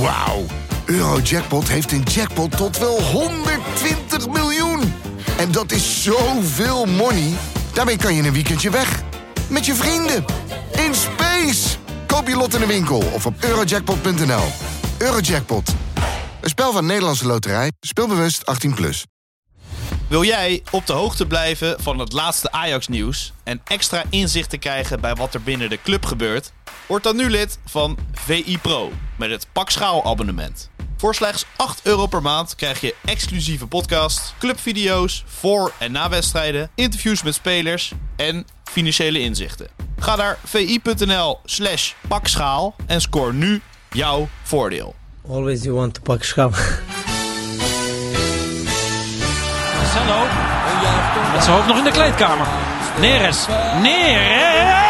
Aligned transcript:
Wauw. 0.00 0.44
Eurojackpot 0.84 1.68
heeft 1.68 1.92
een 1.92 2.02
jackpot 2.02 2.56
tot 2.56 2.78
wel 2.78 3.02
120 3.02 4.28
miljoen. 4.28 4.94
En 5.38 5.52
dat 5.52 5.72
is 5.72 6.02
zoveel 6.02 6.84
money. 6.86 7.32
Daarmee 7.72 7.96
kan 7.96 8.14
je 8.14 8.22
een 8.22 8.32
weekendje 8.32 8.70
weg. 8.70 9.02
Met 9.48 9.66
je 9.66 9.74
vrienden. 9.74 10.24
In 10.72 10.94
space. 10.94 11.76
Koop 12.06 12.28
je 12.28 12.36
lot 12.36 12.54
in 12.54 12.60
de 12.60 12.66
winkel 12.66 13.02
of 13.12 13.26
op 13.26 13.34
eurojackpot.nl. 13.40 14.44
Eurojackpot. 14.98 15.74
Een 16.40 16.48
spel 16.48 16.72
van 16.72 16.86
Nederlandse 16.86 17.26
Loterij. 17.26 17.72
Speelbewust 17.80 18.42
18+. 18.68 18.74
Plus. 18.74 19.04
Wil 20.08 20.24
jij 20.24 20.62
op 20.70 20.86
de 20.86 20.92
hoogte 20.92 21.26
blijven 21.26 21.76
van 21.80 21.98
het 21.98 22.12
laatste 22.12 22.52
Ajax-nieuws 22.52 23.32
en 23.44 23.60
extra 23.64 24.02
inzicht 24.10 24.50
te 24.50 24.56
krijgen 24.56 25.00
bij 25.00 25.14
wat 25.14 25.34
er 25.34 25.42
binnen 25.42 25.70
de 25.70 25.78
club 25.82 26.04
gebeurt? 26.04 26.52
Word 26.88 27.02
dan 27.02 27.16
nu 27.16 27.30
lid 27.30 27.58
van 27.64 27.98
VI 28.12 28.58
Pro 28.62 28.92
met 29.16 29.30
het 29.30 29.46
Pak 29.52 29.70
Schaal 29.70 30.04
abonnement. 30.04 30.70
Voor 30.96 31.14
slechts 31.14 31.44
8 31.56 31.80
euro 31.82 32.06
per 32.06 32.22
maand 32.22 32.54
krijg 32.54 32.80
je 32.80 32.94
exclusieve 33.04 33.66
podcasts, 33.66 34.34
clubvideo's 34.38 35.24
voor 35.26 35.72
en 35.78 35.92
na 35.92 36.08
wedstrijden, 36.08 36.70
interviews 36.74 37.22
met 37.22 37.34
spelers 37.34 37.92
en 38.16 38.46
financiële 38.64 39.20
inzichten. 39.20 39.68
Ga 39.98 40.16
naar 40.16 40.38
vi.nl 40.44 41.38
slash 41.44 41.92
pakschaal 42.08 42.74
en 42.86 43.00
scoor 43.00 43.34
nu 43.34 43.60
jouw 43.90 44.28
voordeel. 44.42 44.94
Always 45.28 45.62
you 45.62 45.74
want 45.74 45.94
to 45.94 46.00
pak 46.02 46.22
schaal. 46.22 46.50
Marcelo. 49.76 50.26
Met 51.32 51.44
zijn 51.44 51.56
hoofd 51.56 51.66
nog 51.66 51.78
in 51.78 51.84
de 51.84 51.90
kleedkamer. 51.90 52.46
Neres. 53.00 53.46
Neres. 53.82 54.87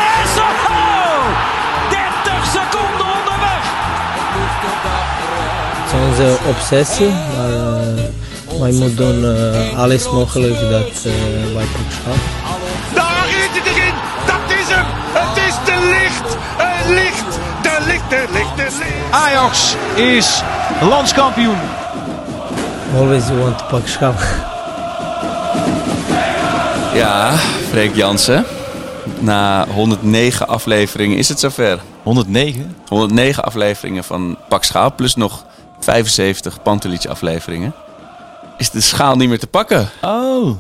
Onze 6.07 6.39
obsessie, 6.49 7.09
maar 7.09 7.51
uh, 7.51 8.61
wij 8.61 8.73
moeten 8.73 8.97
doen 8.97 9.25
uh, 9.25 9.79
alles 9.79 10.11
mogelijk 10.11 10.61
dat 10.61 11.05
uh, 11.07 11.55
wij 11.55 11.65
schaal. 11.89 12.15
Daar 12.95 13.27
is 13.29 13.47
het 13.51 13.67
erin! 13.67 13.95
Dat 14.27 14.59
is 14.59 14.69
hem! 14.69 14.87
Het 15.13 15.37
is 15.37 15.55
de 15.65 15.97
licht! 16.01 16.37
Het 16.57 16.89
licht! 16.89 17.39
De 17.63 17.85
licht, 17.87 18.11
de 18.11 18.27
licht, 18.33 18.57
de 18.57 18.77
licht! 18.79 19.11
Ajax 19.11 19.77
is 19.95 20.43
landskampioen. 20.81 21.59
Always 22.97 23.27
you 23.27 23.39
want 23.39 23.59
to 23.59 23.65
pak 23.71 23.87
schaal. 23.87 24.15
Ja, 26.95 27.33
Freek 27.71 27.95
Jansen. 27.95 28.45
Na 29.19 29.67
109 29.67 30.49
afleveringen 30.49 31.17
is 31.17 31.29
het 31.29 31.41
zover. 31.41 31.79
109? 32.03 32.77
109 32.89 33.45
afleveringen 33.45 34.05
van 34.05 34.37
Pak 34.49 34.65
Schaal, 34.65 34.95
plus 34.95 35.15
nog 35.15 35.45
75 35.81 36.63
Pantelich 36.63 37.07
afleveringen. 37.07 37.75
Is 38.57 38.71
de 38.71 38.81
schaal 38.81 39.17
niet 39.17 39.29
meer 39.29 39.39
te 39.39 39.47
pakken. 39.47 39.91
Oh. 40.03 40.57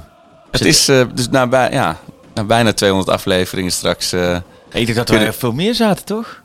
Het 0.50 0.64
is 0.64 0.88
uh, 0.88 1.04
dus 1.14 1.28
na, 1.28 1.46
bij, 1.46 1.70
ja, 1.70 1.96
na 2.34 2.44
bijna 2.44 2.72
200 2.72 3.10
afleveringen 3.10 3.72
straks... 3.72 4.12
Uh, 4.12 4.36
ik 4.72 4.94
dacht 4.94 5.08
dat 5.08 5.20
er 5.20 5.34
veel 5.34 5.52
meer 5.52 5.74
zaten, 5.74 6.04
toch? 6.04 6.42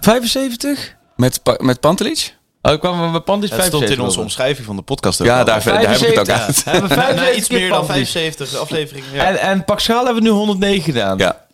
75? 0.00 0.94
Met, 1.16 1.40
met 1.58 1.80
Pantelich? 1.80 2.34
Oh, 2.66 2.72
ik 2.72 2.80
kwam 2.80 3.10
met 3.12 3.24
Pandis 3.24 3.50
75. 3.50 3.66
stond 3.66 3.98
in 3.98 4.04
onze 4.04 4.20
omschrijving 4.20 4.66
van 4.66 4.76
de 4.76 4.82
podcast. 4.82 5.18
Ja, 5.18 5.44
daar, 5.44 5.64
daar, 5.64 5.80
heb 5.80 6.00
ik 6.00 6.06
het 6.06 6.18
ook 6.18 6.28
uit. 6.28 6.62
Ja. 6.64 6.70
hebben 6.72 6.90
75 6.90 7.36
iets 7.36 7.48
meer 7.48 7.68
dan 7.68 7.86
75 7.86 8.56
afleveringen. 8.56 9.14
Ja. 9.14 9.24
En, 9.24 9.38
en 9.38 9.64
Pak 9.64 9.80
Schaal 9.80 10.04
hebben 10.04 10.22
we 10.22 10.28
nu 10.28 10.34
109 10.34 10.82
gedaan. 10.82 11.18
Ja. 11.18 11.44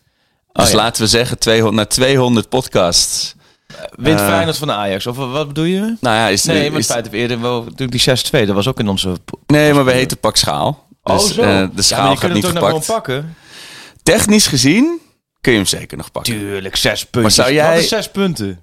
Dus 0.52 0.64
oh, 0.64 0.70
ja. 0.70 0.76
laten 0.76 1.02
we 1.02 1.08
zeggen, 1.08 1.38
200, 1.38 1.76
na 1.76 1.84
200 1.84 2.48
podcasts. 2.48 3.34
Wint 3.96 4.20
uh, 4.20 4.26
Feyenoord 4.26 4.56
van 4.56 4.68
de 4.68 4.74
Ajax, 4.74 5.06
of 5.06 5.16
wat 5.16 5.46
bedoel 5.46 5.64
je? 5.64 5.80
Nou 6.00 6.16
ja, 6.16 6.28
is, 6.28 6.44
nee, 6.44 6.70
maar 6.70 6.78
het 6.78 6.90
feit 6.90 7.12
eerder 7.12 7.40
wel, 7.40 7.66
die 7.74 8.00
6-2, 8.00 8.12
dat 8.30 8.48
was 8.48 8.68
ook 8.68 8.78
in 8.78 8.88
onze... 8.88 9.16
Nee, 9.46 9.72
maar 9.74 9.84
we 9.84 9.92
heten 9.92 10.18
Pak 10.18 10.36
Schaal. 10.36 10.86
Dus, 11.02 11.22
oh, 11.22 11.28
zo. 11.30 11.42
Uh, 11.42 11.68
de 11.74 11.82
schaal 11.82 12.10
ja, 12.10 12.16
gaat 12.16 12.32
niet 12.32 12.42
het 12.42 12.52
verpakt. 12.52 12.86
pakken. 12.86 13.34
Technisch 14.02 14.46
gezien 14.46 15.00
kun 15.40 15.52
je 15.52 15.58
hem 15.58 15.66
zeker 15.66 15.96
nog 15.96 16.10
pakken. 16.10 16.32
Tuurlijk, 16.32 16.76
zes 16.76 17.00
punten. 17.00 17.22
Maar 17.22 17.30
zou 17.30 17.52
jij... 17.52 17.76
Wat 17.76 17.84
zes 17.84 18.10
punten? 18.10 18.60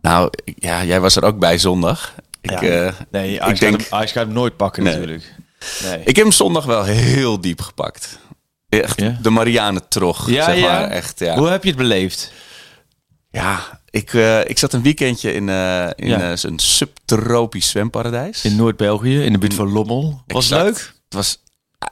Nou, 0.00 0.30
ja, 0.44 0.84
jij 0.84 1.00
was 1.00 1.16
er 1.16 1.24
ook 1.24 1.38
bij 1.38 1.58
zondag. 1.58 2.14
Ik, 2.40 2.50
ja, 2.50 2.62
uh, 2.62 2.92
nee, 3.10 3.42
Ajax, 3.42 3.60
ik 3.60 3.60
denk, 3.60 3.80
gaat 3.80 3.90
hem, 3.90 3.98
Ajax 3.98 4.12
gaat 4.12 4.24
hem 4.24 4.34
nooit 4.34 4.56
pakken 4.56 4.82
nee. 4.82 4.92
natuurlijk. 4.92 5.34
Nee. 5.82 5.98
Ik 5.98 6.16
heb 6.16 6.24
hem 6.24 6.32
zondag 6.32 6.64
wel 6.64 6.84
heel 6.84 7.40
diep 7.40 7.60
gepakt. 7.60 8.18
Echt 8.68 9.00
Ja? 9.00 9.18
de 9.22 9.30
Marianne 9.30 9.88
trog, 9.88 10.30
Ja, 10.30 10.44
zeg 10.44 10.60
maar. 10.60 10.90
Echt, 10.90 11.18
ja. 11.18 11.36
Hoe 11.36 11.48
heb 11.48 11.62
je 11.62 11.68
het 11.68 11.78
beleefd? 11.78 12.32
Ja, 13.30 13.80
ik, 13.94 14.14
eh, 14.14 14.40
ik 14.48 14.58
zat 14.58 14.72
een 14.72 14.82
weekendje 14.82 15.32
in, 15.32 15.48
eh 15.48 15.86
in 15.96 16.08
Ja. 16.08 16.30
eh, 16.30 16.36
zo'n 16.36 16.58
subtropisch 16.58 17.68
zwemparadijs. 17.68 18.44
In 18.44 18.56
Noord-België, 18.56 19.20
in 19.22 19.32
de 19.32 19.38
buurt 19.38 19.54
van 19.54 19.68
Lommel. 19.72 20.22
Was 20.26 20.44
Exact. 20.50 20.64
leuk? 20.64 20.76
Het 21.04 21.14
was, 21.14 21.38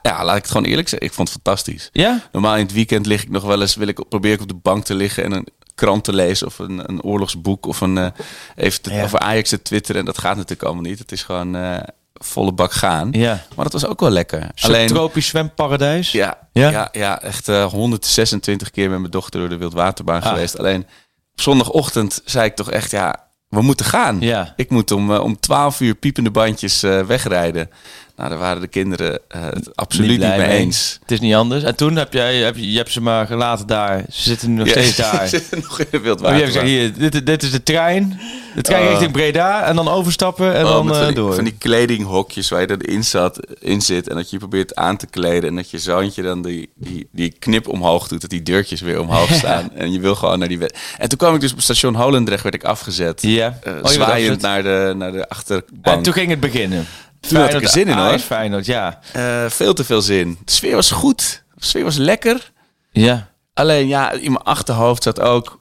ja, 0.03 0.25
laat 0.25 0.37
ik 0.37 0.43
het 0.43 0.51
gewoon 0.51 0.67
eerlijk 0.67 0.89
zeggen. 0.89 1.09
Ik 1.09 1.15
vond 1.15 1.29
het 1.33 1.41
fantastisch. 1.43 1.89
Ja? 1.93 2.23
Normaal 2.33 2.57
in 2.57 2.62
het 2.65 2.73
weekend 2.73 3.07
lig 3.07 3.23
ik 3.23 3.31
nog 3.31 3.43
wel 3.45 3.61
eens, 3.61 3.75
wil 3.75 3.87
ik, 3.89 4.09
probeer 4.09 4.33
ik 4.33 4.41
op 4.41 4.49
de 4.49 4.55
bank 4.55 4.85
te 4.85 4.95
liggen 4.95 5.25
en 5.25 5.33
een 5.33 5.47
krant 5.75 6.05
te 6.05 6.12
lezen 6.15 6.47
of 6.47 6.59
een, 6.59 6.89
een 6.89 7.03
oorlogsboek 7.03 7.67
of 7.67 7.81
een, 7.81 8.12
even 8.57 8.83
te, 8.83 8.93
Ja. 8.93 9.03
over 9.03 9.19
Ajax 9.19 9.49
te 9.49 9.62
twitteren. 9.62 10.01
En 10.01 10.07
dat 10.07 10.19
gaat 10.19 10.35
natuurlijk 10.37 10.62
allemaal 10.62 10.83
niet. 10.83 10.99
Het 10.99 11.12
is 11.12 11.23
gewoon 11.23 11.81
volle 12.15 12.53
bak 12.53 12.73
gaan. 12.73 13.09
Ja. 13.12 13.45
Maar 13.55 13.65
dat 13.65 13.73
was 13.73 13.87
ook 13.87 14.01
wel 14.01 14.11
lekker. 14.11 14.47
Alleen, 14.61 14.87
Tropisch 14.89 15.27
zwemparadijs. 15.27 16.12
ja, 16.12 16.39
Ja? 16.53 16.71
ja? 16.71 16.89
Ja, 16.93 17.23
echt 17.23 17.49
eh, 17.49 17.65
126 17.65 18.71
keer 18.71 18.91
met 18.91 18.99
mijn 18.99 19.11
dochter 19.11 19.41
door 19.41 19.49
de 19.49 19.57
wildwaterbaan 19.57 20.23
Ah. 20.23 20.29
geweest. 20.29 20.59
Alleen 20.59 20.87
zondagochtend 21.34 22.20
zei 22.25 22.47
ik 22.47 22.54
toch 22.54 22.70
echt, 22.70 22.91
ja, 22.91 23.31
we 23.48 23.62
moeten 23.62 23.87
gaan. 23.87 24.20
Ja. 24.20 24.53
Ik 24.56 24.70
moet 24.70 24.91
om, 24.91 25.12
eh, 25.12 25.20
om 25.20 25.41
12 25.41 25.81
uur 25.81 25.94
piepende 25.94 26.31
bandjes 26.31 26.82
eh, 26.82 27.00
wegrijden. 27.00 27.70
Nou, 28.17 28.28
daar 28.31 28.39
waren 28.39 28.61
de 28.61 28.67
kinderen 28.69 29.19
eh, 29.28 29.43
het 29.45 29.77
absoluut 29.77 30.09
niet, 30.19 30.28
mee 30.28 30.39
mee. 30.39 30.49
eens. 30.49 30.99
Het 31.00 31.11
is 31.11 31.21
niet 31.21 31.34
anders. 31.34 31.62
En 31.62 31.77
toen 31.77 31.97
heb, 31.97 32.12
jij, 32.12 32.37
heb 32.37 32.56
je, 32.56 32.71
je 32.71 32.77
hebt 32.77 32.93
ze 32.93 33.00
maar 33.00 33.27
gelaten 33.27 33.67
daar. 33.67 34.05
Ze 34.11 34.23
zitten 34.23 34.49
nu 34.49 34.55
nog 34.56 34.67
Ja, 34.67 34.73
steeds 34.73 34.97
daar. 35.11 35.28
ze 35.28 35.37
zitten 35.39 35.59
nog 35.61 35.81
in 35.81 36.03
de 36.03 36.11
Oh, 36.15 36.19
je 36.21 36.27
hebt 36.27 36.45
gezegd, 36.45 36.67
hier, 36.67 36.93
dit, 37.11 37.27
dit 37.27 37.43
is 37.43 37.50
de 37.50 37.62
trein. 37.62 38.21
De 38.55 38.62
trein 38.62 38.83
Oh. 38.84 38.89
richting 38.91 39.12
Breda. 39.12 39.65
En 39.65 39.77
dan 39.77 39.89
overstappen 39.89 40.55
en 40.55 40.65
Oh, 40.65 40.71
dan 40.71 40.87
van, 40.87 40.97
eh, 40.97 41.06
die, 41.06 41.15
door. 41.15 41.34
van 41.34 41.45
die 41.45 41.55
kledinghokjes 41.59 42.49
waar 42.49 42.61
je 42.61 42.67
dan 42.67 42.81
in, 42.81 43.05
zat, 43.05 43.41
in 43.59 43.81
zit. 43.81 44.09
En 44.09 44.17
dat 44.17 44.31
je 44.31 44.39
probeert 44.39 44.75
aan 44.75 44.97
te 44.97 45.06
kleden. 45.06 45.49
En 45.49 45.56
dat 45.56 45.71
je 45.71 45.79
zoontje 45.79 46.23
dan 46.23 46.43
die, 46.43 46.71
die, 46.77 47.09
die 47.12 47.34
knip 47.39 47.69
omhoog 47.69 48.09
doet. 48.09 48.21
Dat 48.21 48.31
die 48.31 48.43
deurtjes 48.43 48.81
weer 48.81 49.00
omhoog 49.00 49.33
staan. 49.33 49.71
En 49.75 49.93
je 49.93 50.00
wil 50.00 50.15
gewoon 50.15 50.39
naar 50.39 50.49
die 50.49 50.59
wet. 50.59 50.79
En 50.99 51.09
toen 51.09 51.19
kwam 51.19 51.34
ik 51.34 51.41
dus 51.41 51.53
op 51.53 51.61
station 51.61 51.94
Holendrecht 51.94 52.43
werd 52.43 52.55
ik 52.55 52.65
afgezet. 52.65 53.23
Ja. 53.23 53.59
Eh, 53.62 53.73
Oh, 53.83 53.89
zwaaiend 53.89 54.41
naar 54.41 54.62
de, 54.62 54.94
naar 54.97 55.12
de 55.12 55.29
achterbank. 55.29 55.97
En 55.97 56.03
toen 56.03 56.12
ging 56.12 56.31
het 56.31 56.41
beginnen. 56.41 56.87
Toen 57.28 57.41
had 57.41 57.55
ik 57.55 57.62
er 57.62 57.69
zin 57.69 57.88
in, 57.88 57.97
hoor. 57.97 58.19
Feyenoord, 58.19 58.66
ja. 58.66 59.00
Eh, 59.12 59.44
veel 59.49 59.75
te 59.75 59.84
veel 59.84 60.03
zin. 60.03 60.38
De 60.44 60.53
sfeer 60.53 60.75
was 60.75 60.91
goed. 60.91 61.44
De 61.55 61.65
sfeer 61.65 61.84
was 61.84 61.97
lekker. 61.97 62.53
Ja. 62.91 63.31
Alleen 63.55 63.88
ja, 63.88 64.10
in 64.10 64.33
mijn 64.33 64.44
achterhoofd 64.44 65.03
zat 65.03 65.21
ook 65.21 65.61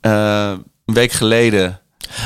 eh, 0.00 0.52
een 0.86 0.94
week 0.94 1.12
geleden. 1.12 1.79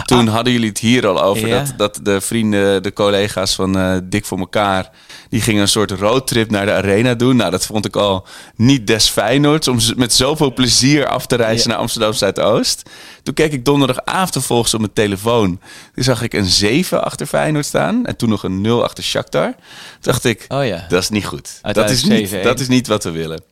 Toen 0.05 0.27
hadden 0.27 0.53
jullie 0.53 0.69
het 0.69 0.78
hier 0.78 1.06
al 1.06 1.22
over 1.22 1.43
Ah. 1.45 1.49
Ja. 1.49 1.59
dat, 1.59 1.72
dat 1.77 1.99
de 2.03 2.21
vrienden, 2.21 2.83
de 2.83 2.93
collega's 2.93 3.55
van 3.55 3.78
eh, 3.78 3.97
Dik 4.05 4.25
voor 4.25 4.39
elkaar, 4.39 4.91
die 5.28 5.41
gingen 5.41 5.61
een 5.62 5.69
soort 5.69 5.91
roadtrip 5.91 6.50
naar 6.50 6.67
de 6.67 6.72
arena 6.72 7.15
doen. 7.15 7.37
Nou, 7.37 7.50
dat 7.50 7.67
vond 7.67 7.87
ik 7.87 7.97
al 7.97 8.27
niet 8.56 8.87
des 8.87 9.09
Feyenoords 9.09 9.69
om 9.69 9.78
met 9.97 10.12
zoveel 10.12 10.53
plezier 10.53 11.06
af 11.06 11.27
te 11.27 11.37
reizen 11.37 11.69
naar 11.69 11.78
Amsterdam 11.78 12.12
Zuidoost. 12.12 12.91
Toen 13.23 13.34
keek 13.34 13.53
ik 13.53 13.65
donderdagavond 13.65 14.33
vervolgens 14.33 14.75
op 14.75 14.81
mijn 14.81 14.93
telefoon. 14.93 15.61
Toen 15.94 16.05
zag 16.05 16.23
ik 16.23 16.33
een 16.33 16.44
7 16.44 17.05
achter 17.05 17.27
Feyenoord 17.27 17.67
staan 17.67 18.06
en 18.06 18.17
toen 18.17 18.28
nog 18.28 18.43
een 18.43 18.61
0 18.61 18.83
achter 18.84 19.05
Shakhtar. 19.05 19.53
Toen 19.53 19.56
dacht 20.00 20.25
ik, 20.25 20.44
Oh 20.49 20.67
ja. 20.67 20.84
dat 20.89 21.03
is 21.03 21.09
niet 21.09 21.27
goed. 21.27 21.59
Dat 21.62 21.91
is 21.91 22.05
niet, 22.05 22.34
7-1. 22.34 22.43
dat 22.43 22.61
is 22.61 22.69
niet 22.69 22.87
wat 22.87 23.05
we 23.05 23.11
willen. 23.11 23.43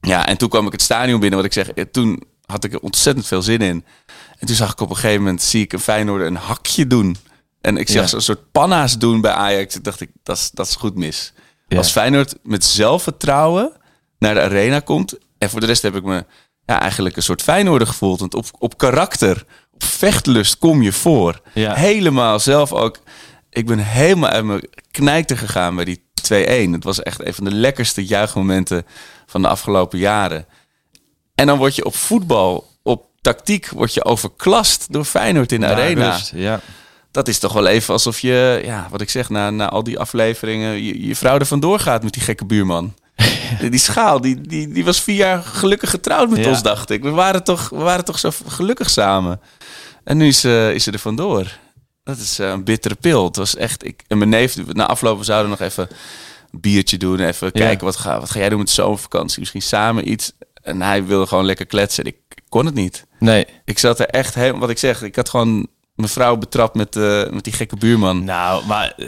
Ja, 0.00 0.26
en 0.26 0.36
toen 0.36 0.48
kwam 0.48 0.66
ik 0.66 0.72
het 0.72 0.82
stadion 0.82 1.20
binnen. 1.20 1.38
Wat 1.38 1.46
ik 1.46 1.52
zeg, 1.52 1.70
eh, 1.70 1.84
toen 1.92 2.22
had 2.50 2.64
ik 2.64 2.72
er 2.72 2.80
ontzettend 2.80 3.26
veel 3.26 3.42
zin 3.42 3.58
in. 3.60 3.84
En 4.38 4.46
toen 4.46 4.56
zag 4.56 4.72
ik 4.72 4.80
op 4.80 4.90
een 4.90 4.96
gegeven 4.96 5.22
moment, 5.22 5.42
zie 5.42 5.62
ik 5.62 5.72
een 5.72 5.80
Feyenoorder 5.80 6.26
een 6.26 6.36
hakje 6.36 6.86
doen. 6.86 7.16
En 7.60 7.76
ik 7.76 7.88
zag 7.88 8.02
Ja. 8.02 8.06
zo'n 8.06 8.20
soort 8.20 8.50
panna's 8.52 8.98
doen 8.98 9.20
bij 9.20 9.32
Ajax. 9.32 9.72
Toen 9.74 9.82
dacht 9.82 10.00
ik, 10.00 10.10
dat 10.22 10.36
is, 10.36 10.50
dat 10.50 10.66
is 10.66 10.74
goed 10.76 10.94
mis. 10.96 11.32
Ja. 11.68 11.76
Als 11.76 11.90
Feyenoord 11.90 12.34
met 12.42 12.64
zelfvertrouwen 12.64 13.72
naar 14.18 14.34
de 14.34 14.40
arena 14.40 14.80
komt. 14.80 15.18
En 15.38 15.50
voor 15.50 15.60
de 15.60 15.66
rest 15.66 15.82
heb 15.82 15.94
ik 15.96 16.02
me 16.04 16.24
ja, 16.66 16.80
eigenlijk 16.80 17.16
een 17.16 17.22
soort 17.22 17.42
Feyenoorder 17.42 17.86
gevoeld. 17.86 18.20
Want 18.20 18.34
op, 18.34 18.46
op 18.58 18.78
karakter, 18.78 19.44
op 19.72 19.82
vechtlust 19.84 20.58
kom 20.58 20.82
je 20.82 20.92
voor. 20.92 21.40
Ja. 21.54 21.74
Helemaal 21.74 22.38
zelf 22.40 22.72
ook. 22.72 22.98
Ik 23.50 23.66
ben 23.66 23.78
helemaal 23.78 24.30
uit 24.30 24.44
mijn 24.44 24.68
knijter 24.90 25.38
gegaan 25.38 25.74
bij 25.76 25.84
die 25.84 26.02
2-1. 26.32 26.70
Het 26.72 26.84
was 26.84 27.02
echt 27.02 27.26
een 27.26 27.34
van 27.34 27.44
de 27.44 27.54
lekkerste 27.54 28.04
juichmomenten 28.04 28.86
van 29.26 29.42
de 29.42 29.48
afgelopen 29.48 29.98
jaren. 29.98 30.46
En 31.40 31.46
dan 31.46 31.58
word 31.58 31.74
je 31.76 31.84
op 31.84 31.94
voetbal, 31.94 32.68
op 32.82 33.04
tactiek, 33.20 33.68
word 33.68 33.94
je 33.94 34.04
overklast 34.04 34.86
door 34.92 35.04
Feyenoord 35.04 35.52
in 35.52 35.60
de 35.60 35.66
Ja, 35.66 35.72
arena. 35.72 36.10
rust, 36.12 36.32
Ja. 36.34 36.60
Dat 37.10 37.28
is 37.28 37.38
toch 37.38 37.52
wel 37.52 37.66
even 37.66 37.92
alsof 37.92 38.18
je, 38.20 38.60
ja, 38.64 38.86
wat 38.90 39.00
ik 39.00 39.10
zeg, 39.10 39.28
na, 39.28 39.50
na 39.50 39.68
al 39.68 39.82
die 39.84 39.98
afleveringen, 39.98 40.82
je, 40.82 41.06
je 41.06 41.16
vrouw 41.16 41.38
er 41.38 41.46
vandoor 41.46 41.78
gaat 41.78 42.02
met 42.02 42.12
die 42.12 42.22
gekke 42.22 42.44
buurman. 42.44 42.94
Die 43.70 43.78
schaal, 43.78 44.20
die, 44.20 44.40
die, 44.40 44.68
die 44.72 44.84
was 44.84 45.00
vier 45.00 45.16
jaar 45.16 45.42
gelukkig 45.42 45.90
getrouwd 45.90 46.30
met 46.30 46.38
Ja. 46.44 46.48
ons, 46.48 46.62
dacht 46.62 46.90
ik. 46.90 47.02
We 47.02 47.10
waren 47.10 47.44
toch, 47.44 47.68
we 47.68 47.76
waren 47.76 48.04
toch 48.04 48.18
zo 48.18 48.30
gelukkig 48.46 48.90
samen. 48.90 49.40
En 50.04 50.16
nu 50.16 50.26
is, 50.26 50.44
eh, 50.44 50.70
is 50.74 50.84
ze 50.84 50.90
er 50.90 50.98
vandoor. 50.98 51.58
dat 52.04 52.18
is 52.18 52.38
eh, 52.38 52.48
een 52.48 52.64
bittere 52.64 52.94
pil. 52.94 53.24
Het 53.24 53.36
was 53.36 53.56
echt, 53.56 53.84
ik 53.86 54.02
en 54.08 54.18
mijn 54.18 54.30
neef, 54.30 54.56
na 54.66 54.86
aflopen 54.86 55.24
zouden 55.24 55.50
we 55.52 55.56
nog 55.58 55.68
even 55.68 55.88
een 56.52 56.60
biertje 56.60 56.96
doen, 56.96 57.20
even 57.20 57.52
kijken 57.52 57.84
wat 57.84 57.96
ga, 57.96 58.20
wat 58.20 58.30
ga 58.30 58.38
jij 58.38 58.48
doen 58.48 58.58
met 58.58 58.66
de 58.66 58.72
zomervakantie, 58.72 59.38
misschien 59.40 59.62
samen 59.62 60.10
iets. 60.10 60.32
En 60.62 60.82
hij 60.82 61.04
wilde 61.04 61.26
gewoon 61.26 61.44
lekker 61.44 61.66
kletsen. 61.66 62.04
Ik 62.04 62.16
kon 62.48 62.66
het 62.66 62.74
niet. 62.74 63.06
Nee. 63.18 63.46
Ik 63.64 63.78
zat 63.78 63.98
er 64.00 64.06
echt 64.06 64.34
helemaal, 64.34 64.60
wat 64.60 64.70
ik 64.70 64.78
zeg, 64.78 65.02
ik 65.02 65.16
had 65.16 65.28
gewoon 65.28 65.66
mijn 65.94 66.08
vrouw 66.08 66.36
betrapt 66.36 66.74
met, 66.74 66.96
eh, 66.96 67.28
met 67.30 67.44
die 67.44 67.52
gekke 67.52 67.76
buurman. 67.76 68.24
Nou, 68.24 68.66
maar... 68.66 68.92
eh, 68.96 69.06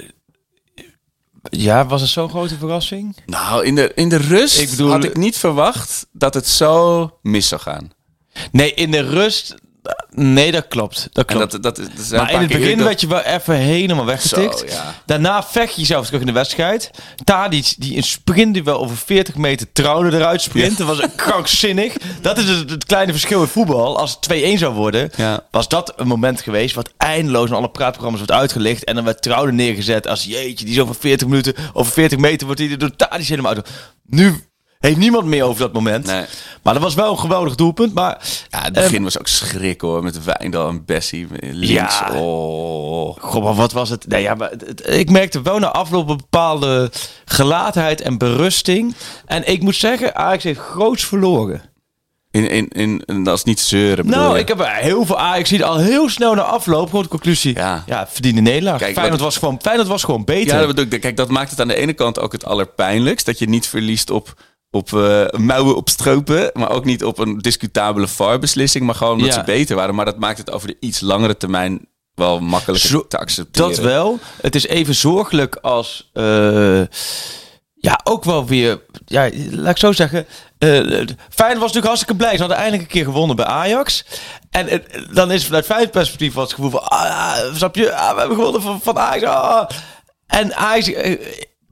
Ja, 1.51 1.87
was 1.87 2.01
het 2.01 2.11
zo'n 2.11 2.29
grote 2.29 2.57
verrassing? 2.59 3.17
Nou, 3.27 3.65
in 3.65 3.75
de, 3.75 3.93
in 3.95 4.09
de 4.09 4.17
rust 4.17 4.61
Ik 4.61 4.71
bedoel- 4.71 4.91
had 4.91 5.05
ik 5.05 5.17
niet 5.17 5.37
verwacht 5.37 6.07
dat 6.13 6.35
het 6.35 6.49
zo 6.49 7.11
mis 7.23 7.49
zou 7.49 7.61
gaan. 7.61 7.91
Nee, 8.53 8.75
in 8.75 8.91
de 8.91 9.01
rust... 9.01 9.55
Nee, 10.15 10.53
dat 10.53 10.69
klopt. 10.69 11.09
Dat 11.13 11.25
klopt. 11.25 11.51
dat, 11.51 11.63
dat, 11.63 11.79
maar 12.11 12.33
in 12.33 12.39
het 12.39 12.49
begin 12.49 12.85
werd 12.85 13.01
je 13.01 13.07
wel 13.07 13.21
even 13.21 13.55
helemaal 13.55 14.05
weggetikt. 14.05 14.59
Zo, 14.59 14.67
ja. 14.67 14.95
Daarna 15.07 15.43
vecht 15.43 15.75
je 15.75 15.81
jezelf 15.81 16.07
terug 16.07 16.21
in 16.21 16.27
de 16.27 16.33
wedstrijd. 16.33 16.91
Tadic, 17.25 17.75
die 17.79 17.97
een 17.97 18.03
sprint 18.03 18.55
die 18.55 18.65
wel 18.65 18.79
over 18.79 18.97
40 18.97 19.35
meter 19.35 19.73
trouwde 19.73 20.17
eruit 20.17 20.43
sprint. 20.43 20.79
Dat 20.79 20.87
was 20.87 21.01
krankzinnig. 21.17 21.97
Dat 22.21 22.39
is 22.39 22.49
het, 22.49 22.71
het 22.71 22.85
kleine 22.85 23.13
verschil 23.13 23.41
in 23.41 23.47
voetbal. 23.49 23.99
Als 23.99 24.19
het 24.21 24.55
2-1 24.55 24.59
zou 24.59 24.75
worden, 24.75 25.11
Ja. 25.17 25.47
was 25.51 25.69
dat 25.69 25.93
een 25.97 26.07
moment 26.07 26.41
geweest... 26.41 26.75
wat 26.75 26.93
eindeloos 26.97 27.49
in 27.49 27.55
alle 27.57 27.71
praatprogramma's 27.71 28.21
wordt 28.21 28.41
uitgelicht. 28.41 28.85
En 28.85 28.95
dan 28.95 29.05
werd 29.05 29.23
trouwde 29.23 29.53
neergezet 29.53 30.07
als... 30.09 30.25
jeetje, 30.25 30.65
die 30.65 30.75
is 30.75 30.81
over 30.81 30.95
40 30.95 31.27
minuten, 31.29 31.55
over 31.73 31.93
40 31.93 32.19
meter 32.19 32.47
wordt 32.47 32.61
hij 32.61 32.77
door 32.77 32.97
Tadic 32.97 33.27
helemaal 33.27 33.55
uit. 33.55 33.69
Nu 34.07 34.45
heeft 34.89 34.97
niemand 34.97 35.25
meer 35.27 35.45
over 35.45 35.61
dat 35.61 35.73
moment. 35.73 36.07
Nee. 36.07 36.25
Maar 36.63 36.75
dat 36.75 36.83
was 36.83 36.95
wel 36.95 37.11
een 37.13 37.19
geweldig 37.19 37.55
doelpunt. 37.55 37.95
Maar 37.95 38.19
Ja, 38.51 38.59
het 38.63 38.77
Ehm, 38.77 38.85
begin 38.85 39.03
was 39.03 39.19
ook 39.19 39.29
schrik 39.29 39.81
hoor, 39.81 40.03
met 40.03 40.25
Wijndal 40.25 40.69
en 40.69 40.85
Bessie 40.85 41.27
links. 41.41 41.99
Ja. 41.99 42.11
Oh. 42.21 43.43
Maar 43.43 43.55
wat 43.55 43.73
was 43.73 43.89
het? 43.89 44.09
Nee, 44.09 44.23
ja, 44.23 44.35
maar 44.35 44.51
het- 44.51 44.67
het- 44.67 44.91
ik 44.91 45.11
merkte 45.11 45.43
wel 45.43 45.59
na 45.59 45.71
afloop 45.73 46.09
een 46.09 46.17
bepaalde 46.17 46.91
gelatenheid 47.25 48.01
en 48.01 48.19
berusting. 48.19 48.95
En 49.27 49.49
ik 49.49 49.63
moet 49.63 49.77
zeggen, 49.77 50.17
Ajax 50.17 50.45
heeft 50.45 50.61
groots 50.61 51.05
verloren. 51.05 51.63
In, 52.31 52.49
in, 52.51 52.69
in, 53.07 53.25
dat 53.25 53.37
is 53.37 53.45
niet 53.45 53.61
zeuren 53.61 54.07
Nou, 54.07 54.35
je? 54.35 54.41
ik 54.41 54.49
heb 54.49 54.67
heel 54.67 55.07
veel 55.07 55.19
Ajax 55.19 55.49
zien 55.49 55.63
al 55.65 55.77
heel 55.79 56.09
snel 56.09 56.35
na 56.35 56.43
afloop. 56.43 56.87
Gewoon 56.89 57.03
de 57.03 57.09
conclusie. 57.09 57.55
Ja. 57.55 57.83
Ja, 57.87 58.07
verdiende 58.11 58.41
nederlaag. 58.41 58.79
Kijk, 58.79 58.93
Feyenoord, 58.95 59.21
wat- 59.21 59.29
was 59.29 59.39
gewoon, 59.39 59.59
Feyenoord 59.63 59.89
was 59.89 60.05
gewoon 60.05 60.25
beter. 60.25 60.53
Ja, 60.53 60.59
dat 60.59 60.67
bedoel 60.75 60.93
ik. 60.93 61.01
Kijk, 61.01 61.17
dat 61.17 61.29
maakt 61.29 61.51
het 61.51 61.61
aan 61.61 61.69
de 61.69 61.75
ene 61.77 61.93
kant 61.93 62.21
ook 62.21 62.33
het 62.33 62.45
allerpijnlijkst. 62.45 63.27
Dat 63.27 63.39
je 63.39 63.49
niet 63.49 63.67
verliest 63.67 64.11
op, 64.11 64.35
op 64.75 64.93
eh, 64.93 65.25
mouwen 65.39 65.77
op 65.77 65.89
stropen. 65.89 66.51
Maar 66.55 66.71
ook 66.71 66.85
niet 66.85 67.05
op 67.05 67.19
een 67.19 67.39
discutabele 67.39 68.09
VAR-beslissing. 68.09 68.85
Maar 68.85 68.95
gewoon 68.95 69.13
omdat 69.13 69.29
Ja. 69.29 69.35
ze 69.35 69.43
beter 69.45 69.77
waren. 69.77 69.95
Maar 69.95 70.05
dat 70.05 70.19
maakt 70.19 70.39
het 70.39 70.51
over 70.51 70.69
de 70.69 70.77
iets 70.81 71.01
langere 71.01 71.37
termin 71.37 71.89
wel 72.15 72.41
makkelijker 72.41 72.89
Zo- 72.89 73.07
te 73.07 73.19
accepteren. 73.19 73.69
Dat 73.69 73.79
wel. 73.79 74.19
Het 74.43 74.55
is 74.55 74.67
even 74.67 74.95
zorgelijk 74.95 75.57
als. 75.57 76.11
eh, 76.13 76.81
ja, 77.75 78.01
ook 78.05 78.25
wel 78.25 78.47
weer. 78.47 78.81
Ja, 79.07 79.31
laat 79.51 79.71
ik 79.71 79.77
zo 79.79 79.93
zeggen. 79.93 80.27
eh 80.59 80.69
Feyenoord 80.79 81.19
was 81.37 81.73
natuurlijk 81.73 81.85
hartstikke 81.87 82.17
blij. 82.17 82.33
Ze 82.33 82.39
hadden 82.39 82.57
eindelijk 82.57 82.83
een 82.83 82.89
keer 82.89 83.05
gewonnen 83.05 83.37
bij 83.37 83.45
Ajax. 83.45 84.05
En 84.51 84.83
dan 85.13 85.31
is 85.33 85.45
vanuit 85.45 85.65
Feyenoord 85.65 85.91
perspectief 85.91 86.35
wat 86.35 86.45
het 86.45 86.55
gevoel 86.55 86.71
van. 86.71 86.85
Ah, 86.85 87.01
ja, 87.05 87.55
snap 87.55 87.75
je? 87.77 87.95
Ah, 87.95 88.13
we 88.15 88.19
hebben 88.19 88.37
gewonnen 88.37 88.63
van, 88.63 88.81
van 88.83 88.99
Ajax. 88.99 89.25
ah. 89.25 89.69
En 90.27 90.55
Ajax. 90.57 90.91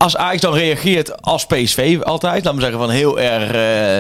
Als 0.03 0.17
Ajax 0.17 0.41
dan 0.41 0.53
reageert 0.55 1.23
als 1.23 1.47
PSV 1.47 1.99
altijd, 2.03 2.45
laten 2.45 2.55
we 2.55 2.61
zeggen 2.61 2.79
van 2.81 2.91
heel 2.91 3.21
erg 3.21 3.53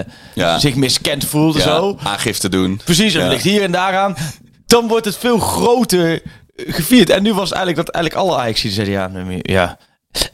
eh, 0.06 0.12
Ja. 0.34 0.58
zich 0.58 0.74
miskend 0.74 1.24
voelt 1.24 1.54
en 1.54 1.60
Ja, 1.60 1.76
zo. 1.76 1.98
aangifte 2.02 2.48
doen. 2.48 2.80
Precies, 2.84 3.14
en 3.14 3.20
Ja. 3.24 3.28
ligt 3.28 3.42
hier 3.44 3.62
en 3.62 3.72
daaraan. 3.72 4.16
Dan 4.66 4.88
wordt 4.88 5.04
het 5.04 5.16
veel 5.16 5.38
groter 5.38 6.12
eh, 6.12 6.20
gevierd. 6.74 7.10
En 7.10 7.22
nu 7.22 7.34
was 7.34 7.52
eigenlijk 7.52 7.86
dat 7.86 7.94
eigenlijk 7.94 8.24
alle 8.26 8.38
Ajax 8.40 8.60
zeiden 8.64 8.94
ja, 8.94 9.10
ja. 9.42 9.78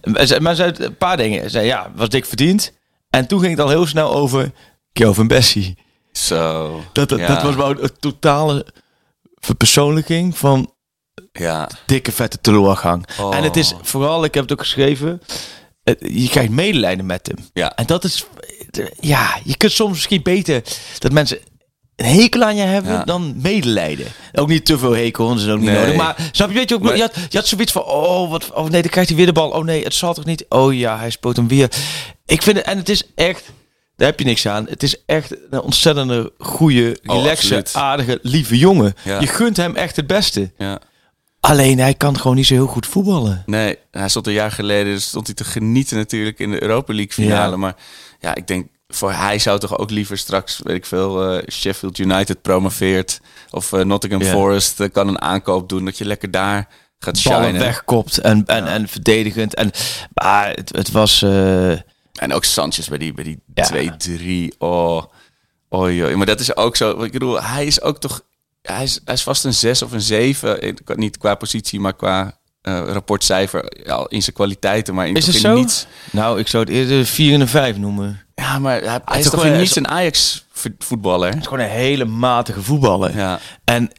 Maar 0.03 0.27
ze- 0.27 0.41
Maar 0.41 0.55
ze 0.55 0.63
zei 0.63 0.87
een 0.87 0.97
paar 0.97 1.17
dingen. 1.17 1.43
Ze 1.43 1.49
zei 1.49 1.67
ja, 1.67 1.91
was 1.95 2.09
dik 2.09 2.25
verdiend. 2.27 2.73
En 3.11 3.27
toen 3.27 3.41
ging 3.41 3.51
het 3.53 3.61
al 3.61 3.69
heel 3.69 3.87
snel 3.87 4.15
over 4.15 4.51
Kelvin 4.93 5.27
Bessie. 5.27 5.79
Zo. 6.13 6.81
Dat, 6.93 7.09
dat 7.09 7.43
was 7.43 7.55
wel 7.55 7.71
een 7.83 7.91
totale 8.01 8.67
verpersoonlijking 9.35 10.39
van 10.39 10.71
Ja. 11.33 11.69
dikke 11.87 12.13
vette 12.13 12.39
teleurgang. 12.41 13.07
Oh. 13.21 13.37
En 13.37 13.43
het 13.43 13.57
is 13.57 13.75
vooral, 13.83 14.25
ik 14.25 14.35
heb 14.35 14.43
het 14.43 14.53
ook 14.53 14.61
geschreven, 14.61 15.21
je 15.99 16.29
krijgt 16.29 16.51
medelijden 16.51 17.07
met 17.07 17.27
hem. 17.27 17.47
Ja. 17.53 17.75
En 17.75 17.87
dat 17.87 18.05
is, 18.05 18.27
ja, 19.01 19.39
je 19.45 19.57
kunt 19.57 19.73
soms 19.73 19.93
misschien 19.93 20.23
beter 20.23 20.63
dat 20.99 21.13
mensen 21.13 21.39
een 21.97 22.05
hekel 22.21 22.43
aan 22.43 22.57
je 22.57 22.63
hebben 22.63 22.93
Ja. 22.93 23.05
dan 23.05 23.35
medelijden. 23.43 24.07
Ook 24.33 24.49
niet 24.49 24.65
te 24.67 24.79
veel 24.79 24.93
hekel, 24.97 25.27
want 25.27 25.41
is 25.41 25.49
ook 25.49 25.59
niet 25.59 25.69
Nee. 25.71 25.79
nodig. 25.79 25.97
Maar 25.97 26.17
snap 26.33 26.49
je, 26.49 26.55
weet 26.55 26.69
je 26.69 26.75
ook, 26.75 26.83
Maar- 26.83 26.97
je, 26.97 27.03
had, 27.03 27.15
je 27.29 27.39
had 27.39 27.47
zoiets 27.47 27.73
van, 27.73 27.83
oh, 27.85 28.31
wat, 28.31 28.53
oh 28.53 28.69
nee, 28.69 28.83
dan 28.83 28.91
krijgt 28.91 29.09
hij 29.09 29.19
weer 29.19 29.27
de 29.27 29.33
bal. 29.33 29.51
Oh 29.51 29.65
nee, 29.65 29.85
het 29.85 29.95
zal 29.95 30.15
toch 30.15 30.25
niet? 30.25 30.45
Oh 30.49 30.75
ja, 30.75 30.99
hij 30.99 31.11
spoot 31.11 31.37
hem 31.37 31.49
weer. 31.49 31.71
Ik 32.27 32.43
vind 32.43 32.57
het, 32.57 32.67
en 32.67 32.79
het 32.79 32.89
is 32.89 33.03
echt, 33.15 33.45
daar 33.97 34.09
heb 34.09 34.19
je 34.19 34.25
niks 34.25 34.47
aan. 34.49 34.67
Het 34.69 34.83
is 34.83 35.05
echt 35.07 35.35
een 35.51 35.61
ontzettende 35.61 36.33
goede, 36.39 36.99
Oh, 37.07 37.17
relaxe, 37.17 37.65
aardige, 37.73 38.19
lieve 38.23 38.59
jongen. 38.59 38.95
Ja. 39.05 39.21
Je 39.21 39.27
gunt 39.27 39.57
hem 39.57 39.77
echt 39.77 39.97
het 39.97 40.07
beste. 40.07 40.53
ja. 40.59 40.81
Alleen 41.47 41.79
hij 41.79 41.95
kan 41.95 42.19
gewoon 42.19 42.37
niet 42.37 42.47
zo 42.47 42.55
heel 42.55 42.67
goed 42.67 42.87
voetballen. 42.87 43.43
Nee, 43.47 43.79
hij 43.91 44.09
stond 44.09 44.27
een 44.27 44.33
jaar 44.33 44.51
geleden 44.51 45.01
stond 45.01 45.27
hij 45.27 45.35
te 45.35 45.45
genieten 45.45 45.97
natuurlijk 45.97 46.39
in 46.39 46.51
de 46.51 46.63
Europa 46.63 46.95
League 46.95 47.13
finale. 47.13 47.51
Ja. 47.51 47.57
Maar 47.57 47.75
ja, 48.21 48.35
ik 48.35 48.47
denk 48.47 48.69
voor 48.89 49.13
hij 49.13 49.39
zou 49.39 49.59
toch 49.59 49.79
ook 49.79 49.91
liever 49.91 50.19
straks, 50.19 50.61
weet 50.63 50.77
ik 50.77 50.87
veel, 50.87 51.31
eh, 51.31 51.43
Sheffield 51.51 51.99
United 51.99 52.43
promoveert 52.43 53.21
of 53.51 53.73
eh, 53.73 53.81
Nottingham. 53.81 54.23
Forest 54.23 54.81
eh, 54.81 54.91
kan 54.93 55.09
een 55.09 55.21
aankoop 55.21 55.69
doen 55.69 55.85
dat 55.85 55.99
je 55.99 56.05
lekker 56.05 56.31
daar 56.31 56.69
gaat 56.99 57.19
shinen. 57.19 57.59
wegkopt 57.59 58.19
en, 58.19 58.47
en, 58.47 58.67
en 58.67 58.89
verdedigend. 58.89 59.55
En, 59.55 59.71
maar 60.13 60.49
het, 60.49 60.77
het 60.77 60.91
was... 60.91 61.23
En 61.23 62.33
ook 62.33 62.45
Sanchez 62.45 62.89
bij 62.89 62.99
die, 62.99 63.13
bij 63.13 63.25
die 63.25 63.41
Ja. 63.55 63.97
2-3. 64.53 64.57
Oh, 64.59 65.03
oh 65.69 65.95
joh. 65.95 66.15
Maar 66.15 66.27
dat 66.27 66.41
is 66.41 66.57
ook 66.57 66.77
zo. 66.77 67.03
Ik 67.03 67.13
bedoel, 67.13 67.43
hij 67.43 67.67
is 67.67 67.83
ook 67.83 67.99
toch. 67.99 68.23
Hij 68.73 68.83
is, 68.85 69.01
hij 69.05 69.15
is 69.15 69.23
vast 69.23 69.45
een 69.45 69.55
6 69.55 69.83
of 69.83 69.93
een 69.93 70.01
7. 70.01 70.61
Eh, 70.63 70.73
Niet 70.97 71.19
qua 71.19 71.35
positie, 71.35 71.81
maar 71.81 71.95
qua 71.97 72.39
eh, 72.63 72.83
rapportcijfer. 72.87 73.73
Ja, 73.85 74.07
in 74.09 74.23
zijn 74.23 74.35
kwaliteiten. 74.37 74.95
Maar 74.95 75.09
in, 75.09 75.15
Is 75.15 75.27
het 75.27 75.37
zo? 75.37 75.55
niets. 75.55 75.87
Nou, 76.13 76.39
ik 76.39 76.49
zou 76.49 76.65
het 76.65 76.73
eerder 76.73 77.05
4 77.07 77.35
en 77.35 77.41
een 77.41 77.49
5 77.49 77.77
noemen. 77.77 78.07
Het 78.07 78.45
Ja, 78.47 78.59
maar 78.59 78.81
hij, 78.83 79.01
hij 79.05 79.19
is 79.21 79.31
toch 79.31 79.45
in 79.45 79.57
niets 79.57 79.77
een 79.77 79.89
Ajax 79.89 80.45
vo- 80.53 80.69
voetballer. 80.79 81.37
is 81.37 81.45
gewoon 81.45 81.61
een 81.61 81.69
hele 81.71 82.05
matige 82.05 82.63
voetballer. 82.63 83.17
Ja. 83.17 83.39
En, 83.65 83.91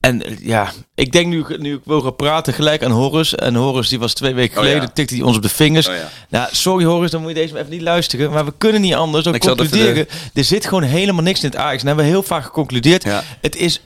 en 0.00 0.22
ja, 0.40 0.72
ik 0.94 1.12
denk 1.12 1.26
nu, 1.26 1.44
nu 1.58 1.74
ik 1.74 1.80
wil 1.84 2.00
gaan 2.00 2.16
praten 2.16 2.54
gelijk 2.54 2.84
aan 2.84 2.90
Horus. 2.90 3.34
En 3.34 3.54
Horus 3.54 3.88
die 3.88 3.98
was 3.98 4.14
twee 4.14 4.34
weken 4.34 4.56
Oh, 4.56 4.62
geleden, 4.62 4.82
ja. 4.82 4.88
tikte 4.88 5.14
hij 5.14 5.22
ons 5.24 5.36
op 5.36 5.42
de 5.42 5.48
vingers. 5.48 5.88
Oh, 5.88 5.94
ja. 5.94 6.08
Nou, 6.28 6.48
sorry 6.52 6.84
Horus, 6.84 7.10
dan 7.10 7.20
moet 7.20 7.30
je 7.30 7.36
deze 7.36 7.52
maar 7.52 7.60
even 7.62 7.72
niet 7.74 7.82
luisteren. 7.82 8.30
Maar 8.30 8.44
we 8.44 8.52
kunnen 8.58 8.80
niet 8.80 8.94
anders 8.94 9.24
dan 9.24 9.34
Ik 9.34 9.42
het 9.42 9.56
concluderen. 9.56 10.06
Er 10.34 10.44
zit 10.44 10.66
gewoon 10.66 10.82
helemaal 10.82 11.22
niks 11.22 11.42
in 11.42 11.48
het 11.50 11.58
Ajax. 11.58 11.80
En 11.80 11.86
hebben 11.86 12.04
we 12.04 12.10
heel 12.10 12.22
vaak 12.22 12.44
geconcludeerd. 12.44 13.04
Ja. 13.04 13.22
Het, 13.40 13.56
is, 13.56 13.80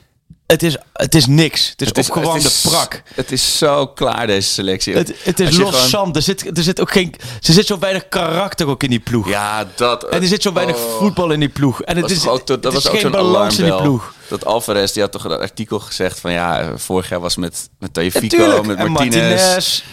het, 0.47 0.63
is, 0.63 0.77
het 0.93 1.15
is 1.15 1.25
niks. 1.25 1.69
Het 1.69 1.81
is 1.81 1.87
Het 1.87 1.97
is, 1.97 2.07
het 2.07 2.43
is- 2.43 2.61
prak. 2.61 3.01
Het 3.13 3.31
is 3.31 3.57
zo 3.57 3.87
klaar, 3.87 4.27
deze 4.27 4.49
selectie. 4.49 4.93
Het, 4.95 5.13
het 5.23 5.39
is 5.39 5.57
los 5.57 5.69
gewoon- 5.75 5.89
zand. 5.89 6.15
Er 6.15 6.21
zit, 6.21 6.57
er 6.57 6.63
zit 6.63 6.81
ook 6.81 6.91
geen. 6.91 7.15
Er 7.47 7.53
zit 7.53 7.65
zo 7.65 7.79
weinig 7.79 8.09
karakter 8.09 8.67
ook 8.67 8.83
in 8.83 8.89
die 8.89 8.99
ploeg. 8.99 9.29
Ja, 9.29 9.67
dat. 9.75 10.03
En 10.03 10.21
er 10.21 10.27
zit 10.27 10.41
zo 10.41 10.53
weinig 10.53 10.75
oh. 10.75 10.97
voetbal 10.97 11.31
in 11.31 11.39
die 11.39 11.49
ploeg. 11.49 11.81
En 11.81 11.97
het 11.97 12.11
is, 12.11 12.27
ook, 12.27 12.47
dat 12.47 12.63
was 12.63 12.75
is 12.75 12.87
ook 12.89 12.99
geen 12.99 13.11
balans 13.11 13.57
in 13.57 13.65
die 13.65 13.81
ploeg. 13.81 14.13
Dat 14.29 14.45
Alvarez, 14.45 14.91
die 14.91 15.01
had 15.01 15.11
toch 15.11 15.23
een 15.23 15.31
artikel 15.31 15.79
gezegd 15.79 16.19
van 16.19 16.31
ja, 16.31 16.71
vorig 16.77 17.09
jaar 17.09 17.19
was 17.19 17.35
met, 17.35 17.69
met 17.79 17.93
Natuurlijk. 17.95 18.65
met 18.65 18.77
En 18.77 18.91
Martinez. 18.91 19.83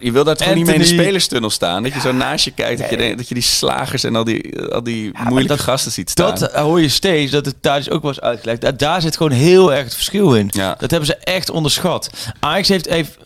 Je 0.00 0.12
wil 0.12 0.24
daar 0.24 0.36
toch 0.36 0.54
niet 0.54 0.64
mee 0.66 0.74
in 0.74 0.80
de 0.80 0.86
spelerstunnel 0.86 1.50
staan? 1.50 1.82
Dat 1.82 1.92
je 1.92 2.00
zo 2.00 2.12
naast 2.12 2.44
je 2.44 2.50
kijkt, 2.50 2.80
dat, 2.80 2.90
je, 2.90 2.96
denkt- 2.96 3.18
dat 3.18 3.28
je 3.28 3.34
die 3.34 3.42
slagers 3.42 4.04
en 4.04 4.16
al 4.16 4.24
die, 4.24 4.60
al 4.62 4.82
die 4.82 5.10
moeilijke 5.24 5.56
dat- 5.56 5.60
gasten 5.64 5.92
ziet 5.92 6.10
staan. 6.10 6.38
Dat 6.38 6.50
eh, 6.50 6.62
hoor 6.62 6.80
je 6.80 6.88
steeds, 6.88 7.32
dat 7.32 7.44
het 7.46 7.62
thuis 7.62 7.90
ook 7.90 8.02
was 8.02 8.20
uitgelegd. 8.20 8.60
Daar, 8.60 8.76
daar 8.76 9.00
zit 9.00 9.16
gewoon 9.16 9.32
heel 9.32 9.72
erg 9.72 9.84
het 9.84 9.94
verschil 9.94 10.34
in. 10.34 10.48
Ja. 10.52 10.74
Dat 10.78 10.90
hebben 10.90 11.08
ze 11.08 11.16
echt 11.16 11.50
onderschat. 11.50 12.10
Ajax 12.40 12.68
heeft, 12.68 12.88
heeft, 12.88 13.16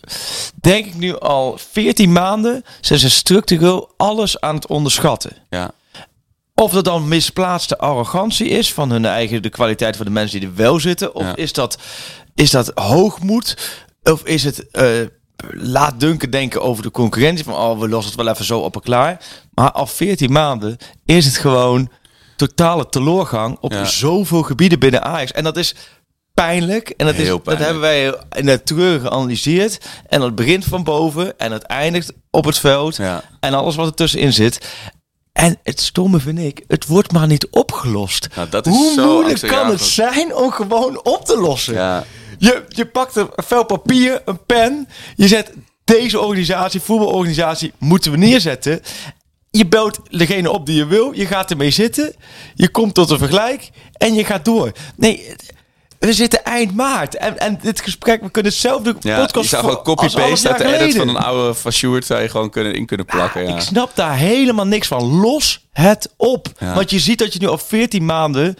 denk 0.61 0.85
ik 0.85 0.93
nu 0.95 1.19
al 1.19 1.57
14 1.71 2.11
maanden, 2.11 2.63
zijn 2.81 2.99
ze 2.99 3.09
structureel 3.09 3.93
alles 3.97 4.39
aan 4.39 4.55
het 4.55 4.67
onderschatten. 4.67 5.31
ja. 5.49 5.71
Of 6.61 6.71
dat 6.71 6.83
dan 6.85 7.07
misplaatste 7.07 7.77
arrogantie 7.77 8.47
is 8.47 8.73
van 8.73 8.91
hun 8.91 9.05
eigen, 9.05 9.41
de 9.41 9.49
kwaliteit 9.49 9.95
van 9.97 10.05
de 10.05 10.11
mensen 10.11 10.39
die 10.39 10.49
er 10.49 10.55
wel 10.55 10.79
zitten. 10.79 11.15
Of 11.15 11.23
Ja. 11.23 11.35
is, 11.35 11.53
dat, 11.53 11.77
is 12.35 12.51
dat 12.51 12.71
hoogmoed? 12.75 13.57
Of 14.03 14.23
is 14.23 14.43
het 14.43 14.71
eh, 14.71 14.87
laat 15.51 15.99
Duncan 15.99 16.29
denken 16.29 16.61
over 16.61 16.83
de 16.83 16.91
concurrentie? 16.91 17.43
Van 17.45 17.53
oh, 17.53 17.79
we 17.79 17.89
lossen 17.89 18.11
het 18.13 18.21
wel 18.23 18.33
even 18.33 18.45
zo 18.45 18.59
op 18.59 18.75
en 18.75 18.81
klaar. 18.81 19.21
Maar 19.53 19.71
al 19.71 19.87
14 19.87 20.31
maanden 20.31 20.77
is 21.05 21.25
het 21.25 21.37
gewoon 21.37 21.89
totale 22.35 22.89
teleurgang 22.89 23.57
op 23.61 23.71
Ja. 23.71 23.85
zoveel 23.85 24.41
gebieden 24.43 24.79
binnen 24.79 25.03
Ajax. 25.03 25.31
En 25.31 25.43
dat 25.43 25.57
is 25.57 25.75
pijnlijk. 26.33 26.89
En 26.89 27.05
dat, 27.05 27.15
is, 27.15 27.21
Heel 27.21 27.33
dat 27.35 27.43
pijnlijk. 27.43 27.69
hebben 27.71 27.89
wij 27.89 28.17
in 28.41 28.47
het 28.47 28.65
treur 28.65 28.99
geanalyseerd. 28.99 29.85
En 30.07 30.19
dat 30.19 30.35
begint 30.35 30.65
van 30.65 30.83
boven 30.83 31.37
en 31.39 31.51
het 31.51 31.63
eindigt 31.63 32.13
op 32.31 32.45
het 32.45 32.59
veld. 32.59 32.95
Ja. 32.95 33.23
En 33.39 33.53
alles 33.53 33.75
wat 33.75 33.87
er 33.87 33.93
tussenin 33.93 34.33
zit. 34.33 34.67
En 35.35 35.59
het 35.63 35.81
stomme 35.81 36.19
vind 36.19 36.39
ik, 36.39 36.63
het 36.67 36.85
wordt 36.85 37.11
maar 37.11 37.27
niet 37.27 37.47
opgelost. 37.49 38.27
Nou, 38.35 38.49
dat 38.49 38.67
is 38.67 38.73
Hoe 38.73 38.93
zo 38.93 39.13
moeilijk 39.13 39.47
kan 39.47 39.69
het 39.69 39.81
zijn 39.81 40.35
om 40.35 40.51
gewoon 40.51 40.99
op 41.03 41.25
te 41.25 41.37
lossen? 41.37 41.73
Ja. 41.73 42.05
Je 42.37 42.47
Je, 42.47 42.63
je 42.67 42.85
pakt 42.85 43.15
een 43.15 43.29
vel 43.35 43.65
papier, 43.65 44.21
een 44.25 44.45
pen. 44.45 44.87
Je 45.15 45.27
zet 45.27 45.53
deze 45.83 46.19
organisatie, 46.19 46.79
voetbalorganisatie, 46.79 47.73
moeten 47.77 48.11
we 48.11 48.17
neerzetten. 48.17 48.81
Je 49.51 49.67
belt 49.67 49.99
degene 50.09 50.51
op 50.51 50.65
die 50.65 50.75
je 50.75 50.85
wil. 50.85 51.11
Je 51.11 51.25
gaat 51.25 51.51
ermee 51.51 51.71
zitten. 51.71 52.15
Je 52.53 52.69
komt 52.69 52.93
tot 52.93 53.09
een 53.09 53.17
vergelijk. 53.17 53.69
En 53.93 54.13
je 54.13 54.25
gaat 54.25 54.45
door. 54.45 54.71
Nee, 54.95 55.35
we 56.05 56.13
zitten 56.13 56.43
eind 56.43 56.75
maart. 56.75 57.15
En, 57.15 57.39
en 57.39 57.59
dit 57.61 57.81
gesprek, 57.81 58.21
we 58.21 58.29
kunnen 58.29 58.51
zelf 58.53 58.81
doen. 58.81 58.95
Ja, 58.99 59.15
je 59.15 59.21
podcast 59.21 59.49
zou 59.49 59.61
voor- 59.63 59.71
gewoon 59.71 59.83
copy-paste 59.83 60.49
uit 60.49 60.57
de 60.57 60.77
edit 60.77 60.95
van 60.95 61.07
een 61.09 61.17
oude 61.17 61.53
van 61.53 61.71
Sjoerd 61.71 62.05
zou 62.05 62.21
je 62.21 62.29
gewoon 62.29 62.49
kunnen, 62.49 62.73
in 62.73 62.85
kunnen 62.85 63.05
plakken. 63.05 63.47
Ja. 63.47 63.55
Ik 63.55 63.61
snap 63.61 63.95
daar 63.95 64.15
helemaal 64.15 64.65
niks 64.67 64.87
van. 64.87 65.03
Los 65.19 65.65
het 65.71 66.13
op. 66.17 66.47
Ja. 66.59 66.73
Want 66.73 66.89
je 66.89 66.99
ziet 66.99 67.19
dat 67.19 67.33
je 67.33 67.39
nu 67.39 67.47
al 67.47 67.57
14 67.57 68.05
maanden 68.05 68.55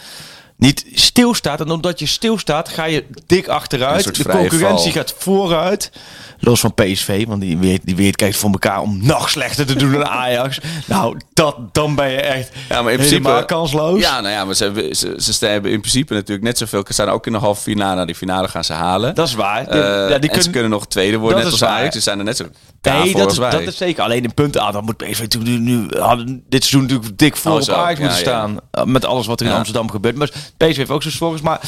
niet 0.58 0.86
stilstaat. 0.94 1.60
En 1.60 1.70
omdat 1.70 2.00
je 2.00 2.06
stilstaat, 2.06 2.70
ga 2.70 2.84
je 2.84 3.06
dik 3.26 3.48
achteruit. 3.48 4.16
De 4.16 4.24
concurrentie 4.24 4.92
val. 4.92 5.02
gaat 5.02 5.16
vooruit. 5.18 5.92
Los 6.40 6.60
van 6.60 6.74
PSV, 6.74 7.26
want 7.28 7.42
die 7.42 7.58
weet, 7.58 7.82
die 7.84 7.96
weet 7.96 8.16
kijkt 8.16 8.38
voor 8.38 8.52
elkaar 8.52 8.82
om 8.82 9.06
nog 9.06 9.30
slechter 9.30 9.66
te 9.66 9.76
doen 9.76 9.92
dan 9.92 10.06
Ajax. 10.08 10.60
Nou, 10.86 11.18
dat, 11.34 11.56
dan 11.72 11.96
ben 11.96 12.12
je 12.12 12.22
echt 12.22 12.50
Ja, 12.70 12.82
maar 12.82 12.94
in 12.94 13.00
helemaal 13.00 13.32
principe 13.32 13.46
kansloos. 13.46 14.00
Ja, 14.00 14.22
nou 14.22 14.34
ja, 14.34 14.46
maar 14.46 14.56
ze, 14.56 14.64
hebben, 14.64 14.96
ze, 14.96 15.16
ze 15.18 15.46
hebben 15.46 15.72
in 15.72 15.80
principe 15.80 16.14
natuurlijk 16.14 16.48
net 16.48 16.58
zoveel. 16.58 16.84
Ze 16.88 16.94
staan 16.94 17.10
ook 17.10 17.26
in 17.26 17.32
de 17.32 17.38
halve 17.38 17.62
finale. 17.62 17.94
Nou, 17.94 18.06
die 18.06 18.16
finale 18.16 18.48
gaan 18.48 18.64
ze 18.64 18.74
halen. 18.74 19.16
Dat 19.16 19.28
is 19.28 19.34
waar. 19.34 19.68
Eh, 19.68 19.80
ja, 19.80 20.06
die 20.06 20.14
en 20.14 20.20
kunnen, 20.20 20.44
ze 20.44 20.50
kunnen 20.50 20.70
nog 20.70 20.88
tweede 20.88 21.18
worden, 21.18 21.42
Dat 21.42 21.52
net 21.52 21.62
als. 21.62 21.70
Ajax. 21.70 21.96
Ze 21.96 22.02
zijn 22.02 22.18
er 22.18 22.24
net 22.24 22.38
zo 22.38 22.46
Nee, 22.94 23.12
voor 23.12 23.20
dat 23.20 23.32
is, 23.32 23.38
wij. 23.38 23.50
dat 23.52 23.62
is 23.62 23.78
zeker. 23.78 24.04
Alleen 24.04 24.24
in 24.24 24.34
punten 24.34 24.62
aan. 24.62 24.74
Dan 24.74 24.84
moet 24.86 24.98
PSV 24.98 25.20
natuurlijk 25.20 25.54
nu, 25.54 25.58
nu 25.58 25.88
hadden 26.00 26.44
dit 26.50 26.64
seizoen 26.64 26.90
natuurlijk 26.90 27.18
dik 27.18 27.36
voor 27.36 27.52
Oh, 27.52 27.58
op 27.58 27.64
zo. 27.64 27.74
Ajax 27.74 28.00
Ja, 28.00 28.06
moeten 28.06 28.24
ja. 28.24 28.30
staan. 28.30 28.60
Uh, 28.72 28.84
Met 28.84 29.06
alles 29.06 29.26
wat 29.28 29.40
er 29.40 29.46
in. 29.46 29.52
Amsterdam 29.54 29.90
gebeurt. 29.92 30.16
Maar 30.16 30.30
PSV 30.58 30.76
heeft 30.78 30.90
ook 30.90 31.02
zijn 31.02 31.14
volgens. 31.14 31.42
Maar 31.42 31.62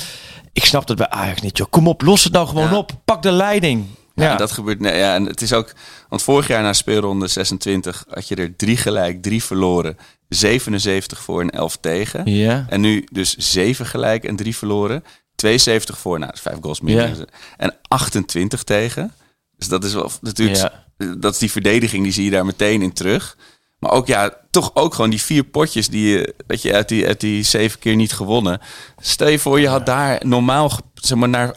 ik 0.54 0.66
snap 0.66 0.88
dat 0.88 0.98
bij 0.98 1.10
Ajax 1.10 1.42
niet. 1.42 1.58
Joh. 1.58 1.68
Kom 1.70 1.88
op, 1.88 2.02
los 2.02 2.24
het 2.24 2.34
nou 2.34 2.48
gewoon 2.48 2.74
op. 2.74 2.92
Pak 3.06 3.22
de 3.22 3.32
leiding. 3.32 3.86
Ja, 4.16 4.32
en 4.32 4.38
dat 4.38 4.52
gebeurt. 4.52 4.80
Nee, 4.80 4.98
ja, 4.98 5.14
en 5.16 5.26
het 5.26 5.42
is 5.42 5.54
ook. 5.54 5.74
Want 6.10 6.24
vorig 6.24 6.48
jaar 6.48 6.62
na 6.62 6.74
speelronde 6.74 7.28
26 7.28 8.06
had 8.10 8.28
je 8.28 8.36
er 8.36 8.56
drie 8.56 8.78
gelijk, 8.78 9.22
drie 9.22 9.44
verloren. 9.44 9.98
77 10.30 11.22
voor 11.22 11.42
en 11.42 11.50
11 11.50 11.78
tegen. 11.82 12.32
Ja. 12.32 12.66
En 12.70 12.82
nu 12.82 13.08
dus 13.12 13.36
7 13.36 13.86
gelijk 13.86 14.24
en 14.24 14.36
3 14.36 14.58
verloren. 14.58 15.04
72 15.36 15.98
voor, 15.98 16.20
nou, 16.20 16.26
dat 16.26 16.36
is 16.36 16.42
5 16.42 16.58
goals 16.62 16.82
meer. 16.82 17.08
Ja. 17.08 17.26
En 17.58 17.76
28 17.88 18.64
tegen. 18.64 19.14
Dus 19.58 19.68
dat 19.68 19.84
is 19.84 19.94
wel 19.94 20.12
natuurlijk. 20.22 20.58
Ja. 20.98 21.16
Dat 21.18 21.34
is 21.34 21.40
die 21.40 21.52
verdediging, 21.52 22.04
die 22.04 22.14
zie 22.14 22.24
je 22.24 22.32
daar 22.32 22.46
meteen 22.46 22.82
in 22.82 22.94
terug. 22.94 23.38
Maar 23.80 23.92
ook 23.92 24.08
ja, 24.08 24.34
toch 24.52 24.72
ook 24.74 24.94
gewoon 24.94 25.10
die 25.10 25.22
vier 25.22 25.44
potjes 25.44 25.90
die 25.90 26.10
je, 26.10 26.36
weet 26.48 26.62
je, 26.62 26.74
uit 26.74 26.90
die, 26.90 27.08
uit 27.08 27.20
die 27.20 27.44
zeven 27.44 27.80
keer 27.80 27.96
niet 27.96 28.14
gewonnen. 28.14 28.62
Stel 29.00 29.28
je 29.28 29.40
voor, 29.40 29.60
je 29.60 29.68
had 29.68 29.86
daar 29.86 30.22
normaal, 30.26 30.72
zeg 30.94 31.18
maar, 31.18 31.30
naar, 31.30 31.56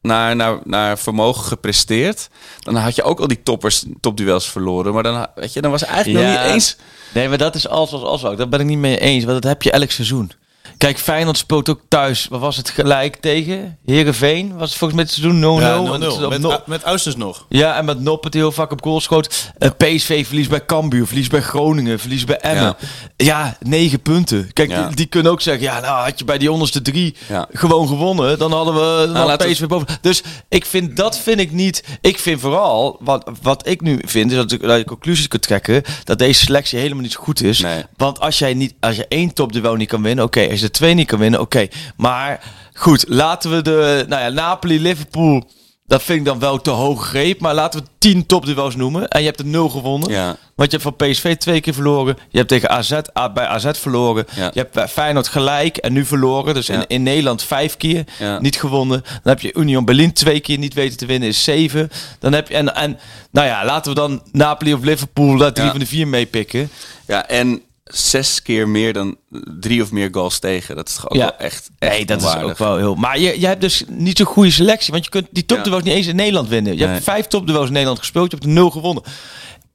naar, 0.00 0.36
naar, 0.36 0.58
naar 0.64 0.98
vermogen 0.98 1.44
gepresteerd. 1.44 2.28
Dan 2.58 2.74
had 2.74 2.94
je 2.94 3.02
ook 3.02 3.20
al 3.20 3.28
die 3.28 3.42
toppers, 3.42 3.84
topduels 4.00 4.50
verloren. 4.50 4.92
Maar 4.92 5.02
dan, 5.02 5.26
weet 5.34 5.52
je, 5.52 5.60
dan 5.60 5.70
was 5.70 5.80
het 5.80 5.90
eigenlijk 5.90 6.26
nog 6.26 6.36
niet 6.36 6.52
eens. 6.52 6.76
Nee, 7.14 7.28
maar 7.28 7.38
dat 7.38 7.54
is 7.54 7.68
als 7.68 7.92
als 7.92 8.02
als 8.02 8.24
ook. 8.24 8.36
Daar 8.36 8.48
ben 8.48 8.60
ik 8.60 8.66
niet 8.66 8.78
mee 8.78 8.98
eens. 8.98 9.24
Want 9.24 9.42
dat 9.42 9.50
heb 9.50 9.62
je 9.62 9.70
elk 9.70 9.90
seizoen. 9.90 10.32
Kijk, 10.78 10.98
Feyenoord 10.98 11.38
speelt 11.38 11.68
ook 11.68 11.80
thuis. 11.88 12.26
Wat 12.30 12.40
was 12.40 12.56
het 12.56 12.70
gelijk 12.70 13.16
tegen? 13.16 13.78
Herenveen 13.84 14.56
was 14.56 14.68
het 14.68 14.78
volgens 14.78 14.92
mij 15.00 15.02
het 15.08 15.12
seizoen 15.12 15.60
0-0. 15.60 15.62
Ja, 15.62 15.74
En 15.74 16.00
0-0. 16.00 16.04
het- 16.04 16.22
op 16.24 16.30
Met, 16.30 16.40
no- 16.40 16.60
met 16.66 17.16
nog. 17.16 17.46
Ja, 17.48 17.76
en 17.76 17.84
met 17.84 18.00
Noppet 18.00 18.34
heel 18.34 18.52
vaak 18.52 18.70
op 18.72 18.82
goal 18.82 19.00
schoot. 19.00 19.52
Eh, 19.58 19.70
PSV 19.76 20.26
verliest 20.26 20.50
bij 20.50 20.64
Cambuur, 20.64 21.06
verliest 21.06 21.30
bij 21.30 21.40
Groningen, 21.40 21.98
verliest 22.00 22.26
bij 22.26 22.36
Emmen. 22.38 22.76
Ja, 23.16 23.56
negen 23.60 24.00
punten. 24.00 24.52
Kijk, 24.52 24.70
Ja. 24.70 24.86
die, 24.86 24.96
die 24.96 25.06
kunnen 25.06 25.32
ook 25.32 25.40
zeggen... 25.40 25.62
Ja, 25.62 25.80
nou 25.80 26.04
had 26.04 26.18
je 26.18 26.24
bij 26.24 26.38
die 26.38 26.52
onderste 26.52 26.82
drie 26.82 27.16
gewoon 27.52 27.88
gewonnen... 27.88 28.38
dan 28.38 28.52
hadden 28.52 28.74
we 28.74 29.12
dan 29.12 29.28
had 29.28 29.42
we- 29.44 29.50
PSV 29.50 29.66
boven. 29.66 29.86
Dus 30.00 30.22
ik 30.48 30.64
vind, 30.64 30.96
dat 30.96 31.18
vind 31.18 31.40
ik 31.40 31.52
niet... 31.52 31.84
Ik 32.00 32.18
vind 32.18 32.40
vooral, 32.40 32.96
wat, 33.00 33.30
wat 33.42 33.68
ik 33.68 33.80
nu 33.80 34.00
vind... 34.06 34.30
is 34.30 34.36
dat 34.36 34.52
ik 34.52 34.62
dat 34.62 34.78
je 34.78 34.84
conclusies 34.84 35.28
kunt 35.28 35.42
trekken... 35.42 35.82
dat 36.04 36.18
deze 36.18 36.44
selectie 36.44 36.78
helemaal 36.78 37.02
niet 37.02 37.12
zo 37.12 37.20
goed 37.22 37.42
is. 37.42 37.60
Nee. 37.60 37.82
Want 37.96 38.20
als 38.20 38.38
jij 38.38 38.54
niet, 38.54 38.74
als 38.80 38.96
je 38.96 39.06
één 39.08 39.32
topduel 39.34 39.74
niet 39.74 39.88
kan 39.88 40.02
winnen... 40.02 40.24
oké, 40.24 40.40
als 40.54 40.62
je 40.62 40.70
twee 40.70 40.94
niet 40.94 41.06
kan 41.06 41.18
winnen, 41.18 41.40
oké. 41.40 41.66
Maar 41.96 42.40
goed, 42.74 43.04
laten 43.08 43.50
we 43.50 43.62
de... 43.62 44.04
Nou 44.08 44.22
ja, 44.22 44.28
Napoli, 44.28 44.80
Liverpool... 44.80 45.50
Dat 45.86 46.02
vind 46.02 46.18
ik 46.18 46.24
dan 46.24 46.38
wel 46.38 46.60
te 46.60 46.70
hoog 46.70 47.06
greep. 47.08 47.40
Maar 47.40 47.54
laten 47.54 47.80
we 47.80 47.86
tien 47.98 48.26
topduels 48.26 48.76
noemen. 48.76 49.08
En 49.08 49.20
je 49.20 49.26
hebt 49.26 49.38
er 49.38 49.46
nul 49.46 49.68
gewonnen. 49.68 50.10
Ja. 50.10 50.36
Want 50.54 50.70
je 50.70 50.78
hebt 50.78 50.96
van 50.98 51.08
PSV 51.08 51.36
twee 51.36 51.60
keer 51.60 51.74
verloren. 51.74 52.16
Je 52.28 52.36
hebt 52.36 52.48
tegen 52.48 52.68
AZ, 52.70 52.92
A- 53.18 53.30
bij 53.32 53.46
AZ 53.46 53.70
verloren. 53.72 54.26
Ja. 54.34 54.50
Je 54.54 54.60
hebt 54.60 54.72
bij 54.74 54.88
Feyenoord 54.88 55.28
gelijk 55.28 55.76
en 55.76 55.92
nu 55.92 56.04
verloren. 56.04 56.54
Dus 56.54 56.68
in, 56.68 56.78
Ja. 56.78 56.84
in 56.88 57.02
Nederland 57.02 57.42
vijf 57.42 57.76
keer 57.76 58.04
niet 58.38 58.56
gewonnen. 58.58 59.02
Dan 59.02 59.20
heb 59.32 59.40
je 59.40 59.54
Union 59.54 59.84
Berlin 59.84 60.12
twee 60.12 60.40
keer 60.40 60.58
niet 60.58 60.74
weten 60.74 60.96
te 60.98 61.06
winnen. 61.06 61.28
Is 61.28 61.44
zeven. 61.44 61.90
Dan 62.18 62.32
heb 62.32 62.48
je... 62.48 62.54
En, 62.54 62.74
en 62.74 62.98
nou 63.30 63.46
ja, 63.46 63.64
laten 63.64 63.92
we 63.94 64.00
dan 64.00 64.22
Napoli 64.32 64.74
of 64.74 64.82
Liverpool... 64.82 65.36
daar 65.36 65.52
drie 65.52 65.70
van 65.70 65.78
de 65.78 65.86
vier 65.86 66.08
meepikken. 66.08 66.70
Ja, 67.06 67.28
en 67.28 67.62
zes 67.84 68.42
keer 68.42 68.68
meer 68.68 68.92
dan 68.92 69.16
drie 69.60 69.82
of 69.82 69.90
meer 69.92 70.08
goals 70.12 70.38
tegen. 70.38 70.76
Dat 70.76 70.88
is 70.88 70.98
ook 71.04 71.12
Ja. 71.14 71.18
wel 71.20 71.36
echt, 71.36 71.70
echt 71.78 71.92
Nee, 71.92 72.04
dat 72.04 72.18
is 72.20 72.26
onwaardig. 72.26 72.50
ook 72.50 72.58
wel 72.58 72.76
heel... 72.76 72.94
Maar 72.94 73.18
je, 73.18 73.40
je 73.40 73.46
hebt 73.46 73.60
dus 73.60 73.84
niet 73.88 74.16
zo'n 74.16 74.26
goede 74.26 74.50
selectie. 74.50 74.92
Want 74.92 75.04
je 75.04 75.10
kunt 75.10 75.26
die 75.30 75.44
topduels 75.46 75.82
niet 75.82 75.94
eens 75.94 76.06
in 76.06 76.16
Nederland 76.16 76.48
winnen. 76.48 76.72
Je 76.72 76.78
Nee. 76.78 76.88
hebt 76.88 77.04
vijf 77.04 77.26
topduels 77.26 77.66
in 77.66 77.72
Nederland 77.72 77.98
gespeeld. 77.98 78.30
Je 78.30 78.36
hebt 78.36 78.48
er 78.48 78.54
nul 78.54 78.70
gewonnen. 78.70 79.02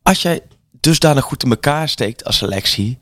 Als 0.03 0.21
jij 0.21 0.41
dusdanig 0.79 1.23
goed 1.23 1.43
in 1.43 1.49
elkaar 1.49 1.89
steekt 1.89 2.23
als 2.25 2.37
selectie... 2.37 2.97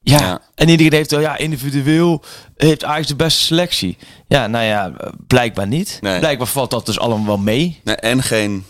Ja, 0.00 0.18
Ja. 0.20 0.40
en 0.54 0.68
iedereen 0.68 0.92
heeft 0.92 1.10
wel, 1.10 1.20
ja, 1.20 1.36
individueel 1.36 2.22
heeft 2.56 2.84
Ajax 2.84 3.06
de 3.06 3.16
beste 3.16 3.40
selectie. 3.44 3.96
Ja, 4.28 4.46
nou 4.46 4.64
ja, 4.64 4.92
blijkbaar 5.26 5.66
niet. 5.66 5.98
Nee. 6.00 6.18
Blijkbaar 6.18 6.46
valt 6.46 6.70
dat 6.70 6.86
dus 6.86 6.98
allemaal 6.98 7.26
wel 7.26 7.38
mee. 7.38 7.80
Nee, 7.84 7.96
en 7.96 8.22
geen. 8.22 8.64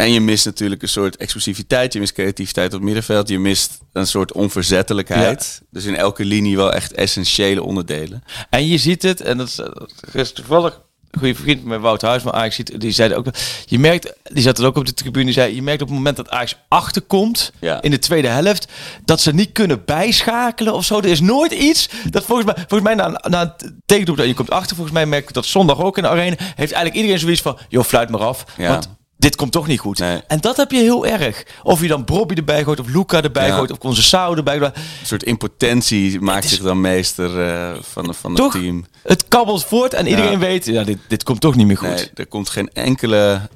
En 0.00 0.12
je 0.12 0.20
mist 0.20 0.44
natuurlijk 0.44 0.82
een 0.82 0.88
soort 0.88 1.16
explosiviteit. 1.16 1.92
Je 1.92 1.98
mist 1.98 2.12
creativiteit 2.12 2.66
op 2.66 2.72
het 2.72 2.82
middenveld. 2.82 3.28
Je 3.28 3.38
mist 3.38 3.78
een 3.92 4.06
soort 4.06 4.32
onverzettelijkheid. 4.32 5.62
Dus 5.70 5.84
in 5.84 5.96
elke 5.96 6.24
linie 6.24 6.56
wel 6.56 6.72
echt 6.72 6.92
essentiële 6.92 7.62
onderdelen. 7.62 8.22
En 8.50 8.66
je 8.66 8.78
ziet 8.78 9.02
het, 9.02 9.20
en 9.20 9.36
dat 9.38 9.48
is, 9.48 9.54
dat 9.54 9.90
is 10.12 10.32
toevallig 10.32 10.80
een 11.10 11.18
goede 11.18 11.34
vriend 11.34 11.64
met 11.64 11.80
Wout 11.80 12.02
Huisman, 12.02 12.32
Ajax 12.34 12.54
ziet, 12.54 12.80
die 12.80 12.90
zei 12.90 13.14
ook, 13.14 13.26
je 13.64 13.78
merkt, 13.78 14.12
die 14.22 14.42
zat 14.42 14.58
er 14.58 14.66
ook 14.66 14.76
op 14.76 14.86
de 14.86 14.94
tribune, 14.94 15.24
die 15.24 15.34
zei, 15.34 15.54
je 15.54 15.62
merkt 15.62 15.82
op 15.82 15.88
het 15.88 15.96
moment 15.96 16.16
dat 16.16 16.28
Ajax 16.30 16.56
achterkomt 16.68 17.52
Ja. 17.60 17.82
in 17.82 17.90
de 17.90 17.98
tweede 17.98 18.28
helft, 18.28 18.68
dat 19.04 19.20
ze 19.20 19.34
niet 19.34 19.52
kunnen 19.52 19.84
bijschakelen 19.84 20.74
of 20.74 20.84
zo. 20.84 20.98
Er 20.98 21.04
is 21.04 21.20
nooit 21.20 21.52
iets 21.52 21.88
dat 22.10 22.24
volgens 22.24 22.46
mij, 22.46 22.64
volgens 22.68 22.82
mij 22.82 22.94
na, 22.94 23.20
na 23.28 23.54
een 23.58 23.82
tegendoep 23.86 24.16
dat 24.16 24.26
je 24.26 24.34
komt 24.34 24.50
achter, 24.50 24.76
volgens 24.76 24.96
mij 24.96 25.06
merk 25.06 25.28
ik 25.28 25.34
dat 25.34 25.46
zondag 25.46 25.80
ook 25.82 25.96
in 25.96 26.02
de 26.02 26.08
arena, 26.08 26.36
heeft 26.38 26.56
eigenlijk 26.72 26.94
iedereen 26.94 27.18
zoiets 27.18 27.40
van, 27.42 27.58
joh, 27.68 27.84
fluit 27.84 28.10
maar 28.10 28.20
af, 28.20 28.44
Ja. 28.56 28.68
want 28.70 28.88
dit 29.20 29.36
komt 29.36 29.52
toch 29.52 29.66
niet 29.66 29.80
goed. 29.80 29.98
Nee. 29.98 30.20
En 30.26 30.40
dat 30.40 30.56
heb 30.56 30.70
je 30.70 30.78
heel 30.78 31.06
erg. 31.06 31.44
Of 31.62 31.80
je 31.80 31.88
dan 31.88 32.04
Bobby 32.04 32.34
erbij 32.34 32.64
gooit, 32.64 32.80
of 32.80 32.88
Luca 32.88 33.22
erbij 33.22 33.46
Ja. 33.46 33.56
gooit, 33.56 33.70
of 33.70 33.78
Concessao 33.78 34.34
erbij 34.34 34.58
gooit. 34.58 34.76
Een 34.76 34.82
soort 35.06 35.22
impotentie 35.22 36.20
maakt 36.20 36.44
is- 36.44 36.50
zich 36.50 36.62
dan 36.62 36.80
meester 36.80 37.40
eh, 37.48 37.78
van, 37.82 38.14
van 38.14 38.34
het 38.34 38.50
team. 38.50 38.84
Het 39.02 39.28
kabbelt 39.28 39.64
voort 39.64 39.94
en 39.94 40.06
iedereen 40.06 40.30
Ja. 40.30 40.38
weet, 40.38 40.64
ja, 40.64 40.84
dit, 40.84 40.98
dit 41.08 41.22
komt 41.22 41.40
toch 41.40 41.54
niet 41.56 41.66
meer 41.66 41.76
goed. 41.78 41.88
Nee, 41.88 42.10
er 42.14 42.26
komt 42.26 42.48
geen 42.50 42.70
enkele. 42.72 43.48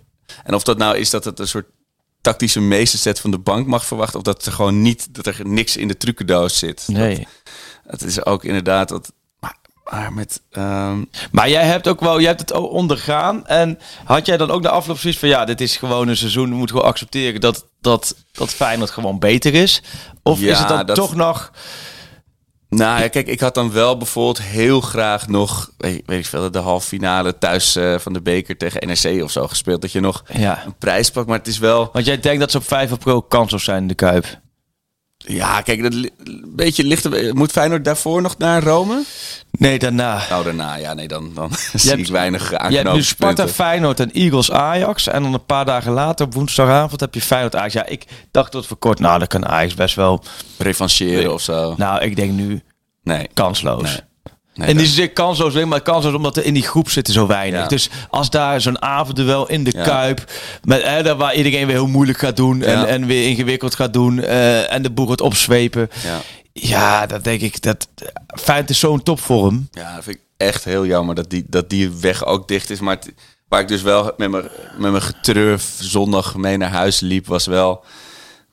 En 0.44 0.54
of 0.54 0.62
dat 0.62 0.78
nou 0.78 0.96
is 0.96 1.10
dat 1.10 1.24
het 1.24 1.38
een 1.38 1.48
soort 1.48 1.66
tactische 2.20 2.60
meesterzet 2.60 3.20
van 3.20 3.30
de 3.30 3.38
bank 3.38 3.66
mag 3.66 3.86
verwachten. 3.86 4.18
Of 4.18 4.24
dat 4.24 4.46
er 4.46 4.52
gewoon 4.52 4.82
niet, 4.82 5.14
dat 5.14 5.26
er 5.26 5.36
niks 5.42 5.76
in 5.76 5.88
de 5.88 5.96
trucendoos 5.96 6.58
zit. 6.58 6.84
Nee. 6.86 7.26
Het 7.86 8.02
is 8.02 8.24
ook 8.24 8.44
inderdaad 8.44 8.88
dat. 8.88 9.12
Maar, 9.90 10.12
met. 10.12 10.40
ehm, 10.50 10.98
Maar 11.32 11.48
jij 11.50 11.64
hebt 11.66 11.88
ook 11.88 12.00
wel, 12.00 12.18
jij 12.20 12.28
hebt 12.28 12.40
het 12.40 12.52
ook 12.52 12.70
ondergaan. 12.70 13.46
En 13.46 13.78
had 14.04 14.26
jij 14.26 14.36
dan 14.36 14.50
ook 14.50 14.62
de 14.62 14.68
afloop 14.70 14.98
zoiets 14.98 15.18
van, 15.18 15.28
ja, 15.28 15.44
dit 15.44 15.60
is 15.60 15.76
gewoon 15.76 16.08
een 16.08 16.16
seizoen. 16.16 16.50
We 16.50 16.56
moeten 16.56 16.76
gewoon 16.76 16.90
accepteren 16.90 17.40
dat, 17.40 17.66
dat, 17.80 18.16
dat 18.32 18.50
Feyenoord 18.50 18.90
gewoon 18.90 19.18
beter 19.18 19.54
is. 19.54 19.82
Of 20.22 20.40
Ja, 20.40 20.50
is 20.52 20.58
het 20.58 20.68
dan 20.68 20.86
dat- 20.86 20.96
toch 20.96 21.14
nog... 21.14 21.50
Nou 22.68 23.00
ja, 23.00 23.08
kijk, 23.08 23.26
ik 23.26 23.40
had 23.40 23.54
dan 23.54 23.72
wel 23.72 23.96
bijvoorbeeld 23.96 24.42
heel 24.42 24.80
graag 24.80 25.28
nog, 25.28 25.70
weet, 25.78 26.02
weet 26.06 26.18
ik 26.18 26.26
veel, 26.26 26.50
de 26.50 26.58
halve 26.58 26.86
finale 26.86 27.38
thuis 27.38 27.76
eh, 27.76 27.98
van 27.98 28.12
de 28.12 28.20
beker 28.22 28.56
tegen 28.56 28.86
NEC 28.86 29.22
of 29.22 29.30
zo 29.30 29.48
gespeeld. 29.48 29.80
Dat 29.80 29.92
je 29.92 30.00
nog 30.00 30.22
Ja. 30.32 30.62
een 30.66 30.74
prijs 30.78 31.10
pakt, 31.10 31.26
maar 31.26 31.38
het 31.38 31.46
is 31.46 31.58
wel... 31.58 31.88
Want 31.92 32.06
jij 32.06 32.20
denkt 32.20 32.40
dat 32.40 32.50
ze 32.50 32.56
op 32.56 32.66
5 32.66 32.92
april 32.92 33.22
kansloos 33.22 33.64
zijn 33.64 33.82
in 33.82 33.88
de 33.88 33.94
Kuip. 33.94 34.40
Ja, 35.26 35.60
kijk, 35.60 35.82
dat 35.82 35.94
li- 35.94 36.10
een 36.24 36.52
beetje 36.56 36.84
licht. 36.84 37.32
Moet 37.32 37.50
Feyenoord 37.52 37.84
daarvoor 37.84 38.22
nog 38.22 38.38
naar 38.38 38.62
Rome? 38.62 39.02
Nee, 39.50 39.78
daarna. 39.78 40.22
Nou, 40.28 40.44
daarna, 40.44 40.74
ja, 40.74 40.94
nee, 40.94 41.08
dan, 41.08 41.30
dan 41.34 41.50
zie 41.74 41.90
hebt- 41.90 42.02
ik 42.02 42.12
weinig 42.12 42.50
Je 42.70 42.76
hebt 42.76 42.92
nu. 42.92 43.02
Sparta, 43.02 43.48
Feyenoord 43.48 44.00
en 44.00 44.10
Eagles 44.12 44.50
Ajax. 44.50 45.06
En 45.08 45.22
dan 45.22 45.34
een 45.34 45.44
paar 45.46 45.64
dagen 45.64 45.92
later, 45.92 46.26
op 46.26 46.34
woensdagavond, 46.34 47.00
heb 47.00 47.14
je 47.14 47.20
Feyenoord 47.20 47.56
Ajax. 47.56 47.72
Ja, 47.72 47.86
ik 47.86 48.04
dacht 48.30 48.50
tot 48.50 48.66
voor 48.66 48.76
kort, 48.76 48.98
nou, 48.98 49.18
dat 49.18 49.28
kan 49.28 49.46
Ajax 49.46 49.74
best 49.74 49.94
wel. 49.94 50.22
Revancheren 50.58 51.32
of 51.32 51.40
zo. 51.42 51.74
Nou, 51.76 52.02
ik 52.02 52.16
denk 52.16 52.32
nu 52.32 52.62
Nee. 53.02 53.28
kansloos. 53.34 53.82
Nee. 53.82 54.00
Nee, 54.54 54.68
en 54.68 54.76
die 54.76 54.86
zin 54.86 55.12
kansloos, 55.12 55.54
je, 55.54 55.66
maar 55.66 55.80
kansloos 55.80 56.14
omdat 56.14 56.36
er 56.36 56.44
in 56.44 56.54
die 56.54 56.62
groep 56.62 56.90
zitten 56.90 57.14
zo 57.14 57.26
weinig. 57.26 57.60
Ja. 57.60 57.66
Dus 57.66 57.88
als 58.10 58.30
daar 58.30 58.60
zo'n 58.60 58.82
avondduel 58.82 59.48
in 59.48 59.64
de 59.64 59.72
Ja. 59.76 59.84
Kuip, 59.84 60.30
met, 60.62 61.12
waar 61.16 61.34
iedereen 61.34 61.66
weer 61.66 61.76
heel 61.76 61.86
moeilijk 61.86 62.18
gaat 62.18 62.36
doen 62.36 62.62
en, 62.62 62.78
Ja. 62.78 62.86
en 62.86 63.06
weer 63.06 63.28
ingewikkeld 63.28 63.74
gaat 63.74 63.92
doen 63.92 64.18
eh, 64.18 64.72
en 64.72 64.82
de 64.82 64.90
boer 64.90 65.10
het 65.10 65.20
opzwepen. 65.20 65.90
Ja. 66.52 67.06
Dat 67.06 67.24
denk 67.24 67.40
ik, 67.40 67.62
dat 67.62 67.88
Feyenoord 68.40 68.70
is 68.70 68.78
zo'n 68.78 69.02
topvorm. 69.02 69.68
ja, 69.70 69.94
dat 69.94 70.04
vind 70.04 70.16
ik 70.16 70.22
echt 70.36 70.64
heel 70.64 70.86
jammer 70.86 71.14
dat 71.14 71.30
die, 71.30 71.44
dat 71.48 71.70
die 71.70 71.90
weg 71.90 72.24
ook 72.24 72.48
dicht 72.48 72.70
is. 72.70 72.80
Maar, 72.80 72.94
het- 72.96 73.12
waar 73.48 73.60
ik 73.60 73.68
dus 73.68 73.82
wel 73.82 74.12
met 74.16 74.30
mijn, 74.30 74.48
met 74.78 74.90
mijn 74.92 75.58
zondag 75.78 76.36
mee 76.36 76.56
naar 76.56 76.70
huis 76.70 77.00
liep, 77.00 77.26
was 77.26 77.46
wel 77.46 77.84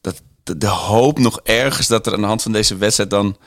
dat 0.01 0.21
de, 0.43 0.57
de 0.57 0.67
hoop 0.67 1.19
nog 1.19 1.39
ergens 1.43 1.87
dat 1.87 2.07
er 2.07 2.13
aan 2.13 2.21
de 2.21 2.27
hand 2.27 2.41
van 2.41 2.51
deze 2.51 2.77
wedstrijd 2.77 3.09
dan 3.09 3.37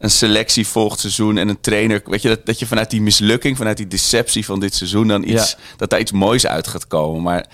een 0.00 0.10
selectie 0.10 0.66
volgt 0.66 1.00
seizoen 1.00 1.38
en 1.38 1.48
een 1.48 1.60
trainer. 1.60 2.02
Weet 2.04 2.22
je, 2.22 2.28
dat, 2.28 2.46
dat 2.46 2.58
je 2.58 2.66
vanuit 2.66 2.90
die 2.90 3.02
mislukking, 3.02 3.56
vanuit 3.56 3.76
die 3.76 3.86
deceptie 3.86 4.44
van 4.44 4.60
dit 4.60 4.74
seizoen 4.74 5.08
dan 5.08 5.22
iets, 5.22 5.50
Ja. 5.50 5.56
dat 5.76 5.90
daar 5.90 6.00
iets 6.00 6.12
moois 6.12 6.46
uit 6.46 6.68
gaat 6.68 6.86
komen. 6.86 7.22
Maar 7.22 7.46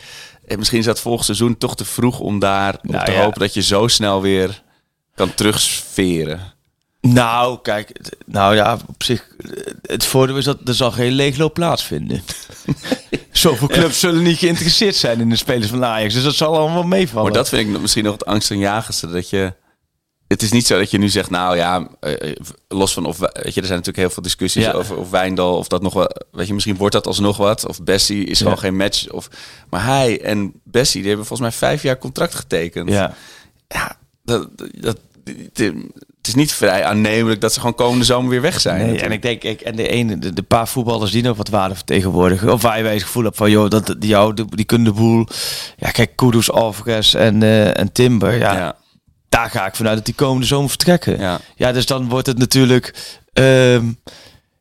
eh, 0.46 0.56
misschien 0.56 0.78
is 0.78 0.84
dat 0.84 1.00
volgend 1.00 1.24
seizoen 1.24 1.58
toch 1.58 1.76
te 1.76 1.84
vroeg 1.84 2.18
om 2.18 2.38
daar 2.38 2.74
op 2.74 2.82
Nou 2.90 3.04
te 3.04 3.10
ja. 3.12 3.22
hopen 3.22 3.40
dat 3.40 3.54
je 3.54 3.62
zo 3.62 3.88
snel 3.88 4.22
weer 4.22 4.62
kan 5.14 5.34
terugsferen. 5.34 6.54
Nou, 7.00 7.58
kijk, 7.62 8.00
nou 8.26 8.54
ja, 8.54 8.78
op 8.86 9.02
zich, 9.02 9.28
eh, 9.38 9.50
het 9.82 10.04
voordeel 10.04 10.36
is 10.36 10.44
dat 10.44 10.58
er 10.64 10.74
zal 10.74 10.90
geen 10.92 11.12
leegloop 11.12 11.54
plaatsvinden. 11.54 12.22
Zoveel 13.32 13.68
clubs 13.68 14.00
zullen 14.00 14.22
niet 14.22 14.38
geïnteresseerd 14.38 14.96
zijn 14.96 15.20
in 15.20 15.28
de 15.28 15.36
spelers 15.36 15.70
van 15.70 15.84
Ajax, 15.84 16.14
dus 16.14 16.22
dat 16.22 16.34
zal 16.34 16.56
allemaal 16.56 16.82
meevallen. 16.82 17.24
Maar 17.24 17.32
dat 17.32 17.48
vind 17.48 17.68
ik 17.74 17.80
misschien 17.80 18.04
nog 18.04 18.12
het 18.12 18.26
angstaanjagendste. 18.26 19.06
Dat 19.10 19.30
je. 19.30 19.52
Het 20.28 20.42
is 20.42 20.52
niet 20.52 20.66
zo 20.66 20.78
dat 20.78 20.90
je 20.90 20.98
nu 20.98 21.08
zegt, 21.08 21.30
nou 21.30 21.56
ja, 21.56 21.88
eh, 22.00 22.30
eh, 22.30 22.36
los 22.68 22.92
van 22.92 23.04
of. 23.06 23.18
Weet 23.18 23.30
je, 23.32 23.42
er 23.42 23.66
zijn 23.66 23.78
natuurlijk 23.78 23.96
heel 23.96 24.10
veel 24.10 24.22
discussies 24.22 24.64
Ja. 24.64 24.72
over 24.72 24.96
of 24.96 25.10
Wijndal 25.10 25.56
of 25.56 25.68
dat 25.68 25.82
nog 25.82 25.94
wel. 25.94 26.10
Weet 26.32 26.46
je, 26.46 26.54
misschien 26.54 26.76
wordt 26.76 26.94
dat 26.94 27.06
alsnog 27.06 27.36
wat. 27.36 27.66
Of 27.66 27.82
Bessie 27.82 28.24
is 28.24 28.38
gewoon 28.38 28.52
Ja. 28.52 28.58
geen 28.60 28.76
match. 28.76 29.10
Of, 29.10 29.28
maar 29.70 29.84
hij 29.84 30.20
en 30.22 30.52
Bessie, 30.64 31.00
die 31.00 31.08
hebben 31.08 31.26
volgens 31.26 31.48
mij 31.48 31.58
vijf 31.58 31.82
jaar 31.82 31.98
contract 31.98 32.34
getekend. 32.34 32.88
Ja. 32.90 33.14
ja 33.68 33.96
dat, 34.24 34.48
dat, 34.80 34.98
het 36.16 36.26
is 36.26 36.34
niet 36.34 36.52
vrij 36.52 36.84
aannemelijk 36.84 37.40
dat 37.40 37.52
ze 37.52 37.60
gewoon 37.60 37.74
komende 37.74 38.04
zomer 38.04 38.30
weer 38.30 38.40
weg 38.40 38.60
zijn. 38.60 38.86
Nee, 38.86 39.00
en 39.00 39.12
ik 39.12 39.22
denk, 39.22 39.42
ik, 39.42 39.60
en 39.60 39.76
de 39.76 39.88
ene, 39.88 40.18
de, 40.18 40.32
de 40.32 40.42
paar 40.42 40.68
voetballers 40.68 41.10
die 41.10 41.22
nog 41.22 41.36
wat 41.36 41.48
waarde 41.48 41.74
vertegenwoordigen, 41.74 42.52
of 42.52 42.62
waar 42.62 42.78
je 42.78 42.84
het 42.84 43.02
gevoel 43.02 43.24
hebt 43.24 43.36
van, 43.36 43.50
joh, 43.50 43.70
dat, 43.70 43.86
die, 43.98 44.08
jou, 44.08 44.34
die, 44.34 44.44
die 44.56 44.64
kunnen 44.64 44.86
de 44.86 45.00
boel. 45.00 45.26
Ja, 45.76 45.90
kijk, 45.90 46.16
Kudus, 46.16 46.50
Alvarez 46.50 47.14
en, 47.14 47.42
eh, 47.42 47.78
en 47.78 47.92
Timber, 47.92 48.38
ja, 48.38 48.52
ja. 48.56 48.76
Daar 49.36 49.50
ga 49.50 49.66
ik 49.66 49.74
vanuit 49.74 49.96
dat 49.96 50.04
die 50.04 50.14
komende 50.14 50.46
zomer 50.46 50.68
vertrekken. 50.68 51.18
Ja. 51.18 51.40
Ja, 51.56 51.72
dus 51.72 51.86
dan 51.86 52.08
wordt 52.08 52.26
het 52.26 52.38
natuurlijk, 52.38 52.94
ehm, 53.32 53.84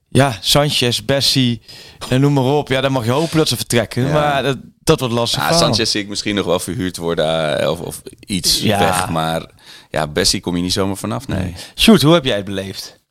ja, 0.09 0.37
Sanchez, 0.41 0.99
Bessie, 0.99 1.61
en 2.09 2.21
noem 2.21 2.33
maar 2.33 2.43
op. 2.43 2.67
Ja, 2.69 2.81
dan 2.81 2.91
mag 2.91 3.05
je 3.05 3.11
hopen 3.11 3.37
dat 3.37 3.47
ze 3.47 3.55
vertrekken, 3.55 4.05
Ja. 4.07 4.11
maar 4.13 4.43
dat, 4.43 4.57
dat 4.83 4.99
wordt 4.99 5.13
lastig. 5.13 5.49
Ja. 5.49 5.57
Sanchez 5.57 5.91
zie 5.91 6.01
ik 6.01 6.07
misschien 6.07 6.35
nog 6.35 6.45
wel 6.45 6.59
verhuurd 6.59 6.97
worden 6.97 7.59
eh, 7.59 7.69
of, 7.69 7.79
of 7.79 8.01
iets 8.19 8.61
Ja. 8.61 8.79
weg. 8.79 9.09
Maar 9.09 9.45
ja, 9.89 10.07
Bessie 10.07 10.39
kom 10.41 10.55
je 10.55 10.61
niet 10.61 10.73
zomaar 10.73 10.97
vanaf. 10.97 11.27
Nee. 11.27 11.53
Sjoerd, 11.75 12.01
hoe 12.01 12.13
heb 12.13 12.25
jij 12.25 12.35
het 12.35 12.45
beleefd? 12.45 13.03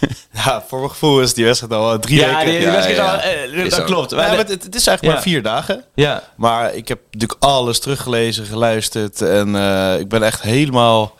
Ja, 0.44 0.64
voor 0.68 0.78
mijn 0.78 0.90
gevoel 0.90 1.20
is 1.20 1.34
die 1.34 1.44
wedstrijd 1.44 1.72
al 1.72 1.92
eh, 1.92 1.98
drie 1.98 2.18
Ja, 2.20 2.26
weken. 2.26 2.44
die, 2.44 2.52
die 2.58 2.60
Ja, 2.66 2.70
wedstrijd 2.72 2.96
ja, 2.98 3.22
is 3.22 3.24
ja. 3.24 3.30
al, 3.46 3.52
eh, 3.52 3.64
Is 3.64 3.74
dat 3.74 3.84
klopt. 3.84 4.10
Ja, 4.10 4.16
Maar 4.16 4.36
het, 4.36 4.48
het 4.48 4.74
is 4.74 4.86
eigenlijk 4.86 5.02
Ja. 5.02 5.12
maar 5.12 5.22
vier 5.22 5.42
dagen. 5.42 5.84
ja, 5.94 6.22
Maar 6.36 6.74
ik 6.74 6.88
heb 6.88 6.98
natuurlijk 7.10 7.42
alles 7.42 7.78
teruggelezen, 7.80 8.46
geluisterd. 8.46 9.20
En 9.22 9.56
eh, 9.56 9.98
ik 10.00 10.08
ben 10.08 10.22
echt 10.22 10.42
helemaal 10.42 11.14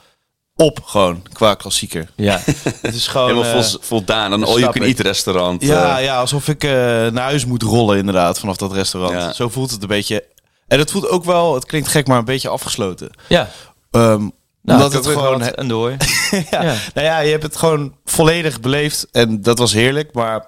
op 0.56 0.80
gewoon 0.84 1.22
qua 1.32 1.54
klassieker. 1.54 2.08
ja. 2.16 2.40
Het 2.82 2.94
is 2.94 3.06
gewoon... 3.06 3.28
Helemaal 3.28 3.62
vol, 3.62 3.78
voldaan. 3.80 4.32
Een 4.32 4.44
all-you-can-eat 4.44 4.98
restaurant. 5.00 5.62
ja, 5.62 5.98
ja, 5.98 6.18
alsof 6.18 6.48
ik 6.48 6.62
naar 6.62 7.18
huis 7.18 7.44
moet 7.44 7.62
rollen 7.62 7.98
inderdaad 7.98 8.38
vanaf 8.38 8.56
dat 8.56 8.72
restaurant. 8.72 9.12
Ja. 9.14 9.32
Zo 9.32 9.48
voelt 9.48 9.70
het 9.70 9.82
een 9.82 9.88
beetje. 9.88 10.24
En 10.68 10.78
het 10.78 10.90
voelt 10.90 11.08
ook 11.08 11.24
wel, 11.24 11.54
het 11.54 11.64
klinkt 11.66 11.88
gek, 11.88 12.06
maar 12.06 12.18
een 12.18 12.24
beetje 12.24 12.48
afgesloten. 12.48 13.10
ja. 13.28 13.48
Ehm, 13.90 14.28
Nou, 14.66 14.82
omdat 14.84 15.04
het 15.04 15.12
gewoon... 15.12 15.38
gehad 15.42 15.54
en 15.54 15.68
door. 15.68 15.90
ja, 16.50 16.62
Ja. 16.62 16.74
Nou 16.94 17.06
ja, 17.06 17.18
je 17.18 17.30
hebt 17.30 17.42
het 17.42 17.56
gewoon 17.56 17.94
volledig 18.04 18.60
beleefd. 18.60 19.06
En 19.12 19.40
dat 19.42 19.58
was 19.58 19.72
heerlijk. 19.72 20.14
Maar 20.14 20.46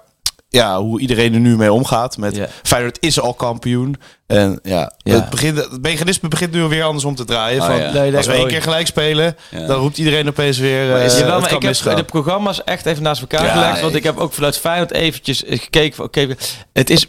ja, 0.49 0.79
hoe 0.81 0.99
iedereen 0.99 1.33
er 1.33 1.39
nu 1.39 1.57
mee 1.57 1.73
omgaat. 1.73 2.17
Met 2.17 2.35
Ja. 2.35 2.47
Feyenoord 2.63 2.97
is 2.99 3.19
al 3.19 3.33
kampioen. 3.33 3.95
En 4.27 4.59
ja, 4.63 4.93
Ja. 4.97 5.13
Het, 5.13 5.29
begint, 5.29 5.57
het 5.57 5.81
mechanisme 5.81 6.27
begint 6.29 6.51
nu 6.51 6.61
weer 6.63 6.83
andersom 6.83 7.15
te 7.15 7.25
draaien. 7.25 7.61
Oh, 7.61 7.67
van, 7.67 7.77
ja. 7.79 7.91
Nee, 7.91 8.17
Als 8.17 8.25
we 8.27 8.33
één 8.33 8.47
keer 8.47 8.61
gelijk 8.61 8.87
spelen, 8.87 9.35
Ja. 9.51 9.65
dan 9.67 9.77
roept 9.79 9.97
iedereen 9.97 10.27
opeens 10.27 10.57
weer... 10.57 10.87
Maar 10.91 11.01
is- 11.01 11.21
eh, 11.21 11.27
maar 11.39 11.51
ik 11.53 11.61
heb 11.63 11.95
de 11.95 12.03
programma's 12.03 12.63
echt 12.63 12.85
even 12.85 13.03
naast 13.03 13.21
elkaar 13.21 13.45
Ja, 13.45 13.51
gelegd. 13.53 13.81
Want 13.81 13.95
ik 13.95 14.03
heb 14.03 14.17
ook 14.17 14.33
vanuit 14.33 14.57
Feyenoord 14.57 14.91
eventjes 14.91 15.43
gekeken. 15.47 15.95
van, 15.95 16.05
Oké, 16.05 16.27
het 16.73 16.89
is 16.89 17.07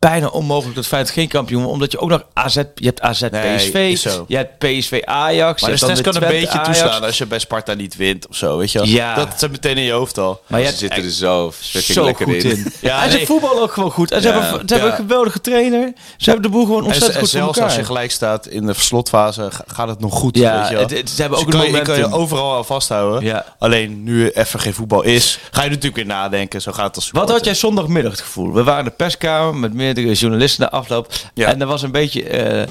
bijna 0.00 0.26
onmogelijk 0.26 0.76
dat 0.76 0.86
Feyenoord 0.86 1.12
geen 1.14 1.28
kampioen 1.28 1.58
wordt. 1.60 1.74
Omdat 1.74 1.92
je 1.92 1.98
ook 1.98 2.08
nog 2.08 2.24
AZ... 2.32 2.54
Je 2.74 2.84
hebt 2.86 3.00
AZ 3.00 3.22
PSV. 3.28 3.96
Je 4.26 4.36
hebt 4.36 4.58
PSV 4.58 5.02
Ajax. 5.04 5.62
Maar 5.62 5.70
de 5.70 5.76
stress 5.76 6.00
kan 6.00 6.12
weer 6.12 6.22
een 6.22 6.28
beetje 6.28 6.48
Ajax. 6.48 6.66
toeslaan 6.78 7.02
als 7.02 7.18
je 7.18 7.26
bij 7.26 7.38
Sparta 7.38 7.74
niet 7.74 7.96
wint 7.96 8.28
of 8.28 8.36
zo, 8.36 8.56
weet 8.56 8.72
je 8.72 8.78
wel. 8.78 8.86
Ja. 8.88 9.14
Dat 9.14 9.28
zit 9.36 9.50
meteen 9.50 9.76
in 9.76 9.82
je 9.82 9.92
hoofd 9.92 10.18
al. 10.18 10.40
Maar 10.46 10.60
Ze 10.64 10.76
zitten 10.76 11.02
er 11.04 11.10
zo 11.10 11.52
zo 11.72 12.04
lekker 12.04 12.26
goed 12.26 12.34
in. 12.44 12.50
in. 12.50 12.72
Ja, 12.80 13.02
en 13.04 13.10
ze 13.10 13.16
nee. 13.16 13.26
voetballen 13.26 13.62
ook 13.62 13.72
gewoon 13.72 13.90
goed. 13.90 14.10
En 14.10 14.22
ze, 14.22 14.28
Ja. 14.28 14.40
hebben, 14.40 14.68
ze 14.68 14.74
hebben 14.74 14.90
een 14.90 14.96
geweldige 14.96 15.40
trainer. 15.40 15.92
Ze 16.16 16.30
hebben 16.30 16.42
de 16.50 16.56
boel 16.56 16.64
gewoon 16.64 16.80
En, 16.80 16.84
ontzettend 16.84 17.14
en 17.14 17.20
goed 17.20 17.30
voor 17.30 17.38
zelfs 17.40 17.56
elkaar. 17.58 17.70
als 17.72 17.80
je 17.80 17.84
gelijk 17.86 18.10
staat 18.10 18.46
in 18.46 18.66
de 18.66 18.74
slotfase, 18.74 19.48
ga- 19.50 19.64
gaat 19.66 19.88
het 19.88 20.00
nog 20.00 20.14
goed. 20.14 20.36
Ja, 20.36 20.58
weet 20.58 20.68
je 20.68 20.74
wel. 20.74 20.82
het- 20.82 20.90
het- 20.96 21.10
ze 21.10 21.20
hebben 21.20 21.38
Dus 21.38 21.46
ook 21.48 21.54
een 21.54 21.60
kan, 21.60 21.70
je 21.78 21.82
kan 21.82 21.96
je 21.96 22.12
overal 22.12 22.56
aan 22.56 22.64
vasthouden. 22.64 23.44
Alleen 23.58 24.02
nu 24.02 24.28
even 24.30 24.60
geen 24.60 24.74
voetbal 24.74 25.02
is, 25.02 25.38
ga 25.50 25.62
je 25.62 25.68
natuurlijk 25.68 25.96
weer 25.96 26.06
nadenken. 26.06 26.62
Zo 26.62 26.72
gaat 26.72 26.86
het 26.86 26.96
als 26.96 27.10
Wat 27.10 27.30
had 27.30 27.44
jij 27.44 27.54
zondagmiddag 27.54 28.12
het 28.12 28.20
gevoel? 28.20 28.52
We 28.52 28.62
waren 28.62 28.78
in 28.78 28.84
de 28.90 28.96
perskamer 28.96 29.54
met 29.54 29.72
meerdere 29.94 30.14
journalisten 30.14 30.62
na 30.62 30.70
afloop. 30.70 31.12
Ja. 31.34 31.48
En 31.48 31.60
er 31.60 31.66
was 31.66 31.82
een 31.82 31.92
beetje... 31.92 32.22
eh 32.22 32.66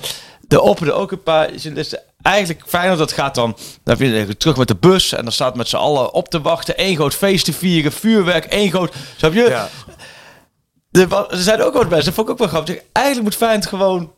er 0.49 0.61
opperden 0.61 0.95
ook 0.95 1.11
een 1.11 1.23
paar 1.23 1.55
journalisten. 1.55 1.99
Eigenlijk 2.21 2.63
fijn 2.67 2.97
dat 2.97 3.11
gaat 3.11 3.35
dan... 3.35 3.57
Dan 3.83 3.97
heb 3.97 4.27
je 4.27 4.37
terug 4.37 4.57
met 4.57 4.67
de 4.67 4.75
bus. 4.75 5.13
En 5.13 5.23
dan 5.23 5.31
staat 5.31 5.55
met 5.55 5.67
z'n 5.67 5.75
allen 5.75 6.13
op 6.13 6.29
te 6.29 6.41
wachten. 6.41 6.73
Eén 6.77 6.95
groot 6.95 7.15
feest 7.15 7.45
te 7.45 7.53
vieren. 7.53 7.91
Vuurwerk. 7.91 8.45
één 8.45 8.69
groot... 8.69 8.93
Snap 9.17 9.33
je? 9.33 9.43
Ja. 9.49 9.69
Er, 10.91 11.13
er 11.13 11.37
zijn 11.37 11.61
ook 11.61 11.73
wat 11.73 11.89
mensen. 11.89 12.05
Dat 12.05 12.13
vond 12.13 12.27
ik 12.27 12.33
ook 12.33 12.39
wel 12.39 12.47
grappig. 12.47 12.79
Eigenlijk 12.91 13.25
moet 13.25 13.35
Feyenoord 13.35 13.65
gewoon 13.65 14.13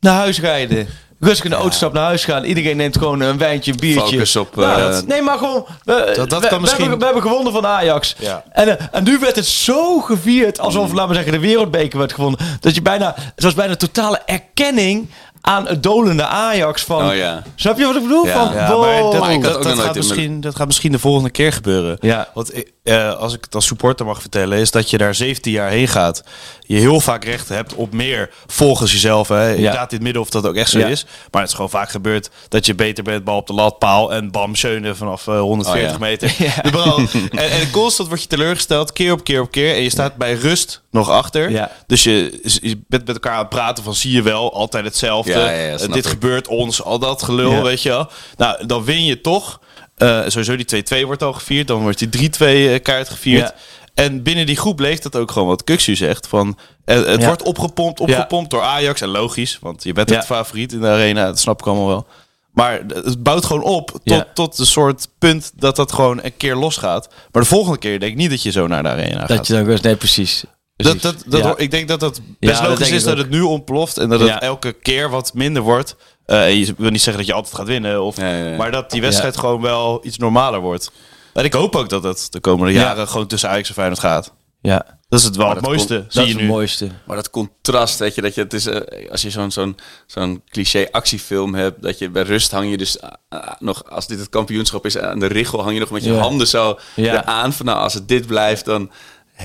naar 0.00 0.14
huis 0.14 0.40
rijden. 0.40 0.88
Rustig 1.20 1.44
in 1.44 1.50
de 1.50 1.56
autostap 1.56 1.92
naar 1.92 2.04
huis 2.04 2.24
gaan. 2.24 2.44
Iedereen 2.44 2.76
neemt 2.76 2.98
gewoon 2.98 3.20
een 3.20 3.38
wijntje, 3.38 3.72
een 3.72 3.78
biertje. 3.78 4.00
Focus 4.14 4.36
op, 4.36 4.56
Nou, 4.56 4.80
eh, 4.80 4.90
dat- 4.90 5.06
nee, 5.06 5.22
maar 5.22 5.38
gewoon... 5.38 5.66
We, 5.84 6.12
Dat- 6.16 6.30
dat 6.30 6.40
we- 6.42 6.46
kan 6.48 6.54
we 6.56 6.60
misschien- 6.60 6.80
hebben, 6.80 6.98
we 6.98 7.04
hebben 7.04 7.22
gewonnen 7.22 7.52
van 7.52 7.66
Ajax. 7.66 8.14
Ja. 8.18 8.44
En, 8.52 8.78
eh, 8.78 8.86
en 8.92 9.04
nu 9.04 9.18
werd 9.18 9.36
het 9.36 9.46
zo 9.46 10.00
gevierd 10.00 10.58
alsof, 10.60 10.92
laten 10.92 11.08
we 11.08 11.14
zeggen, 11.14 11.32
de 11.32 11.38
wereldbeker 11.38 11.98
werd 11.98 12.12
gewonnen. 12.12 12.40
Dat 12.60 12.74
je 12.74 12.82
bijna... 12.82 13.14
Het 13.34 13.44
was 13.44 13.54
bijna 13.54 13.72
een 13.72 13.78
totale 13.78 14.20
erkenning 14.26 15.10
aan 15.40 15.66
het 15.66 15.82
dolende 15.82 16.26
Ajax 16.26 16.82
van... 16.82 17.08
Oh 17.08 17.14
ja. 17.16 17.42
Snap 17.54 17.78
je 17.78 17.84
wat 17.84 17.96
ik 17.96 18.02
bedoel? 18.02 18.26
Ja. 18.26 18.32
van, 18.32 18.54
Ja, 18.54 18.72
wow. 18.72 19.20
maar 19.20 19.40
dat, 19.40 19.66
ik 19.66 19.74
gaat 19.74 19.96
in 19.96 19.96
misschien, 19.96 20.40
dat 20.40 20.56
gaat 20.56 20.66
misschien 20.66 20.92
de 20.92 20.98
volgende 20.98 21.30
keer 21.30 21.52
gebeuren. 21.52 21.96
Ja. 22.00 22.28
Want 22.34 22.52
eh, 22.82 23.14
als 23.14 23.34
ik 23.34 23.44
het 23.44 23.54
als 23.54 23.66
supporter 23.66 24.06
mag 24.06 24.20
vertellen, 24.20 24.58
is 24.58 24.70
dat 24.70 24.90
je 24.90 24.98
daar 24.98 25.14
17 25.14 25.52
jaar 25.52 25.70
heen 25.70 25.88
gaat. 25.88 26.22
Je 26.60 26.76
heel 26.76 27.00
vaak 27.00 27.24
recht 27.24 27.48
hebt 27.48 27.74
op 27.74 27.92
meer 27.92 28.30
volgens 28.46 28.92
jezelf. 28.92 29.28
Hè. 29.28 29.54
Inderdaad, 29.54 29.90
in 29.90 29.96
het 29.96 30.02
midden 30.02 30.22
of 30.22 30.30
dat 30.30 30.46
ook 30.46 30.54
echt 30.54 30.70
zo 30.70 30.78
Ja. 30.78 30.86
is. 30.86 31.04
Maar 31.30 31.40
het 31.40 31.50
is 31.50 31.56
gewoon 31.56 31.70
vaak 31.70 31.90
gebeurd 31.90 32.30
dat 32.48 32.66
je 32.66 32.74
beter 32.74 33.04
bent, 33.04 33.24
bal 33.24 33.36
op 33.36 33.46
de 33.46 33.52
lat, 33.52 33.78
paal 33.78 34.12
en 34.12 34.30
bam, 34.30 34.54
schöne 34.54 34.94
vanaf 34.94 35.26
eh, 35.26 35.40
140 35.40 35.84
Oh, 35.84 35.90
ja. 35.92 35.98
meter. 35.98 36.34
De 36.62 36.70
bal. 36.70 36.96
En, 37.30 37.50
en 37.50 37.70
constant 37.70 38.08
word 38.08 38.20
je 38.22 38.28
teleurgesteld, 38.28 38.92
keer 38.92 39.12
op 39.12 39.24
keer 39.24 39.40
op 39.40 39.50
keer. 39.50 39.74
En 39.74 39.82
je 39.82 39.90
staat 39.90 40.16
bij 40.16 40.34
rust 40.34 40.82
nog 40.90 41.10
achter. 41.10 41.50
Ja. 41.50 41.70
Dus 41.86 42.02
je, 42.04 42.40
je 42.62 42.80
bent 42.88 43.06
met 43.06 43.14
elkaar 43.16 43.32
aan 43.32 43.38
het 43.38 43.48
praten 43.48 43.84
van 43.84 43.94
zie 43.94 44.12
je 44.12 44.22
wel, 44.22 44.54
altijd 44.54 44.84
hetzelfde. 44.84 45.29
Ja, 45.38 45.50
ja, 45.50 45.76
dit 45.76 45.96
ik. 45.96 46.06
gebeurt 46.06 46.48
ons, 46.48 46.82
al 46.82 46.98
dat 46.98 47.22
gelul, 47.22 47.62
weet 47.62 47.82
je 47.82 47.88
wel. 47.88 48.08
Nou, 48.36 48.66
dan 48.66 48.84
win 48.84 49.04
je 49.04 49.20
toch. 49.20 49.60
Eh, 49.96 50.20
sowieso 50.26 50.56
die 50.56 50.84
2-2 51.02 51.06
wordt 51.06 51.22
al 51.22 51.32
gevierd. 51.32 51.66
Dan 51.66 51.80
wordt 51.82 51.98
die 51.98 52.08
3-2 52.08 52.72
eh, 52.72 52.82
kaart 52.82 53.08
gevierd. 53.08 53.52
En 53.94 54.22
binnen 54.22 54.46
die 54.46 54.56
groep 54.56 54.80
leeft 54.80 55.02
dat 55.02 55.16
ook 55.16 55.30
gewoon 55.30 55.48
wat 55.48 55.64
Kuxu 55.64 55.96
zegt. 55.96 56.26
Van, 56.26 56.58
eh, 56.84 57.04
het 57.04 57.24
wordt 57.24 57.42
opgepompt, 57.42 58.00
opgepompt 58.00 58.50
door 58.50 58.62
Ajax. 58.62 59.00
En 59.00 59.08
logisch, 59.08 59.58
want 59.60 59.82
je 59.82 59.92
bent 59.92 60.10
het 60.10 60.24
favoriet 60.24 60.72
in 60.72 60.80
de 60.80 60.86
arena. 60.86 61.24
Dat 61.24 61.38
snap 61.38 61.60
ik 61.60 61.66
allemaal 61.66 61.86
wel. 61.86 62.06
Maar 62.52 62.80
het 62.88 63.22
bouwt 63.22 63.44
gewoon 63.44 63.62
op 63.62 63.90
tot, 63.90 64.00
Ja. 64.04 64.26
tot 64.34 64.58
een 64.58 64.66
soort 64.66 65.08
punt 65.18 65.52
dat 65.54 65.76
dat 65.76 65.92
gewoon 65.92 66.20
een 66.22 66.36
keer 66.36 66.54
losgaat. 66.56 67.08
Maar 67.32 67.42
de 67.42 67.48
volgende 67.48 67.78
keer 67.78 68.00
denk 68.00 68.12
ik 68.12 68.18
niet 68.18 68.30
dat 68.30 68.42
je 68.42 68.50
zo 68.50 68.66
naar 68.66 68.82
de 68.82 68.88
arena 68.88 69.18
gaat. 69.18 69.28
Dat 69.28 69.46
je 69.46 69.64
dan. 69.64 69.78
Nee, 69.82 69.96
precies. 69.96 70.44
Dat, 70.82 71.00
dat, 71.02 71.22
dat, 71.26 71.40
Ja. 71.42 71.54
Ik 71.56 71.70
denk 71.70 71.88
dat 71.88 72.00
dat 72.00 72.20
best 72.38 72.62
logisch 72.62 72.90
is 72.90 73.02
dat 73.02 73.12
ook. 73.12 73.18
het 73.18 73.30
nu 73.30 73.40
ontploft. 73.40 73.98
En 73.98 74.08
dat 74.08 74.20
het 74.20 74.38
elke 74.42 74.72
keer 74.72 75.10
wat 75.10 75.34
minder 75.34 75.62
wordt. 75.62 75.96
Eh, 76.26 76.44
en 76.46 76.58
je 76.58 76.74
wil 76.76 76.90
niet 76.90 77.00
zeggen 77.02 77.16
dat 77.16 77.26
je 77.26 77.32
altijd 77.36 77.54
gaat 77.54 77.66
winnen. 77.66 78.02
Of, 78.02 78.16
Ja, 78.16 78.28
ja, 78.36 78.48
ja. 78.50 78.56
Maar 78.56 78.70
dat 78.70 78.90
die 78.90 79.00
wedstrijd 79.00 79.36
gewoon 79.36 79.60
wel 79.60 80.00
iets 80.06 80.16
normaler 80.18 80.60
wordt. 80.60 80.90
En 81.32 81.44
ik 81.44 81.52
hoop 81.52 81.76
ook 81.76 81.88
dat 81.88 82.02
het 82.02 82.26
de 82.30 82.40
komende 82.40 82.72
Ja. 82.72 82.80
jaren 82.80 83.08
gewoon 83.08 83.26
tussen 83.26 83.48
Ajax 83.48 83.68
en 83.68 83.74
Feyenoord 83.74 83.98
gaat. 84.00 84.32
Ja, 84.62 84.98
Dat 85.08 85.18
is 85.18 85.24
het 85.24 85.36
wel 85.36 85.46
Maar 85.46 85.54
het 85.54 85.64
dat 85.64 85.72
mooiste, 85.74 85.94
zie 86.08 86.20
dat 86.20 86.24
je 86.24 86.28
is 86.30 86.34
nu. 86.34 86.40
het 86.40 86.50
mooiste. 86.50 86.88
Maar 87.06 87.16
dat 87.16 87.30
contrast, 87.30 87.98
weet 87.98 88.14
je, 88.14 88.22
dat 88.22 88.34
je 88.34 88.40
het 88.42 88.52
is, 88.52 88.66
eh, 88.66 89.10
als 89.10 89.22
je 89.22 89.30
zo'n 89.30 89.50
zo'n 89.50 89.76
zo'n 90.06 90.42
cliché 90.48 90.86
actiefilm 90.90 91.54
hebt, 91.54 91.82
dat 91.82 91.98
je 91.98 92.10
bij 92.10 92.22
rust 92.22 92.50
hang 92.50 92.70
je 92.70 92.76
dus 92.76 93.00
ah, 93.00 93.12
nog, 93.58 93.82
als 93.90 94.06
dit 94.06 94.18
het 94.18 94.28
kampioenschap 94.28 94.86
is, 94.86 94.98
aan 94.98 95.18
de 95.18 95.26
richel 95.26 95.60
hang 95.62 95.74
je 95.74 95.80
nog 95.80 95.90
met 95.90 96.04
je 96.04 96.12
Ja. 96.12 96.18
handen 96.18 96.46
zo 96.46 96.78
Ja. 96.96 97.12
eraan 97.22 97.52
van, 97.52 97.66
nou, 97.66 97.78
als 97.78 97.94
het 97.94 98.08
dit 98.08 98.26
blijft, 98.26 98.64
dan 98.64 98.90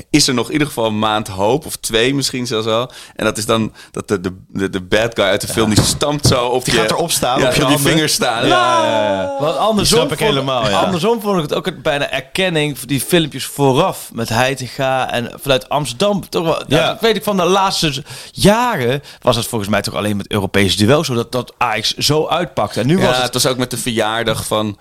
is 0.09 0.27
er 0.27 0.33
nog 0.33 0.45
in 0.47 0.51
ieder 0.51 0.67
geval 0.67 0.85
een 0.85 0.99
maand 0.99 1.27
hoop. 1.27 1.65
Of 1.65 1.75
twee 1.75 2.15
misschien 2.15 2.47
zelfs 2.47 2.65
wel. 2.65 2.91
En 3.15 3.25
dat 3.25 3.37
is 3.37 3.45
dan 3.45 3.73
dat 3.91 4.07
de, 4.07 4.21
de, 4.47 4.69
de, 4.69 4.81
bad 4.81 5.11
guy 5.13 5.25
uit 5.25 5.41
de 5.41 5.47
film, 5.47 5.69
die 5.69 5.83
stampt 5.83 6.27
zo 6.27 6.45
op 6.45 6.65
Die 6.65 6.73
je... 6.73 6.79
gaat 6.79 6.91
erop 6.91 7.11
staan, 7.11 7.39
ja, 7.39 7.47
op 7.47 7.53
je 7.53 7.65
die 7.65 7.77
vingers 7.77 8.13
staan. 8.13 8.49
Want 9.39 9.57
andersom, 9.57 9.99
snap 9.99 10.11
ik 10.11 10.17
vond, 10.17 10.29
helemaal, 10.29 10.69
ja. 10.69 10.79
andersom 10.79 11.21
vond 11.21 11.35
ik 11.35 11.41
het 11.41 11.53
ook 11.53 11.65
het 11.65 11.81
bijna 11.81 12.09
erkenning 12.09 12.79
voor 12.79 12.87
die 12.87 13.01
filmpjes 13.01 13.45
vooraf 13.45 14.09
met 14.13 14.29
Heitinga 14.29 15.11
en 15.11 15.31
vanuit 15.41 15.69
Amsterdam. 15.69 16.29
Toch 16.29 16.43
wel, 16.43 16.63
ja. 16.67 16.77
Ja. 16.77 16.87
dat 16.87 17.01
weet 17.01 17.15
ik 17.15 17.23
van 17.23 17.37
de 17.37 17.43
laatste 17.43 18.03
jaren 18.31 19.01
was 19.21 19.35
het 19.35 19.47
volgens 19.47 19.69
mij 19.69 19.81
toch 19.81 19.93
alleen 19.93 20.17
met 20.17 20.31
Europese 20.31 20.77
duel 20.77 21.03
zo 21.03 21.13
dat, 21.13 21.31
dat 21.31 21.53
Ajax 21.57 21.93
zo 21.93 22.27
uitpakte. 22.27 22.79
En 22.79 22.87
nu 22.87 22.97
Ja, 22.99 23.05
was 23.05 23.15
het 23.15 23.23
het 23.23 23.33
was 23.33 23.47
ook 23.47 23.57
met 23.57 23.71
de 23.71 23.77
verjaardag 23.77 24.45
van... 24.45 24.77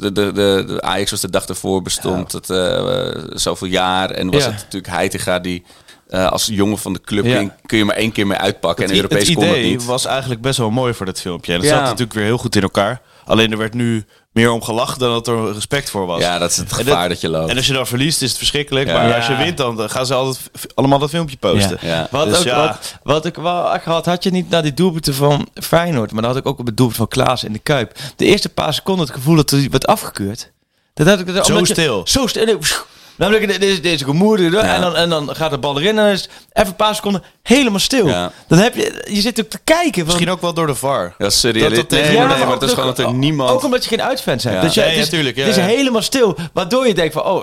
de, 0.00 0.12
de, 0.12 0.32
de, 0.32 0.76
Ajax 0.80 1.10
was 1.10 1.20
de 1.20 1.30
dag 1.30 1.46
ervoor 1.46 1.82
bestond. 1.82 2.32
Het, 2.32 2.50
eh, 2.50 3.10
zoveel 3.28 3.68
jaar. 3.68 4.10
En 4.10 4.30
was 4.30 4.44
het 4.44 4.52
natuurlijk 4.54 4.92
Heitinga 4.92 5.38
die... 5.38 5.64
eh, 6.08 6.26
als 6.30 6.46
jongen 6.46 6.78
van 6.78 6.92
de 6.92 7.00
club 7.00 7.24
Ja. 7.24 7.56
kun 7.66 7.78
je 7.78 7.84
maar 7.84 7.96
één 7.96 8.12
keer 8.12 8.26
mee 8.26 8.38
uitpakken. 8.38 8.82
Het, 8.84 8.92
en 8.92 8.96
Europees 9.00 9.28
het 9.28 9.36
kon 9.36 9.44
idee 9.48 9.70
niet. 9.70 9.84
was 9.84 10.04
eigenlijk 10.04 10.40
best 10.40 10.58
wel 10.58 10.70
mooi 10.70 10.94
voor 10.94 11.06
dit 11.06 11.20
filmpje. 11.20 11.52
En 11.54 11.60
Ja. 11.62 11.68
zat 11.68 11.80
natuurlijk 11.80 12.12
weer 12.12 12.24
heel 12.24 12.38
goed 12.38 12.56
in 12.56 12.62
elkaar. 12.62 13.00
Alleen 13.24 13.52
er 13.52 13.58
werd 13.58 13.74
nu 13.74 14.04
meer 14.36 14.50
om 14.50 14.62
gelachen 14.62 14.98
dan 14.98 15.10
dat 15.12 15.26
er 15.28 15.52
respect 15.52 15.90
voor 15.90 16.06
was. 16.06 16.20
Ja, 16.20 16.38
dat 16.38 16.50
is 16.50 16.56
het 16.56 16.72
gevaar 16.72 17.08
dat, 17.08 17.20
je 17.20 17.28
loopt. 17.28 17.50
En 17.50 17.56
als 17.56 17.66
je 17.66 17.72
dan 17.72 17.86
verliest 17.86 18.22
is 18.22 18.28
het 18.28 18.38
verschrikkelijk. 18.38 18.86
Ja. 18.88 18.92
Maar 18.94 19.08
Ja. 19.08 19.16
als 19.16 19.26
je 19.26 19.36
wint 19.36 19.56
dan 19.56 19.90
gaan 19.90 20.06
ze 20.06 20.14
altijd 20.14 20.38
allemaal 20.74 20.98
dat 20.98 21.10
filmpje 21.10 21.36
posten. 21.36 21.78
Ja. 21.80 21.88
Ja. 21.88 22.08
Wat, 22.10 22.26
Dus 22.28 22.38
ook, 22.38 22.44
ja. 22.44 22.66
wat, 22.66 22.94
wat 23.02 23.24
ik 23.24 23.34
wel 23.36 23.74
echt 23.74 23.84
had, 23.84 24.06
had 24.06 24.22
je 24.24 24.30
niet 24.30 24.48
naar 24.50 24.62
die 24.62 24.74
doelpunten 24.74 25.14
van 25.14 25.48
Feyenoord, 25.54 26.12
maar 26.12 26.22
dan 26.22 26.30
had 26.30 26.40
ik 26.40 26.46
ook 26.46 26.58
op 26.58 26.66
het 26.66 26.76
doelpunt 26.76 26.98
van 26.98 27.08
Klaas 27.08 27.44
in 27.44 27.52
de 27.52 27.58
Kuip. 27.58 27.96
De 28.16 28.24
eerste 28.24 28.48
paar 28.48 28.74
seconden 28.74 29.06
het 29.06 29.14
gevoel 29.14 29.36
dat 29.36 29.50
er 29.50 29.70
werd 29.70 29.86
afgekeurd. 29.86 30.50
Dat 30.94 31.06
had 31.06 31.20
ik, 31.20 31.44
Zo 31.44 31.58
je- 31.58 31.66
stil. 31.66 32.02
Zo 32.06 32.26
stil. 32.26 32.58
Nee, 33.18 33.28
pff, 33.28 33.38
Namelijk, 33.40 33.60
deze, 33.60 33.80
deze 33.80 34.04
gemoerde, 34.04 34.58
en, 34.58 34.80
dan, 34.80 34.96
en 34.96 35.08
dan 35.08 35.34
gaat 35.36 35.50
de 35.50 35.58
bal 35.58 35.76
erin 35.78 35.88
en 35.88 35.96
dan 35.96 36.06
is 36.06 36.20
het 36.20 36.30
even 36.52 36.68
een 36.68 36.76
paar 36.76 36.94
seconden 36.94 37.22
helemaal 37.42 37.78
stil. 37.78 38.06
Ja. 38.06 38.32
Dan 38.48 38.58
heb 38.58 38.74
je, 38.74 39.04
je 39.10 39.20
zit 39.20 39.40
ook 39.40 39.48
te 39.50 39.58
kijken. 39.64 39.92
Van, 39.94 40.04
Misschien 40.04 40.30
ook 40.30 40.40
wel 40.40 40.54
door 40.54 40.66
de 40.66 40.74
VAR. 40.74 41.14
Ja, 41.18 41.28
dit- 41.28 41.52
dat 41.52 41.70
nee, 41.70 41.86
tegen- 41.86 42.12
nee, 42.14 42.26
maar 42.26 42.48
het 42.50 42.62
is 42.62 42.70
gewoon 42.70 42.86
dat 42.86 42.98
er 42.98 43.12
niemand... 43.14 43.50
Ook 43.50 43.64
omdat 43.64 43.82
je 43.82 43.88
geen 43.88 44.02
uitfans 44.02 44.44
hebt. 44.44 44.56
Ja. 44.56 44.62
Dus 44.62 44.74
je, 44.74 44.80
Nee, 44.80 44.88
het 44.90 44.98
is, 44.98 45.04
natuurlijk, 45.04 45.36
ja, 45.36 45.42
het 45.44 45.56
is 45.56 45.62
ja. 45.62 45.68
helemaal 45.68 46.02
stil. 46.02 46.36
Waardoor 46.52 46.86
je 46.86 46.94
denkt 46.94 47.12
van, 47.12 47.22
oh, 47.24 47.42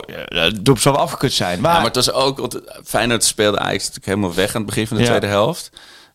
zal 0.80 0.92
wel 0.92 1.02
afgekut 1.02 1.34
zijn. 1.34 1.62
Maar, 1.62 1.72
Ja, 1.72 1.78
maar 1.78 1.86
het 1.88 1.96
was 1.96 2.12
ook... 2.12 2.38
Want 2.40 2.60
Feyenoord 2.86 3.24
speelde 3.24 3.60
natuurlijk 3.60 4.06
helemaal 4.06 4.34
weg 4.34 4.48
aan 4.56 4.62
het 4.62 4.66
begin 4.66 4.88
van 4.88 4.98
de 4.98 5.04
Ja. 5.04 5.10
tweede 5.10 5.28
helft. 5.28 5.70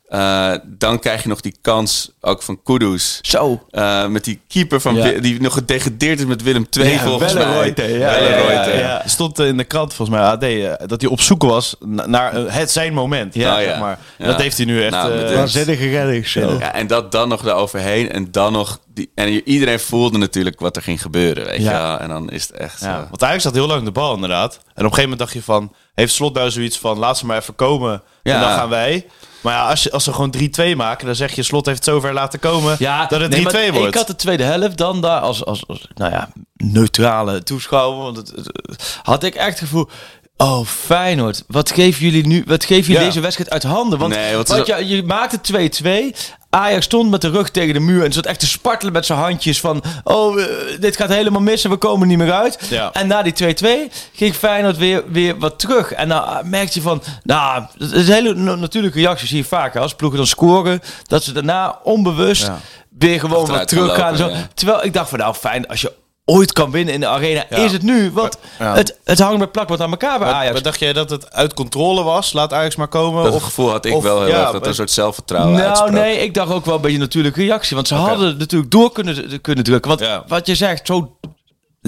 Eh, 0.08 0.52
dan 0.64 0.98
krijg 0.98 1.22
je 1.22 1.28
nog 1.28 1.40
die 1.40 1.56
kans 1.60 2.10
ook 2.20 2.42
van 2.42 2.62
Kudus. 2.62 3.18
zo. 3.22 3.62
Eh, 3.70 4.06
met 4.06 4.24
die 4.24 4.40
keeper 4.48 4.80
van 4.80 4.94
Ja. 4.94 5.20
Die 5.20 5.40
nog 5.40 5.52
gedegradeerd 5.52 6.18
is 6.18 6.24
met 6.26 6.42
Willem 6.42 6.66
II 6.78 6.90
Ja, 6.90 6.98
volgens 6.98 7.32
mij. 7.32 7.42
Ja. 7.42 7.48
Welleroyte. 7.48 7.82
Ja, 7.82 8.16
ja, 8.16 8.66
ja. 8.78 9.02
Stond 9.06 9.38
in 9.38 9.56
de 9.56 9.64
krant 9.64 9.94
volgens 9.94 10.18
mij 10.18 10.26
AD 10.26 10.42
eh, 10.42 10.86
dat 10.88 11.00
hij 11.00 11.10
op 11.10 11.20
zoek 11.20 11.42
was 11.42 11.76
na- 11.80 12.06
naar 12.06 12.46
eh, 12.46 12.54
het 12.54 12.70
zijn 12.70 12.92
moment. 12.94 13.34
Ja, 13.34 13.56
zeg 13.56 13.66
ja. 13.74 13.78
maar. 13.80 13.98
Ja. 14.18 14.26
Dat 14.26 14.40
heeft 14.40 14.56
hij 14.56 14.66
nu 14.66 14.82
echt. 14.82 14.90
Nou, 14.92 15.18
eh, 15.18 15.34
Waanzinnige 15.34 15.88
redding. 15.90 16.26
Zo. 16.28 16.56
Ja, 16.58 16.74
en 16.74 16.86
dat 16.86 17.12
dan 17.12 17.28
nog 17.28 17.42
daaroverheen. 17.42 18.12
En 18.12 18.28
dan 18.30 18.52
nog... 18.52 18.80
Die, 18.94 19.10
en 19.14 19.48
iedereen 19.48 19.80
voelde 19.80 20.18
natuurlijk 20.18 20.60
wat 20.60 20.76
er 20.76 20.82
ging 20.82 21.02
gebeuren, 21.02 21.44
weet 21.44 21.60
Ja. 21.62 21.92
je. 21.92 21.98
En 21.98 22.08
dan 22.08 22.30
is 22.30 22.42
het 22.42 22.52
echt... 22.56 22.80
Ja, 22.80 22.94
eh, 22.98 23.02
want 23.08 23.22
Ajax 23.24 23.44
had 23.44 23.54
heel 23.54 23.66
lang 23.66 23.84
de 23.84 23.90
bal 23.90 24.14
inderdaad. 24.14 24.54
En 24.54 24.60
op 24.60 24.76
een 24.76 24.82
gegeven 24.82 25.02
moment 25.02 25.18
dacht 25.18 25.32
je 25.32 25.42
van... 25.42 25.72
Heeft 25.94 26.12
Slot 26.14 26.34
nou 26.34 26.50
zoiets 26.50 26.78
van... 26.78 26.98
Laat 26.98 27.18
ze 27.18 27.26
maar 27.26 27.38
even 27.38 27.54
komen. 27.54 28.02
Ja. 28.22 28.34
En 28.34 28.40
dan 28.40 28.50
gaan 28.50 28.68
wij. 28.68 29.06
Maar 29.40 29.54
ja, 29.54 29.68
als, 29.68 29.82
je, 29.82 29.90
als 29.92 30.04
ze 30.04 30.12
gewoon 30.12 30.34
3-2 30.72 30.76
maken... 30.76 31.06
Dan 31.06 31.14
zeg 31.14 31.34
je 31.34 31.42
Slot 31.42 31.66
heeft 31.66 31.84
het 31.84 31.94
zover 31.94 32.12
laten 32.12 32.38
komen... 32.38 32.76
dat 33.06 33.20
het 33.20 33.34
3-2 33.34 33.36
nee, 33.36 33.42
maar 33.42 33.72
wordt. 33.72 33.88
Ik 33.88 33.94
had 33.94 34.06
de 34.06 34.16
tweede 34.16 34.42
helft 34.44 34.76
dan 34.78 35.00
daar 35.00 35.20
als, 35.20 35.44
als, 35.44 35.66
als 35.66 35.88
nou 35.94 36.12
ja, 36.12 36.28
neutrale 36.56 37.42
toeschouwer. 37.42 38.02
Want 38.02 38.16
het, 38.16 38.28
het- 38.34 38.98
had 39.02 39.22
ik 39.22 39.34
echt 39.34 39.48
het 39.48 39.58
gevoel. 39.58 39.88
Oh, 40.40 40.66
Feyenoord. 40.66 41.44
Wat 41.46 41.70
geven 41.70 42.02
jullie 42.04 42.26
nu? 42.26 42.42
Wat 42.46 42.64
geven 42.64 42.82
jullie 42.84 43.00
Ja. 43.00 43.06
deze 43.06 43.20
wedstrijd 43.20 43.50
uit 43.50 43.62
handen? 43.62 43.98
Want, 43.98 44.14
Nee, 44.14 44.36
wat 44.36 44.48
want 44.48 44.66
je, 44.66 45.02
maakte 45.06 45.40
2-2. 45.40 46.14
Ajax 46.50 46.84
stond 46.84 47.10
met 47.10 47.20
de 47.20 47.30
rug 47.30 47.50
tegen 47.50 47.74
de 47.74 47.80
muur 47.80 48.04
en 48.04 48.12
zat 48.12 48.26
echt 48.26 48.40
te 48.40 48.46
spartelen 48.46 48.92
met 48.92 49.06
zijn 49.06 49.18
handjes 49.18 49.60
van... 49.60 49.82
Oh, 50.04 50.40
eh, 50.42 50.46
dit 50.80 50.96
gaat 50.96 51.08
helemaal 51.08 51.40
missen, 51.40 51.70
we 51.70 51.76
komen 51.76 52.08
niet 52.08 52.18
meer 52.18 52.32
uit. 52.32 52.58
Ja. 52.70 52.92
En 52.92 53.06
na 53.06 53.22
die 53.22 53.32
2-2 53.32 53.90
ging 54.12 54.34
Feyenoord 54.34 54.76
weer, 54.76 55.02
weer 55.10 55.38
wat 55.38 55.58
terug. 55.58 55.92
En 55.92 56.08
dan 56.08 56.24
merkte 56.44 56.78
je 56.78 56.84
van... 56.84 57.02
Nou, 57.22 57.64
dat 57.78 57.92
is 57.92 58.08
een 58.08 58.14
hele 58.14 58.34
na- 58.34 58.54
natuurlijke 58.54 58.98
reactie, 58.98 59.28
zie 59.28 59.36
je 59.36 59.44
vaker. 59.44 59.80
Als 59.80 59.94
ploegen 59.94 60.18
dan 60.18 60.26
scoren, 60.26 60.80
dat 61.06 61.22
ze 61.24 61.32
daarna 61.32 61.78
onbewust 61.82 62.50
weer 62.98 63.20
gewoon 63.20 63.46
wat 63.46 63.48
Achteruit 63.50 63.68
terug 63.68 63.94
gaan 63.94 64.16
gaan. 64.16 64.30
Zo. 64.36 64.46
Terwijl 64.54 64.84
ik 64.84 64.92
dacht 64.92 65.08
van 65.10 65.18
nou 65.18 65.34
fijn, 65.34 65.66
als 65.68 65.80
je 65.80 65.92
ooit 66.30 66.52
kan 66.52 66.70
winnen 66.70 66.94
in 66.94 67.00
de 67.00 67.06
arena, 67.06 67.44
Ja. 67.50 67.56
is 67.56 67.72
het 67.72 67.82
nu. 67.82 68.10
Want 68.12 68.38
Ja. 68.58 68.74
het, 68.74 68.98
het 69.04 69.18
hangt 69.18 69.38
met 69.38 69.52
plak 69.52 69.68
wat 69.68 69.80
aan 69.80 69.90
elkaar 69.90 70.18
bij 70.18 70.26
Maar, 70.28 70.36
Ajax. 70.36 70.52
maar 70.52 70.62
dacht 70.62 70.78
jij 70.78 70.92
dat 70.92 71.10
het 71.10 71.32
uit 71.32 71.54
controle 71.54 72.02
was? 72.02 72.32
Laat 72.32 72.52
Ajax 72.52 72.76
maar 72.76 72.88
komen? 72.88 73.24
dat 73.24 73.34
of, 73.34 73.42
gevoel 73.42 73.70
had 73.70 73.84
ik 73.84 73.94
of- 73.94 74.02
wel 74.02 74.18
heel 74.20 74.28
ja, 74.28 74.40
erg. 74.40 74.50
Dat 74.50 74.62
er 74.62 74.68
een 74.68 74.74
soort 74.74 74.90
zelfvertrouwen 74.90 75.52
nou 75.54 75.66
uitsprak. 75.66 75.90
nee, 75.92 76.18
ik 76.18 76.34
dacht 76.34 76.52
ook 76.52 76.64
wel 76.64 76.74
een 76.74 76.80
beetje 76.80 76.96
een 76.96 77.02
natuurlijke 77.02 77.40
reactie. 77.40 77.76
Want 77.76 77.88
ze 77.88 77.94
hadden 77.94 78.36
natuurlijk 78.38 78.70
door 78.70 78.92
kunnen, 78.92 79.40
kunnen 79.40 79.64
drukken. 79.64 79.88
Want 79.90 80.02
Ja. 80.02 80.24
wat 80.26 80.46
je 80.46 80.54
zegt, 80.54 80.86
zo 80.86 81.16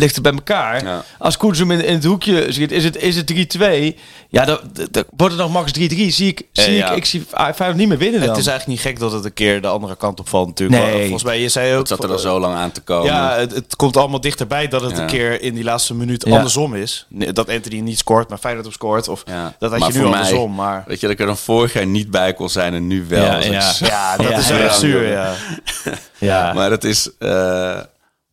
ligt 0.01 0.15
het 0.15 0.23
bij 0.23 0.33
elkaar. 0.33 0.85
Ja. 0.85 1.05
Als 1.19 1.37
Koens 1.37 1.59
hem 1.59 1.71
in, 1.71 1.85
in 1.85 1.95
het 1.95 2.05
hoekje 2.05 2.53
ziet, 2.53 2.73
is 2.73 2.85
het, 2.85 2.97
is 2.97 3.17
het 3.17 3.57
3-2. 3.93 3.99
Ja, 4.29 4.45
dan, 4.45 4.59
dan 4.91 5.05
wordt 5.17 5.35
het 5.35 5.43
nog 5.43 5.53
max 5.53 5.71
3-3. 5.79 5.83
Zie 6.09 6.29
ik, 6.29 6.41
Eh, 6.53 6.65
zie 6.65 6.75
ja. 6.75 6.91
ik, 6.91 6.97
ik 6.97 7.05
zie 7.05 7.25
Feyenoord 7.31 7.77
niet 7.77 7.89
meer 7.89 7.99
winnen 7.99 8.21
dan. 8.21 8.29
Het 8.29 8.39
is 8.39 8.47
eigenlijk 8.47 8.79
niet 8.79 8.89
gek 8.93 8.99
dat 9.01 9.13
het 9.13 9.25
een 9.25 9.33
keer 9.33 9.61
de 9.63 9.69
andere 9.69 9.97
kant 9.97 10.21
op 10.21 10.29
valt 10.29 10.47
natuurlijk. 10.47 10.83
Nee. 10.83 11.01
Volgens 11.01 11.23
mij, 11.23 11.41
je 11.41 11.49
zei 11.49 11.73
ook... 11.73 11.79
Het 11.79 11.89
zat 11.89 12.05
er 12.05 12.11
al 12.11 12.19
zo 12.19 12.41
lang 12.41 12.55
aan 12.55 12.73
te 12.73 12.81
komen. 12.81 13.07
Ja, 13.13 13.37
het, 13.39 13.55
het 13.55 13.77
komt 13.77 13.97
allemaal 13.97 14.21
dichterbij 14.21 14.69
dat 14.69 14.81
het 14.81 14.91
Ja. 14.97 15.01
een 15.01 15.07
keer 15.07 15.43
in 15.43 15.55
die 15.55 15.65
laatste 15.65 15.95
minuut 15.95 16.25
andersom 16.25 16.75
is. 16.75 17.07
Dat 17.11 17.49
Anthony 17.49 17.79
niet 17.81 17.99
scoort, 17.99 18.29
maar 18.29 18.39
Feyenoord 18.39 18.67
op 18.67 18.73
scoort. 18.73 19.09
Of 19.09 19.23
Ja. 19.27 19.55
dat 19.59 19.71
had 19.71 19.79
Maar 19.81 19.89
je 19.89 19.95
nu 19.95 20.01
voor 20.01 20.11
mij- 20.11 20.21
andersom. 20.21 20.55
Maar 20.55 20.85
Weet 20.87 21.01
je, 21.01 21.07
dat 21.07 21.15
ik 21.15 21.21
er 21.21 21.27
dan 21.27 21.37
vorig 21.37 21.73
jaar 21.73 21.87
niet 21.87 22.11
bij 22.11 22.35
kon 22.35 22.49
zijn 22.51 22.75
en 22.75 22.87
nu 22.87 23.05
wel. 23.09 23.25
Ja, 23.25 23.35
Dat 23.35 23.45
is 23.45 23.79
ja. 23.79 24.17
dat 24.17 24.29
Ja, 24.31 24.39
is 24.39 24.51
echt 24.51 24.79
zuur, 24.79 25.09
ja. 25.09 25.33
ja. 26.19 26.53
Maar 26.53 26.71
het 26.71 26.85
is... 26.85 27.11
eh, 27.19 27.79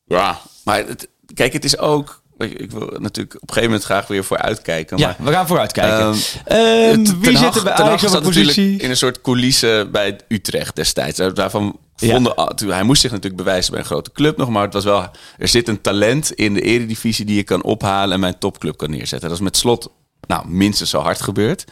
ja, 0.08 0.39
maar 0.63 0.77
het, 0.88 1.08
kijk, 1.38 1.54
het 1.54 1.63
is 1.65 1.78
ook... 1.78 2.21
Ik, 2.38 2.71
wil 2.71 2.80
natuurlijk 2.97 3.36
op 3.36 3.41
een 3.41 3.47
gegeven 3.47 3.63
moment 3.63 3.84
graag 3.84 4.08
weer 4.08 4.23
voor 4.23 4.38
uitkijken. 4.38 4.97
ja, 4.97 5.15
Maar, 5.17 5.28
we 5.28 5.34
gaan 5.34 5.47
vooruit 5.47 5.71
kijken. 5.71 6.00
Ehm, 6.00 6.15
Ehm, 6.45 7.04
Ten 7.04 7.19
wie 7.19 7.38
Hag- 7.38 7.45
zit 7.45 7.56
er 7.56 7.63
bij 7.63 7.73
Ajax 7.73 8.15
op 8.15 8.23
positie? 8.23 8.78
in 8.80 8.89
een 8.89 8.97
soort 8.97 9.21
coulisse 9.21 9.88
bij 9.91 10.19
Utrecht 10.28 10.76
destijds. 10.76 11.19
Daarvan 11.34 11.80
vonden, 11.95 12.34
hij 12.67 12.84
moest 12.84 13.02
zich 13.02 13.12
natuurlijk 13.12 13.43
bewijzen 13.43 13.71
bij 13.71 13.80
een 13.80 13.86
grote 13.86 14.12
club 14.12 14.38
nog, 14.38 14.50
maar 14.50 14.63
het 14.63 14.73
was 14.73 14.84
wel, 14.84 15.10
er 15.38 15.47
zit 15.47 15.67
een 15.67 15.82
talent 15.82 16.32
in 16.32 16.54
de 16.54 16.62
eredivisie 16.62 17.26
die 17.26 17.36
je 17.36 17.43
kan 17.43 17.63
ophalen 17.63 18.13
en 18.13 18.19
bij 18.19 18.30
een 18.30 18.39
topclub 18.39 18.78
kan 18.78 18.89
neerzetten. 18.89 19.30
Dat 19.30 19.38
is 19.38 19.43
met 19.43 19.58
slot, 19.58 19.91
nou, 20.27 20.47
minstens 20.47 20.89
zo 20.89 20.99
hard 20.99 21.21
gebeurd. 21.21 21.63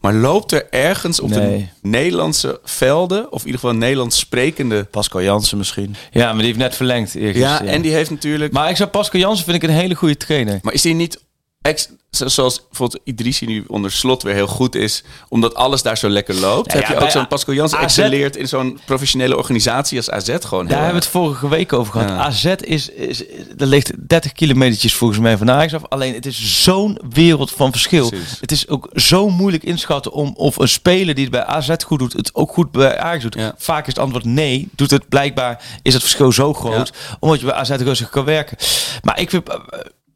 Maar 0.00 0.14
loopt 0.14 0.52
er 0.52 0.66
ergens 0.70 1.20
op 1.20 1.28
Nee. 1.30 1.70
de 1.82 1.88
Nederlandse 1.88 2.60
velden, 2.64 3.32
of 3.32 3.40
in 3.40 3.46
ieder 3.46 3.60
geval 3.60 3.76
Nederlands 3.76 4.18
sprekende... 4.18 4.84
Pascal 4.84 5.22
Jansen 5.22 5.58
misschien. 5.58 5.96
Ja, 6.10 6.26
maar 6.26 6.36
die 6.36 6.44
heeft 6.46 6.58
net 6.58 6.76
verlengd. 6.76 7.14
ergens, 7.14 7.36
Ja, 7.36 7.64
en 7.64 7.82
die 7.82 7.92
heeft 7.92 8.10
natuurlijk... 8.10 8.52
Maar 8.52 8.70
ik 8.70 8.76
zou 8.76 8.88
Pascal 8.88 9.20
Jansen 9.20 9.44
vind 9.44 9.62
ik 9.62 9.68
een 9.68 9.74
hele 9.74 9.94
goede 9.94 10.16
trainer. 10.16 10.58
Maar 10.62 10.72
is 10.72 10.82
die 10.82 10.94
niet, 10.94 11.20
ex, 11.60 11.88
zo- 12.10 12.28
zoals 12.28 12.66
bijvoorbeeld 12.68 13.02
Idrissi 13.04 13.46
nu 13.46 13.64
onder 13.66 13.92
slot 13.92 14.22
weer 14.22 14.34
heel 14.34 14.46
goed 14.46 14.74
is, 14.74 15.04
omdat 15.28 15.54
alles 15.54 15.82
daar 15.82 15.98
zo 15.98 16.08
lekker 16.08 16.34
loopt? 16.34 16.72
Ja, 16.72 16.78
heb 16.78 16.88
ja, 16.88 16.94
je 16.94 17.00
ook 17.04 17.10
zo'n 17.10 17.28
Pascal 17.28 17.54
Jansen 17.54 17.78
AZ 17.78 17.84
excelleerd 17.84 18.36
in 18.36 18.48
zo'n 18.48 18.80
professionele 18.86 19.36
organisatie 19.36 19.96
als 19.96 20.10
AZ 20.10 20.36
gewoon 20.40 20.66
Daar 20.66 20.76
hebben 20.76 20.94
we 20.94 21.00
het 21.00 21.10
vorige 21.10 21.48
week 21.48 21.72
over 21.72 21.92
gehad. 21.92 22.08
Ja. 22.08 22.16
AZ 22.16 22.44
is, 22.44 22.88
is, 22.88 23.24
er 23.58 23.66
ligt 23.66 24.08
30 24.08 24.32
kilometertjes 24.32 24.94
volgens 24.94 25.20
mij 25.20 25.36
van 25.36 25.50
Ajax 25.50 25.74
af. 25.74 25.82
Alleen 25.88 26.14
het 26.14 26.26
is 26.26 26.62
zo'n 26.62 26.98
wereld 27.10 27.50
van 27.50 27.70
verschil. 27.72 28.08
Precies. 28.08 28.40
Het 28.40 28.52
is 28.52 28.68
ook 28.68 28.88
zo 28.94 29.28
moeilijk 29.28 29.64
inschatten 29.64 30.12
om 30.12 30.32
of 30.36 30.58
een 30.58 30.68
speler 30.68 31.14
die 31.14 31.24
het 31.24 31.32
bij 31.32 31.44
AZ 31.44 31.74
goed 31.86 31.98
doet, 31.98 32.12
het 32.12 32.34
ook 32.34 32.52
goed 32.52 32.70
bij 32.70 32.98
Ajax 32.98 33.22
doet. 33.22 33.52
Vaak 33.56 33.86
is 33.86 33.92
het 33.94 33.98
antwoord 34.02 34.24
nee. 34.24 34.68
Doet 34.72 34.90
het 34.90 35.08
blijkbaar 35.08 35.62
is 35.82 35.92
het 35.92 36.02
verschil 36.02 36.32
zo 36.32 36.54
groot, 36.54 36.92
omdat 37.20 37.40
je 37.40 37.46
bij 37.46 37.54
AZ 37.54 37.70
rustig 37.70 38.08
kan 38.08 38.24
werken. 38.24 38.56
Maar 39.02 39.20
ik 39.20 39.30
vind. 39.30 39.48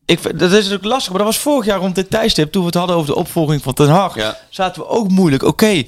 Ik, 0.07 0.19
vind- 0.19 0.39
dat 0.39 0.49
is 0.51 0.57
natuurlijk 0.57 0.85
lastig, 0.85 1.09
maar 1.09 1.19
dat 1.25 1.27
was 1.35 1.39
vorig 1.43 1.65
jaar 1.67 1.79
rond 1.79 1.95
dit 1.95 2.11
tijdstip, 2.11 2.53
toen 2.53 2.61
we 2.61 2.67
het 2.67 2.77
hadden 2.77 2.97
over 2.97 3.09
de 3.09 3.15
opvolging 3.17 3.63
van 3.63 3.75
Ten 3.75 3.89
Hag, 3.89 4.15
Ja. 4.17 4.39
zaten 4.51 4.83
we 4.83 4.89
ook 4.89 5.09
moeilijk. 5.09 5.43
Oké, 5.43 5.67
eh, 5.67 5.83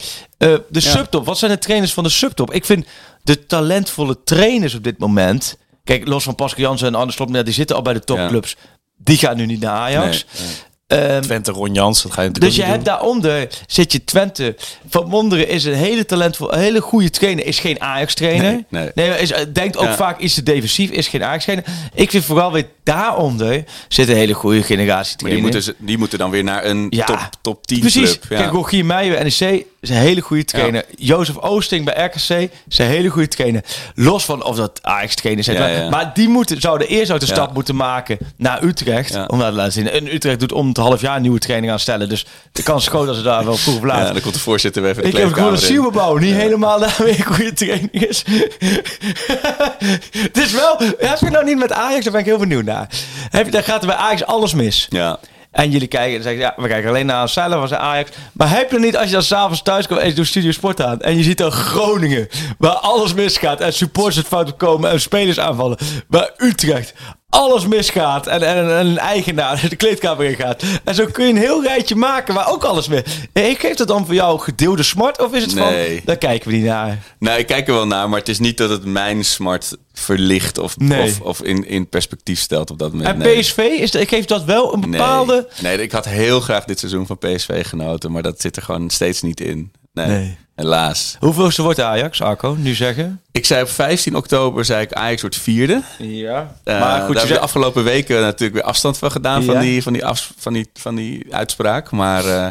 de 0.69 0.81
subtop, 0.81 1.27
wat 1.27 1.39
zijn 1.39 1.51
de 1.51 1.59
trainers 1.59 1.93
van 1.95 2.05
de 2.05 2.11
subtop? 2.11 2.53
Ik 2.53 2.65
vind 2.65 2.87
de 3.23 3.47
talentvolle 3.47 4.23
trainers 4.25 4.75
op 4.75 4.83
dit 4.85 4.99
moment, 4.99 5.59
kijk, 5.85 6.09
los 6.09 6.25
van 6.25 6.35
Pascal 6.35 6.63
Jansen 6.65 6.87
en 6.87 6.95
Arne 6.95 7.13
Slot, 7.13 7.45
die 7.45 7.55
zitten 7.55 7.77
al 7.77 7.83
bij 7.83 7.93
de 7.93 8.01
topclubs, 8.05 8.57
die 8.97 9.19
gaan 9.19 9.37
nu 9.37 9.47
niet 9.47 9.61
naar 9.61 9.73
Ajax. 9.79 10.25
Nee, 10.39 10.47
nee. 10.47 10.57
Ehm, 10.87 11.21
Twente, 11.23 11.53
Ron 11.53 11.75
Jans, 11.75 12.03
dat 12.03 12.13
ga 12.13 12.23
je 12.23 12.29
natuurlijk 12.29 12.55
dus 12.57 12.65
je 12.65 12.71
hebt 12.73 12.85
daaronder 12.85 13.49
zit 13.67 13.93
je 13.93 14.05
Twente. 14.05 14.57
Van 14.89 15.05
Wonderen 15.11 15.49
is 15.49 15.65
een 15.65 15.75
hele 15.75 16.05
talentvol, 16.07 16.53
een 16.53 16.59
hele 16.61 16.81
goede 16.81 17.11
trainer. 17.11 17.47
Is 17.47 17.59
geen 17.59 17.81
Ajax 17.81 18.15
trainer. 18.15 18.65
Nee, 18.69 18.91
nee. 18.95 19.09
is, 19.19 19.33
eh, 19.33 19.45
denkt 19.53 19.77
ook 19.77 19.85
Ja. 19.85 19.97
vaak 19.97 20.19
iets 20.21 20.35
te 20.35 20.43
defensief. 20.43 20.91
Is 20.91 21.09
geen 21.09 21.25
Ajax 21.25 21.45
trainer. 21.45 21.69
Ik 21.95 22.11
vind 22.11 22.25
vooral 22.25 22.53
weer 22.53 22.67
daaronder 22.85 23.65
zit 23.89 24.09
een 24.09 24.17
hele 24.17 24.33
goede 24.33 24.63
generatie 24.63 25.17
Maar 25.23 25.31
die 25.31 25.41
trainer. 25.41 25.43
moeten, 25.43 25.63
ze- 25.63 25.75
die 25.79 25.99
moeten 25.99 26.19
dan 26.19 26.31
weer 26.31 26.45
naar 26.45 26.65
een 26.65 26.87
Ja. 26.91 27.05
top, 27.05 27.29
top 27.43 27.67
10 27.67 27.81
Precies. 27.81 28.11
club. 28.19 28.27
Ja. 28.29 28.37
Kijk, 28.39 28.51
Rogier 28.53 28.85
Meijer, 28.85 29.25
NEC, 29.25 29.65
is 29.89 29.97
een 29.97 30.03
hele 30.03 30.21
goede 30.21 30.45
trainer. 30.45 30.85
Jozef 30.97 31.37
Oosting 31.37 31.85
bij 31.85 32.05
RKC 32.05 32.51
is 32.69 32.79
een 32.79 32.87
hele 32.87 33.09
goede 33.09 33.29
trainer. 33.29 33.65
Los 33.95 34.25
van 34.25 34.45
of 34.45 34.57
dat 34.57 34.79
Ajax 34.83 35.15
trainer 35.15 35.45
zijn. 35.45 35.57
Ja, 35.57 35.67
ja. 35.67 35.89
Maar 35.89 36.11
die 36.15 36.29
moeten, 36.29 36.61
zouden 36.61 36.89
eerst 36.89 37.11
uit 37.11 37.21
de 37.21 37.27
stap 37.27 37.55
moeten 37.55 37.77
maken 37.77 38.19
naar 38.37 38.63
Utrecht. 38.63 39.27
Om 39.27 39.39
dat 39.39 39.49
te 39.49 39.55
laten 39.55 39.73
zien. 39.73 39.91
En 39.91 40.15
Utrecht 40.15 40.41
doet 40.41 40.53
om 40.53 40.69
het 40.69 40.77
half 40.77 41.01
jaar 41.01 41.17
een 41.17 41.23
nieuwe 41.23 41.39
training 41.39 41.73
aanstellen. 41.73 42.09
Dus 42.09 42.27
de 42.53 42.63
kans 42.63 42.83
is 42.83 42.89
groot 42.89 43.07
dat 43.07 43.17
ze 43.17 43.23
daar 43.23 43.45
wel 43.45 43.57
vroeg 43.57 43.83
laat. 43.83 44.07
Ja, 44.07 44.13
dan 44.13 44.23
komt 44.23 44.35
de 44.35 44.41
voorzitter 44.41 44.83
weer 44.83 44.91
even 44.91 45.03
de 45.03 45.09
Ik 45.09 45.17
heb 45.17 45.33
gewoon 45.33 45.53
een. 45.53 45.59
Sielbouw 45.59 46.17
niet 46.17 46.35
helemaal 46.35 46.79
daarmee 46.79 47.19
een 47.19 47.25
goede 47.25 47.53
training 47.53 47.93
is. 47.93 48.25
Het 50.27 50.39
is 50.39 50.53
wel... 50.53 50.77
Heb 50.99 51.19
je 51.19 51.31
nou 51.31 51.45
niet 51.45 51.59
met 51.59 51.73
Ajax? 51.73 52.05
Daar 52.05 52.13
ben 52.13 52.21
ik 52.21 52.27
heel 52.27 52.39
benieuwd 52.39 52.65
naar. 52.65 52.89
Heb 53.31 53.45
je, 53.45 53.51
dan 53.51 53.63
gaat 53.63 53.81
er 53.81 53.87
bij 53.87 53.97
Ajax 53.97 54.25
alles 54.25 54.55
mis. 54.55 54.87
Ja. 54.91 55.19
En 55.57 55.71
jullie 55.71 55.89
kijken 55.89 56.17
en 56.17 56.23
zeggen, 56.23 56.41
ja, 56.41 56.55
we 56.57 56.69
kijken 56.69 56.89
alleen 56.89 57.07
naar 57.07 57.29
Zeilen 57.29 57.59
van 57.59 57.69
zijn 57.69 57.81
Ajax. 57.81 58.11
Maar 58.33 58.51
heb 58.51 58.71
je 58.71 58.79
niet, 58.79 58.97
als 58.97 59.07
je 59.07 59.13
dan 59.13 59.23
s'avonds 59.23 59.63
thuis 59.63 59.87
komt 59.87 60.01
en 60.01 60.09
je 60.09 60.15
doet 60.15 60.27
Studio 60.27 60.51
Sport 60.51 60.83
aan... 60.83 61.01
en 61.01 61.17
je 61.17 61.23
ziet 61.23 61.39
dan 61.39 61.51
Groningen, 61.51 62.29
waar 62.59 62.75
alles 62.75 63.15
misgaat... 63.15 63.61
en 63.61 63.73
supporters 63.73 64.17
het 64.17 64.27
fout 64.27 64.57
komen 64.57 64.91
en 64.91 65.01
spelers 65.01 65.41
aanvallen. 65.41 65.79
Waar 66.09 66.31
Utrecht 66.37 66.95
alles 67.37 67.67
misgaat 67.67 68.27
en, 68.27 68.43
en, 68.43 68.57
en 68.57 68.87
een 68.87 68.99
eigenaar 68.99 69.61
de 69.69 69.77
kleedkamer 69.77 70.25
in 70.27 70.35
gaat. 70.37 70.63
En 70.85 70.95
zo 70.95 71.07
kun 71.07 71.25
je 71.27 71.31
een 71.33 71.39
heel 71.39 71.63
rijtje 71.63 71.95
maken 71.97 72.35
waar 72.35 72.49
ook 72.51 72.65
alles 72.65 72.89
mis... 72.89 73.03
Ik 73.33 73.59
geef 73.61 73.75
dat 73.77 73.89
dan 73.89 74.07
voor 74.07 74.15
jou 74.15 74.39
gedeelde 74.41 74.83
smart 74.83 75.23
of 75.23 75.33
is 75.35 75.43
het 75.43 75.55
Nee. 75.55 75.95
van... 75.97 76.01
daar 76.05 76.17
kijken 76.17 76.51
we 76.51 76.57
niet 76.57 76.65
naar. 76.65 76.99
Nou, 77.19 77.39
ik 77.39 77.47
kijk 77.47 77.69
er 77.69 77.75
wel 77.75 77.87
naar, 77.87 78.09
maar 78.09 78.19
het 78.19 78.29
is 78.29 78.39
niet 78.39 78.59
dat 78.59 78.71
het 78.71 78.85
mijn 78.85 79.25
smart 79.25 79.77
verlicht 79.93 80.59
of, 80.59 80.77
Nee. 80.79 81.03
of, 81.03 81.21
of 81.21 81.43
in, 81.43 81.69
in 81.69 81.89
perspectief 81.89 82.41
stelt 82.41 82.71
op 82.71 82.79
dat 82.79 82.93
moment. 82.93 83.09
En 83.09 83.19
nee. 83.19 83.41
PSV, 83.41 83.57
is, 83.59 83.91
ik 83.91 84.09
geef 84.09 84.25
dat 84.25 84.45
wel 84.45 84.73
een 84.75 84.81
Nee. 84.81 84.91
bepaalde... 84.91 85.49
Nee, 85.63 85.83
ik 85.83 85.93
had 85.93 86.05
heel 86.05 86.41
graag 86.41 86.65
dit 86.65 86.79
seizoen 86.79 87.07
van 87.07 87.19
PSV 87.19 87.67
genoten, 87.69 88.13
maar 88.13 88.23
dat 88.23 88.41
zit 88.41 88.57
er 88.57 88.63
gewoon 88.63 88.91
steeds 88.91 89.23
niet 89.23 89.41
in. 89.41 89.73
Nee, 89.97 90.07
Nee. 90.07 90.37
helaas. 90.55 91.17
Hoeveelste 91.21 91.63
wordt 91.63 91.81
Ajax, 91.81 92.23
Arco, 92.23 92.55
nu 92.59 92.75
zeggen? 92.75 93.21
Ik 93.33 93.47
zei 93.47 93.63
op 93.63 93.69
15 93.69 94.17
oktober, 94.17 94.65
zei 94.65 94.83
ik 94.83 94.93
Ajax 94.93 95.21
wordt 95.21 95.37
vierde. 95.37 95.83
Ja. 95.99 96.57
Eh, 96.65 96.81
maar 96.81 96.89
daar 96.89 97.01
goed, 97.01 97.07
je 97.09 97.13
heb 97.13 97.15
ik 97.15 97.19
zei- 97.19 97.33
de 97.33 97.41
afgelopen 97.41 97.85
weken 97.85 98.21
natuurlijk 98.21 98.55
weer 98.55 98.63
afstand 98.69 98.99
van 98.99 99.11
gedaan 99.11 99.41
Ja. 99.45 99.53
van, 99.53 99.61
die, 99.61 99.83
van, 99.83 99.93
die 99.93 100.05
af, 100.07 100.33
van, 100.37 100.53
die, 100.53 100.69
van 100.75 100.95
die 100.95 101.35
uitspraak. 101.35 101.91
Maar 101.91 102.25
eh, 102.25 102.47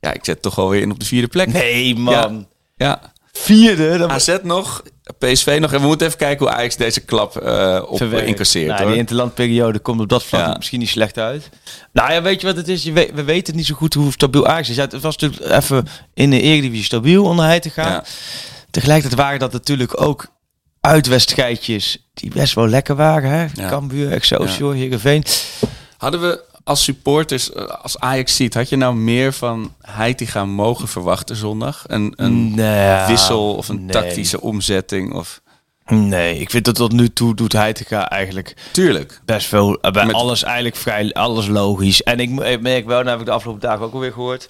ja, 0.00 0.12
ik 0.12 0.24
zet 0.24 0.42
toch 0.42 0.54
wel 0.54 0.68
weer 0.70 0.80
in 0.82 0.90
op 0.90 0.98
de 1.00 1.06
vierde 1.06 1.28
plek. 1.28 1.52
Nee, 1.52 1.96
man. 1.96 2.46
Ja. 2.76 3.00
Vierde, 3.40 3.98
dan 3.98 4.10
AZ 4.10 4.36
nog, 4.42 4.82
PSV 5.18 5.56
nog. 5.60 5.72
En 5.72 5.80
we 5.80 5.86
moeten 5.86 6.06
even 6.06 6.18
kijken 6.18 6.46
hoe 6.46 6.54
Ajax 6.54 6.76
deze 6.76 7.00
klap 7.00 7.36
eh 7.36 7.82
op 7.88 7.96
verwerkt. 7.96 8.26
incasseert. 8.28 8.66
Nou, 8.68 8.80
hoor. 8.80 8.90
die 8.90 8.98
interlandperiode 8.98 9.78
komt 9.78 10.00
op 10.00 10.08
dat 10.08 10.24
vlak 10.24 10.46
Ja. 10.46 10.54
misschien 10.56 10.78
niet 10.78 10.88
slecht 10.88 11.18
uit. 11.18 11.48
Nou 11.92 12.12
ja, 12.12 12.22
weet 12.22 12.40
je 12.40 12.46
wat 12.46 12.56
het 12.56 12.68
is? 12.68 12.82
Je 12.82 12.92
weet, 12.92 13.10
we 13.14 13.24
weten 13.24 13.56
niet 13.56 13.66
zo 13.66 13.74
goed 13.74 13.94
hoe 13.94 14.12
stabiel 14.12 14.46
Ajax 14.46 14.68
is. 14.68 14.76
Ja, 14.76 14.82
het 14.82 15.00
was 15.00 15.16
natuurlijk 15.16 15.52
even 15.52 15.86
in 16.14 16.30
de 16.30 16.40
Eredivisie 16.40 16.84
stabiel 16.84 17.24
onder 17.24 17.44
hij 17.44 17.60
te 17.60 17.70
gaan. 17.70 17.90
Ja. 17.92 18.04
Tegelijkertijd 18.70 19.20
waren 19.20 19.38
dat 19.38 19.52
natuurlijk 19.52 20.00
ook 20.00 20.26
uitwedstrijdjes 20.80 22.08
die 22.14 22.30
best 22.34 22.54
wel 22.54 22.68
lekker 22.68 22.96
waren. 22.96 23.30
Hè? 23.30 23.46
Ja. 23.62 23.68
Cambuur, 23.68 24.12
Excelsior, 24.12 24.74
Heerenveen. 24.74 25.24
Hadden 25.96 26.20
we 26.20 26.40
als 26.66 26.84
supporters, 26.84 27.52
eh, 27.52 27.64
als 27.82 27.98
Ajax 27.98 28.36
ziet, 28.36 28.54
had 28.54 28.68
je 28.68 28.76
nou 28.76 28.94
meer 28.94 29.32
van 29.32 29.74
Heitinga 29.80 30.44
mogen 30.44 30.88
verwachten 30.88 31.36
zondag? 31.36 31.84
Een, 31.86 32.12
een 32.16 32.54
Nee, 32.54 33.06
wissel 33.06 33.54
of 33.54 33.68
een 33.68 33.84
nee. 33.84 33.90
tactische 33.92 34.40
omzetting? 34.40 35.14
Of... 35.14 35.40
Nee, 35.88 36.38
ik 36.38 36.50
vind 36.50 36.64
dat 36.64 36.74
tot 36.74 36.92
nu 36.92 37.12
toe 37.12 37.34
doet 37.34 37.52
gaan 37.52 38.04
eigenlijk 38.04 38.54
Tuurlijk. 38.72 39.20
best 39.24 39.46
veel 39.46 39.80
eh, 39.80 39.90
bij 39.92 40.06
Met- 40.06 40.14
alles 40.14 40.42
eigenlijk 40.42 40.76
vrij 40.76 41.12
alles 41.12 41.46
logisch. 41.46 42.02
En 42.02 42.20
ik 42.20 42.60
merk 42.60 42.86
wel, 42.86 42.96
nou 42.98 43.08
heb 43.10 43.20
ik 43.20 43.26
de 43.26 43.32
afgelopen 43.32 43.62
dagen 43.62 43.84
ook 43.84 43.92
alweer 43.92 44.12
gehoord, 44.12 44.46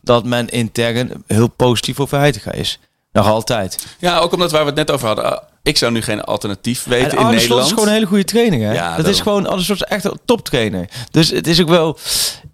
dat 0.00 0.24
men 0.24 0.48
intern 0.48 1.24
heel 1.26 1.48
positief 1.48 2.00
over 2.00 2.18
Heitinga 2.18 2.52
is. 2.52 2.78
Nog 3.12 3.26
altijd. 3.26 3.86
Ja, 3.98 4.18
ook 4.18 4.32
omdat 4.32 4.50
waar 4.50 4.60
we 4.60 4.66
het 4.66 4.76
net 4.76 4.90
over 4.90 5.06
hadden. 5.06 5.42
Ik 5.66 5.76
zou 5.76 5.92
nu 5.92 6.02
geen 6.02 6.20
alternatief 6.20 6.84
weten 6.84 7.10
en 7.10 7.16
in 7.16 7.18
Slot 7.18 7.32
Nederland. 7.32 7.64
is 7.66 7.72
gewoon 7.72 7.86
een 7.86 7.94
hele 7.94 8.06
goede 8.06 8.24
trainer. 8.24 8.60
Hè? 8.68 8.72
Ja, 8.74 8.96
dat 8.96 9.06
is 9.06 9.20
gewoon 9.20 9.46
Arne 9.46 9.62
Slot 9.62 9.76
is 9.76 9.82
echt 9.88 10.04
een 10.04 10.18
toptrainer. 10.24 10.88
Dus 11.10 11.30
het 11.30 11.46
is 11.46 11.60
ook 11.60 11.68
wel, 11.68 11.98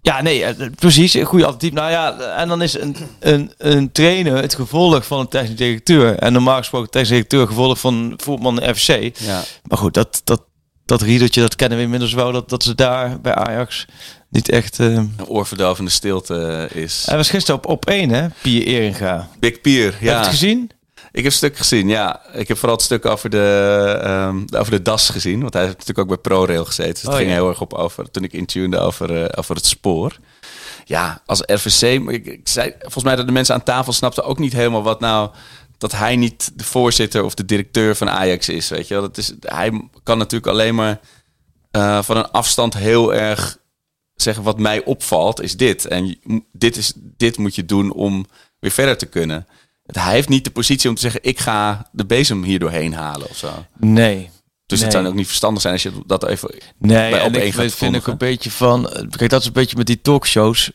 ja 0.01 0.21
nee, 0.21 0.43
eh, 0.43 0.67
precies 0.75 1.13
een 1.13 1.25
goede 1.25 1.45
alternatief. 1.45 1.79
Nou 1.79 1.91
ja, 1.91 2.17
en 2.37 2.47
dan 2.47 2.61
is 2.61 2.79
een, 2.79 2.95
een, 3.19 3.51
een 3.57 3.91
trainer 3.91 4.35
het 4.35 4.55
gevolg 4.55 5.05
van 5.05 5.19
een 5.19 5.27
technisch 5.27 5.55
directeur 5.55 6.17
en 6.17 6.33
normaal 6.33 6.57
gesproken 6.57 6.89
technisch 6.89 7.09
directeur 7.11 7.47
gevolg 7.47 7.79
van 7.79 8.13
voetman 8.17 8.61
FC. 8.75 8.87
Ja. 9.19 9.43
Maar 9.63 9.77
goed, 9.77 9.93
dat, 9.93 10.21
dat, 10.23 10.41
dat 10.85 11.01
riedeltje, 11.01 11.41
dat 11.41 11.55
kennen 11.55 11.77
we 11.77 11.83
inmiddels 11.83 12.13
wel. 12.13 12.31
Dat, 12.31 12.49
dat 12.49 12.63
ze 12.63 12.75
daar 12.75 13.21
bij 13.21 13.33
Ajax 13.35 13.85
niet 14.29 14.49
echt... 14.49 14.79
eh 14.79 14.85
Een 14.87 15.15
oorverdovende 15.27 15.91
stilte 15.91 16.69
is. 16.73 17.03
Hij 17.05 17.17
was 17.17 17.29
gisteren 17.29 17.55
op, 17.55 17.67
op 17.67 17.85
één, 17.85 18.09
hè? 18.09 18.27
Pier 18.41 18.65
Eringa. 18.65 19.29
Big 19.39 19.61
Pier, 19.61 19.85
Heb 19.91 19.99
je 19.99 20.05
ja. 20.05 20.17
het 20.17 20.27
gezien? 20.27 20.71
Ik 21.13 21.23
heb 21.23 21.33
stuk 21.33 21.57
gezien, 21.57 21.87
ja. 21.87 22.21
Ik 22.31 22.47
heb 22.47 22.57
vooral 22.57 22.75
het 22.75 22.85
stuk 22.85 23.05
over 23.05 23.29
de, 23.29 23.99
ehm, 24.03 24.43
over 24.55 24.71
de 24.71 24.81
DAS 24.81 25.09
gezien. 25.09 25.41
Want 25.41 25.53
hij 25.53 25.63
heeft 25.63 25.77
natuurlijk 25.77 26.09
ook 26.09 26.21
bij 26.23 26.31
ProRail 26.31 26.65
gezeten. 26.65 26.93
Dus 26.93 27.01
het 27.01 27.11
Oh, 27.11 27.17
ging 27.17 27.29
ja. 27.29 27.35
heel 27.35 27.49
erg 27.49 27.61
op 27.61 27.73
over, 27.73 28.11
toen 28.11 28.23
ik 28.23 28.33
intunede 28.33 28.79
over, 28.79 29.23
eh, 29.23 29.39
over 29.39 29.55
het 29.55 29.65
spoor. 29.65 30.17
Ja, 30.85 31.21
als 31.25 31.41
RVC, 31.45 31.81
ik, 32.09 32.25
ik 32.25 32.47
zei, 32.47 32.73
volgens 32.79 33.03
mij 33.03 33.15
dat 33.15 33.25
de 33.25 33.31
mensen 33.31 33.55
aan 33.55 33.63
tafel 33.63 33.93
snapten 33.93 34.23
ook 34.23 34.39
niet 34.39 34.53
helemaal 34.53 34.83
wat 34.83 34.99
nou... 34.99 35.31
dat 35.77 35.91
hij 35.91 36.15
niet 36.15 36.51
de 36.55 36.63
voorzitter 36.63 37.23
of 37.23 37.33
de 37.33 37.45
directeur 37.45 37.95
van 37.95 38.09
Ajax 38.09 38.49
is, 38.49 38.69
weet 38.69 38.87
je 38.87 38.93
wel. 38.93 39.03
Dat 39.03 39.17
is, 39.17 39.33
hij 39.39 39.89
kan 40.03 40.17
natuurlijk 40.17 40.51
alleen 40.51 40.75
maar 40.75 40.99
eh, 41.71 42.03
van 42.03 42.17
een 42.17 42.31
afstand 42.31 42.73
heel 42.73 43.13
erg 43.13 43.57
zeggen... 44.15 44.43
wat 44.43 44.59
mij 44.59 44.83
opvalt 44.83 45.41
is 45.41 45.57
dit. 45.57 45.85
En 45.85 46.17
dit, 46.51 46.77
is, 46.77 46.93
dit 46.95 47.37
moet 47.37 47.55
je 47.55 47.65
doen 47.65 47.91
om 47.91 48.25
weer 48.59 48.71
verder 48.71 48.97
te 48.97 49.05
kunnen. 49.05 49.47
Hij 49.85 50.13
heeft 50.13 50.29
niet 50.29 50.43
de 50.43 50.51
positie 50.51 50.89
om 50.89 50.95
te 50.95 51.01
zeggen: 51.01 51.19
ik 51.23 51.39
ga 51.39 51.89
de 51.91 52.05
bezem 52.05 52.43
hier 52.43 52.59
doorheen 52.59 52.93
halen 52.93 53.29
of 53.29 53.37
zo. 53.37 53.65
Nee. 53.77 54.29
Dus 54.65 54.79
Nee. 54.79 54.87
het 54.87 54.97
zou 54.97 55.07
ook 55.07 55.17
niet 55.17 55.27
verstandig 55.27 55.61
zijn 55.61 55.73
als 55.73 55.83
je 55.83 55.91
dat 56.05 56.27
even. 56.27 56.55
Nee, 56.77 57.11
bij 57.11 57.19
en 57.21 57.45
ik 57.45 57.53
vind, 57.53 57.73
vind 57.73 57.95
ik 57.95 58.07
een 58.07 58.17
beetje 58.17 58.51
van... 58.51 58.89
Kijk, 59.17 59.29
dat 59.29 59.41
is 59.41 59.47
een 59.47 59.53
beetje 59.53 59.77
met 59.77 59.87
die 59.87 60.01
talkshows. 60.01 60.71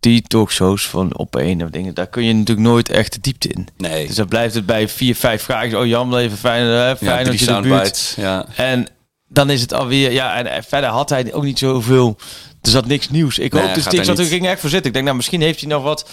Die 0.00 0.22
talkshows 0.22 0.86
van 0.86 1.16
op 1.16 1.36
één 1.36 1.62
of 1.62 1.70
dingen. 1.70 1.94
Daar 1.94 2.06
kun 2.06 2.24
je 2.24 2.32
natuurlijk 2.32 2.66
nooit 2.66 2.88
echt 2.88 3.12
de 3.12 3.20
diepte 3.20 3.48
in. 3.48 3.68
Nee. 3.76 4.06
Dus 4.06 4.16
dan 4.16 4.28
blijft 4.28 4.54
het 4.54 4.66
bij 4.66 4.88
vier, 4.88 5.16
vijf 5.16 5.42
vragen. 5.42 5.78
Oh, 5.78 5.86
jammer 5.86 6.18
even 6.18 6.36
fijn, 6.38 6.64
hè, 6.64 6.88
ja, 6.88 6.96
fijn 6.96 7.24
dat 7.26 7.38
je 7.38 7.46
de 7.46 7.60
buurt... 7.60 8.14
Ja. 8.16 8.46
En 8.56 8.86
dan 9.28 9.50
is 9.50 9.60
het 9.60 9.72
alweer... 9.72 10.12
Ja, 10.12 10.36
en 10.36 10.46
eh, 10.46 10.62
verder 10.68 10.90
had 10.90 11.10
hij 11.10 11.32
ook 11.32 11.42
niet 11.44 11.58
zoveel... 11.58 12.16
Er 12.62 12.70
zat 12.70 12.86
niks 12.86 13.10
nieuws. 13.10 13.38
Ik 13.38 13.52
Nee, 13.52 13.62
hoop 13.62 13.74
dus 13.74 13.86
ik 13.86 14.04
zat 14.04 14.18
er 14.18 14.24
ging 14.24 14.46
echt 14.46 14.60
voor 14.60 14.70
zitten. 14.70 14.86
Ik 14.86 14.92
denk, 14.92 15.04
nou, 15.04 15.16
misschien 15.16 15.40
heeft 15.40 15.60
hij 15.60 15.68
nog 15.68 15.82
wat... 15.82 16.10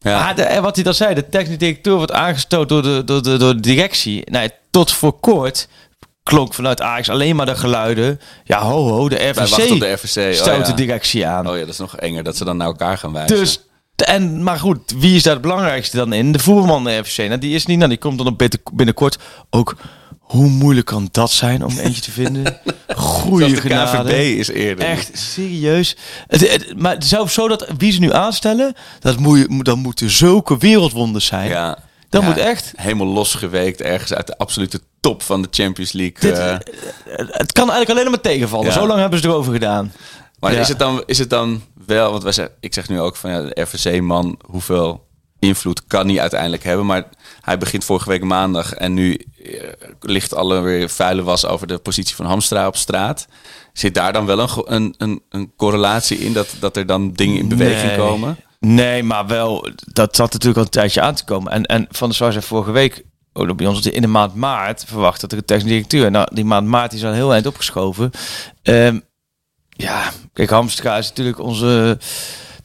Ja. 0.00 0.30
Ah, 0.30 0.54
en 0.54 0.62
wat 0.62 0.74
hij 0.74 0.84
dan 0.84 0.94
zei, 0.94 1.14
de 1.14 1.28
technisch 1.28 1.58
directeur 1.58 1.94
wordt 1.94 2.12
aangestoten 2.12 2.68
door 2.68 2.82
de, 2.82 3.04
door 3.04 3.22
de, 3.22 3.36
door 3.36 3.54
de 3.54 3.60
directie. 3.60 4.30
Nou, 4.30 4.48
tot 4.70 4.92
voor 4.92 5.12
kort 5.20 5.68
klonk 6.22 6.54
vanuit 6.54 6.80
Ajax 6.80 7.08
alleen 7.08 7.36
maar 7.36 7.46
de 7.46 7.56
geluiden. 7.56 8.20
Ja, 8.44 8.60
ho, 8.60 8.88
ho, 8.88 9.08
de 9.08 9.32
wachten 9.34 9.64
op 9.64 9.70
RVC 9.70 9.80
de 9.80 9.92
RVC. 9.92 10.34
stoot 10.34 10.58
Oh, 10.58 10.66
de 10.66 10.74
directie 10.74 11.26
aan. 11.26 11.48
oh 11.48 11.54
ja, 11.54 11.60
dat 11.60 11.68
is 11.68 11.78
nog 11.78 11.96
enger 11.96 12.22
dat 12.22 12.36
ze 12.36 12.44
dan 12.44 12.56
naar 12.56 12.66
elkaar 12.66 12.98
gaan 12.98 13.12
wijzen. 13.12 13.36
Dus, 13.36 13.60
en, 13.96 14.42
maar 14.42 14.58
goed, 14.58 14.94
wie 14.96 15.16
is 15.16 15.22
daar 15.22 15.32
het 15.32 15.42
belangrijkste 15.42 15.96
dan 15.96 16.12
in? 16.12 16.32
De 16.32 16.38
voerman 16.38 16.84
de 16.84 16.96
RVC. 16.96 17.16
Nou, 17.28 17.38
die 17.38 17.54
is 17.54 17.66
niet, 17.66 17.76
nou, 17.78 17.88
die 17.88 17.98
komt 17.98 18.18
dan 18.18 18.36
binnenkort 18.72 19.18
ook. 19.50 19.76
Hoe 20.28 20.48
moeilijk 20.48 20.86
kan 20.86 21.08
dat 21.12 21.30
zijn 21.30 21.64
om 21.64 21.78
eentje 21.78 22.00
te 22.02 22.10
vinden? 22.10 22.60
Goeie 22.96 23.48
de 23.54 23.60
genade. 23.60 24.08
KVB 24.08 24.38
is 24.38 24.48
eerder. 24.48 24.84
Echt 24.84 25.18
serieus. 25.18 25.96
Het, 26.26 26.50
het- 26.52 26.78
maar 26.80 26.96
zelfs 26.98 27.34
zo 27.34 27.48
dat 27.48 27.66
wie 27.78 27.92
ze 27.92 28.00
nu 28.00 28.12
aanstellen, 28.12 28.74
dat 29.00 29.18
moet 29.18 29.64
dan 29.64 29.78
moeten 29.78 30.10
zulke 30.10 30.58
wereldwonders 30.58 31.26
zijn. 31.26 31.48
Ja. 31.48 31.78
Dat 32.08 32.22
Ja, 32.22 32.28
moet 32.28 32.38
echt. 32.38 32.72
Helemaal 32.76 33.06
losgeweekt 33.06 33.80
ergens 33.80 34.14
uit 34.14 34.26
de 34.26 34.38
absolute 34.38 34.80
top 35.00 35.22
van 35.22 35.42
de 35.42 35.48
Champions 35.50 35.92
League. 35.92 36.16
Dit- 36.20 36.38
eh. 36.38 36.56
Het 37.30 37.52
kan 37.52 37.70
eigenlijk 37.70 37.90
alleen 38.00 38.10
maar 38.10 38.20
tegenvallen. 38.20 38.66
Ja. 38.66 38.72
Zo 38.72 38.86
lang 38.86 39.00
hebben 39.00 39.18
ze 39.18 39.28
erover 39.28 39.52
gedaan. 39.52 39.92
Maar 40.40 40.52
Ja. 40.54 40.60
is, 40.60 40.68
het 40.68 40.78
dan, 40.78 41.02
is 41.06 41.18
het 41.18 41.30
dan 41.30 41.62
wel, 41.86 42.10
want 42.10 42.22
wij 42.22 42.32
zeggen, 42.32 42.54
ik 42.60 42.74
zeg 42.74 42.88
nu 42.88 43.00
ook 43.00 43.16
van 43.16 43.30
ja, 43.30 43.42
de 43.42 43.60
RVC-man, 43.60 44.38
hoeveel 44.44 45.06
invloed 45.38 45.86
kan 45.86 46.08
hij 46.08 46.20
uiteindelijk 46.20 46.64
hebben? 46.64 46.86
Maar 46.86 47.04
hij 47.40 47.58
begint 47.58 47.84
vorige 47.84 48.08
week 48.08 48.22
maandag 48.24 48.72
en 48.74 48.94
nu 48.94 49.14
eh, 49.44 49.52
ligt 50.00 50.34
alle 50.34 50.60
weer 50.60 50.88
vuile 50.88 51.22
was 51.22 51.46
over 51.46 51.66
de 51.66 51.78
positie 51.78 52.16
van 52.16 52.26
Hamstra 52.26 52.66
op 52.66 52.76
straat. 52.76 53.26
Zit 53.72 53.94
daar 53.94 54.12
dan 54.12 54.26
wel 54.26 54.40
een, 54.40 54.64
een, 54.66 54.94
een, 54.98 55.22
een 55.28 55.52
correlatie 55.56 56.18
in 56.18 56.32
dat, 56.32 56.56
dat 56.60 56.76
er 56.76 56.86
dan 56.86 57.12
dingen 57.12 57.38
in 57.38 57.48
beweging 57.48 57.88
Nee. 57.88 57.96
komen? 57.96 58.36
Nee, 58.60 59.02
maar 59.02 59.26
wel, 59.26 59.68
dat 59.92 60.16
zat 60.16 60.32
natuurlijk 60.32 60.58
al 60.58 60.64
een 60.64 60.70
tijdje 60.70 61.00
aan 61.00 61.14
te 61.14 61.24
komen. 61.24 61.52
En, 61.52 61.64
en 61.66 61.86
Van 61.90 62.08
der 62.08 62.16
Sar 62.16 62.32
zei 62.32 62.44
vorige 62.44 62.70
week, 62.70 63.04
bij 63.56 63.66
ons, 63.66 63.86
in 63.86 64.02
de 64.02 64.08
maand 64.08 64.34
maart 64.34 64.84
verwacht 64.86 65.20
dat 65.20 65.32
er 65.32 65.38
een 65.38 65.44
technisch 65.44 65.70
directeur. 65.70 66.10
Nou, 66.10 66.28
die 66.34 66.44
maand 66.44 66.66
maart 66.66 66.92
is 66.92 67.04
al 67.04 67.12
heel 67.12 67.32
eind 67.32 67.46
opgeschoven. 67.46 68.10
Ehm, 68.62 68.98
ja, 69.68 70.10
kijk, 70.32 70.50
Hamstra 70.50 70.96
is 70.96 71.08
natuurlijk 71.08 71.38
onze... 71.38 71.98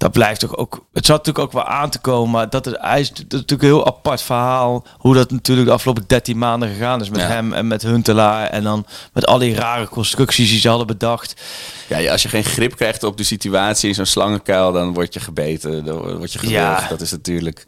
Dat 0.04 0.12
blijft 0.12 0.40
toch 0.40 0.58
ook... 0.58 0.86
Het 0.94 1.06
zat 1.06 1.18
natuurlijk 1.18 1.46
ook 1.46 1.64
wel 1.64 1.74
aan 1.74 1.90
te 1.90 2.00
komen, 2.00 2.32
maar 2.32 2.50
dat 2.50 2.68
is, 2.68 2.74
hij 2.78 3.00
is 3.00 3.10
dat 3.10 3.18
is 3.18 3.24
natuurlijk 3.30 3.62
een 3.62 3.68
heel 3.68 3.86
apart 3.86 4.22
verhaal. 4.22 4.86
Hoe 4.98 5.14
dat 5.14 5.32
natuurlijk 5.32 5.68
de 5.68 5.74
afgelopen 5.74 6.04
13 6.08 6.38
maanden 6.38 6.70
gegaan 6.70 7.02
is 7.02 7.10
met 7.10 7.20
Ja. 7.20 7.28
hem 7.28 7.54
en 7.54 7.68
met 7.68 7.82
Huntelaar. 7.82 8.48
En 8.50 8.64
dan 8.64 8.86
met 9.14 9.26
al 9.26 9.38
die 9.38 9.56
rare 9.56 9.88
constructies 9.88 10.50
die 10.50 10.60
ze 10.60 10.68
hadden 10.70 10.88
bedacht. 10.88 11.42
Ja, 11.88 11.98
ja, 11.98 12.12
als 12.12 12.22
je 12.22 12.30
geen 12.30 12.44
grip 12.44 12.76
krijgt 12.76 13.04
op 13.04 13.18
de 13.18 13.24
situatie 13.24 13.90
in 13.90 13.96
zo'n 13.96 14.06
slangenkuil, 14.06 14.72
dan 14.72 14.94
word 14.94 15.14
je 15.14 15.20
gebeten, 15.20 15.86
dan 15.86 16.18
word 16.18 16.32
je. 16.34 16.50
Ja. 16.50 16.88
Dat 16.90 17.02
is 17.02 17.12
natuurlijk 17.12 17.66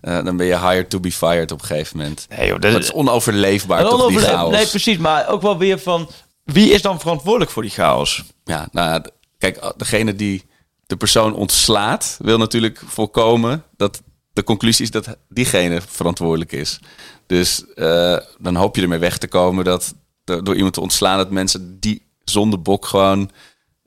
eh, 0.00 0.24
dan 0.24 0.36
ben 0.36 0.46
je 0.46 0.58
hired 0.58 0.90
to 0.90 1.00
be 1.00 1.12
fired 1.12 1.52
op 1.52 1.60
een 1.60 1.66
gegeven 1.66 1.96
moment. 1.96 2.26
Nee, 2.36 2.48
joh, 2.48 2.60
dat 2.60 2.82
is 2.82 2.92
onoverleefbaar, 2.92 3.84
toch, 3.84 4.08
die 4.08 4.18
chaos. 4.18 4.52
Nee, 4.52 4.66
precies. 4.66 4.96
Maar 4.98 5.28
ook 5.28 5.42
wel 5.42 5.58
weer 5.58 5.78
van... 5.78 6.10
Wie 6.44 6.70
is 6.70 6.82
dan 6.82 7.00
verantwoordelijk 7.00 7.50
voor 7.50 7.62
die 7.62 7.70
chaos? 7.70 8.22
Ja, 8.44 8.68
nou, 8.72 9.02
kijk, 9.38 9.72
degene 9.76 10.14
die 10.14 10.50
de 10.92 10.98
persoon 10.98 11.34
ontslaat, 11.34 12.16
wil 12.20 12.38
natuurlijk 12.38 12.82
voorkomen 12.86 13.64
dat 13.76 14.02
de 14.32 14.44
conclusie 14.44 14.84
is 14.84 14.90
dat 14.90 15.16
diegene 15.28 15.80
verantwoordelijk 15.88 16.52
is. 16.52 16.78
Dus 17.26 17.64
eh, 17.74 18.16
dan 18.38 18.54
hoop 18.56 18.76
je 18.76 18.82
ermee 18.82 18.98
weg 18.98 19.18
te 19.18 19.28
komen 19.28 19.64
dat 19.64 19.94
do- 20.24 20.42
door 20.42 20.54
iemand 20.56 20.74
te 20.74 20.80
ontslaan, 20.80 21.16
dat 21.16 21.30
mensen 21.30 21.80
die 21.80 22.02
zondebok 22.24 22.86
gewoon 22.86 23.30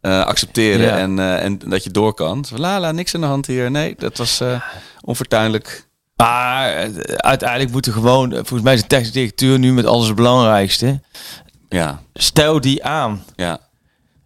eh, 0.02 0.22
accepteren 0.26 0.86
Ja. 0.86 0.98
en, 0.98 1.20
eh, 1.20 1.44
en 1.44 1.58
dat 1.60 1.84
je 1.84 1.90
door 1.92 2.14
kan. 2.14 2.46
La, 2.56 2.80
la, 2.80 2.92
niks 2.92 3.16
aan 3.16 3.22
de 3.22 3.28
hand 3.28 3.46
hier. 3.46 3.72
Nee, 3.72 3.96
dat 3.98 4.18
was 4.18 4.42
onfortuinlijk. 5.02 5.88
Maar 6.16 6.90
uiteindelijk 7.18 7.72
moeten 7.72 7.94
gewoon... 7.94 8.32
Volgens 8.32 8.62
mij 8.62 8.74
is 8.74 8.82
de 8.82 8.88
technische 8.88 9.14
directeur 9.14 9.60
nu 9.60 9.74
met 9.74 9.86
alles 9.86 10.08
het 10.08 10.16
belangrijkste. 10.16 11.02
Ja, 11.70 12.02
Stel 12.14 12.62
die 12.62 12.84
aan. 12.84 13.24
ja. 13.36 13.60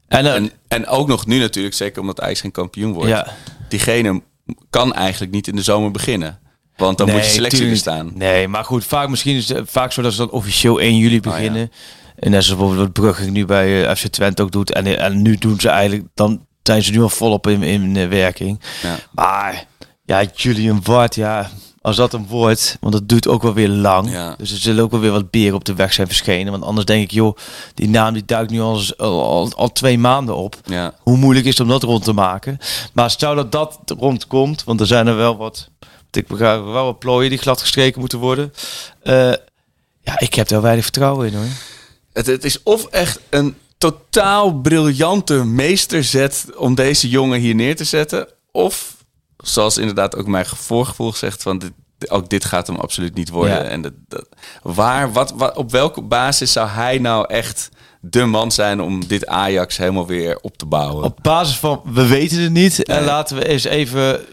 En, 0.10 0.24
dan 0.24 0.34
En, 0.34 0.52
en 0.68 0.88
ook 0.88 1.08
nog 1.08 1.26
nu 1.26 1.40
natuurlijk, 1.40 1.76
zeker 1.76 2.02
omdat 2.02 2.22
Ajax 2.22 2.42
geen 2.42 2.52
kampioen 2.52 2.94
wordt. 2.94 3.10
Ja. 3.10 3.28
Diegene 3.70 4.22
kan 4.70 4.94
eigenlijk 4.94 5.32
niet 5.32 5.48
in 5.48 5.56
de 5.56 5.62
zomer 5.62 5.92
beginnen. 5.92 6.40
Want 6.78 6.98
dan 6.98 7.10
moet 7.12 7.26
je 7.26 7.30
selectie 7.32 7.60
tuurlijk. 7.60 7.84
bestaan. 7.84 8.12
Nee, 8.16 8.48
maar 8.48 8.66
goed, 8.66 8.86
vaak 8.86 9.10
misschien 9.10 9.36
is 9.36 9.50
het 9.50 9.70
vaak 9.72 9.92
zo 9.92 10.02
dat 10.02 10.12
ze 10.12 10.18
dan 10.18 10.30
officieel 10.30 10.80
1 10.80 10.98
juli 10.98 11.20
beginnen. 11.20 11.72
En 12.16 12.32
net 12.32 12.44
zoals 12.44 12.60
bijvoorbeeld 12.60 12.88
wat 12.88 13.04
Brugge 13.04 13.30
nu 13.30 13.46
bij 13.46 13.86
eh, 13.86 13.96
FC 13.96 14.08
Twente 14.08 14.42
ook 14.42 14.52
doet. 14.52 14.72
En, 14.72 15.00
en 15.00 15.22
nu 15.22 15.36
doen 15.36 15.60
ze 15.60 15.70
eigenlijk, 15.70 16.08
dan 16.14 16.46
zijn 16.64 16.84
ze 16.84 16.92
nu 16.92 17.02
al 17.02 17.10
volop 17.10 17.48
in, 17.48 17.64
in 17.64 17.98
eh, 17.98 18.08
werking. 18.08 18.60
Ja. 18.82 18.96
Maar 19.12 19.66
ja, 20.06 20.24
Julian 20.36 20.80
Ward, 20.84 21.16
ja, 21.16 21.50
als 21.82 21.96
dat 21.96 22.14
een 22.14 22.28
wordt, 22.28 22.78
want 22.80 22.94
dat 22.94 23.10
duurt 23.10 23.28
ook 23.28 23.42
wel 23.42 23.54
weer 23.54 23.70
lang. 23.70 24.12
Ja. 24.12 24.36
Dus 24.38 24.52
er 24.52 24.58
zullen 24.58 24.84
ook 24.84 24.92
wel 24.92 25.00
weer 25.00 25.12
wat 25.12 25.30
beren 25.30 25.56
op 25.56 25.66
de 25.66 25.76
weg 25.76 25.94
zijn 25.94 26.08
verschenen. 26.08 26.52
Want 26.52 26.64
anders 26.64 26.86
denk 26.86 27.04
ik, 27.04 27.12
joh, 27.12 27.38
die 27.74 27.90
naam 27.90 28.14
die 28.14 28.26
duikt 28.26 28.52
nu 28.52 28.62
al, 28.62 28.82
al, 28.98 29.52
al, 29.56 29.72
twee 29.72 29.98
maanden 29.98 30.36
op. 30.36 30.56
Ja. 30.66 30.94
Hoe 31.00 31.18
moeilijk 31.18 31.46
is 31.46 31.58
het 31.58 31.62
om 31.62 31.74
dat 31.74 31.84
rond 31.84 32.04
te 32.04 32.14
maken? 32.14 32.58
Maar 32.94 33.10
stel 33.10 33.36
dat 33.36 33.52
dat 33.52 33.80
rondkomt, 33.86 34.64
want 34.64 34.80
er 34.80 34.88
zijn 34.88 35.08
er 35.08 35.16
wel 35.16 35.38
wat, 35.38 35.70
wat 35.80 35.90
ik 36.12 36.28
begrijp, 36.28 36.64
wel 36.64 36.86
wat 36.86 37.00
plooien 37.00 37.30
die 37.30 37.40
glad 37.40 37.62
gestreken 37.62 38.00
moeten 38.00 38.20
worden. 38.20 38.54
Eh, 39.04 39.34
ja, 40.02 40.20
ik 40.20 40.34
heb 40.34 40.48
daar 40.48 40.62
weinig 40.62 40.84
vertrouwen 40.84 41.28
in 41.28 41.34
hoor. 41.34 41.46
Het, 42.14 42.26
het 42.26 42.44
is 42.44 42.64
of 42.64 42.86
echt 42.86 43.20
een 43.30 43.56
totaal 43.78 44.54
briljante 44.54 45.34
meesterzet 45.34 46.46
om 46.56 46.76
deze 46.76 47.10
jongen 47.10 47.40
hier 47.40 47.56
neer 47.56 47.76
te 47.76 47.84
zetten. 47.84 48.28
Of, 48.52 48.96
zoals 49.44 49.78
inderdaad 49.78 50.16
ook 50.16 50.28
mijn 50.28 50.46
voorgevoel 50.46 51.14
zegt, 51.14 51.42
van 51.42 51.60
dit, 51.60 51.72
ook 52.10 52.30
dit 52.30 52.46
gaat 52.46 52.68
hem 52.68 52.76
absoluut 52.76 53.14
niet 53.16 53.30
worden. 53.30 53.56
Ja. 53.56 53.70
En 53.70 53.82
dat, 53.82 53.94
dat- 54.08 54.28
waar, 54.62 55.12
wat, 55.12 55.32
wat, 55.36 55.58
op 55.58 55.72
welke 55.72 56.02
basis 56.02 56.52
zou 56.52 56.68
hij 56.70 56.98
nou 56.98 57.26
echt 57.28 57.70
de 58.02 58.26
man 58.26 58.52
zijn 58.52 58.82
om 58.82 59.08
dit 59.08 59.28
Ajax 59.28 59.78
helemaal 59.78 60.08
weer 60.08 60.38
op 60.42 60.58
te 60.58 60.66
bouwen? 60.66 61.04
Op 61.04 61.18
basis 61.22 61.58
van, 61.58 61.82
we 61.86 62.08
weten 62.08 62.42
het 62.42 62.52
niet 62.52 62.84
en 62.84 63.04
laten 63.04 63.38
we 63.38 63.48
eens 63.48 63.64
even 63.64 64.20
eh, 64.20 64.24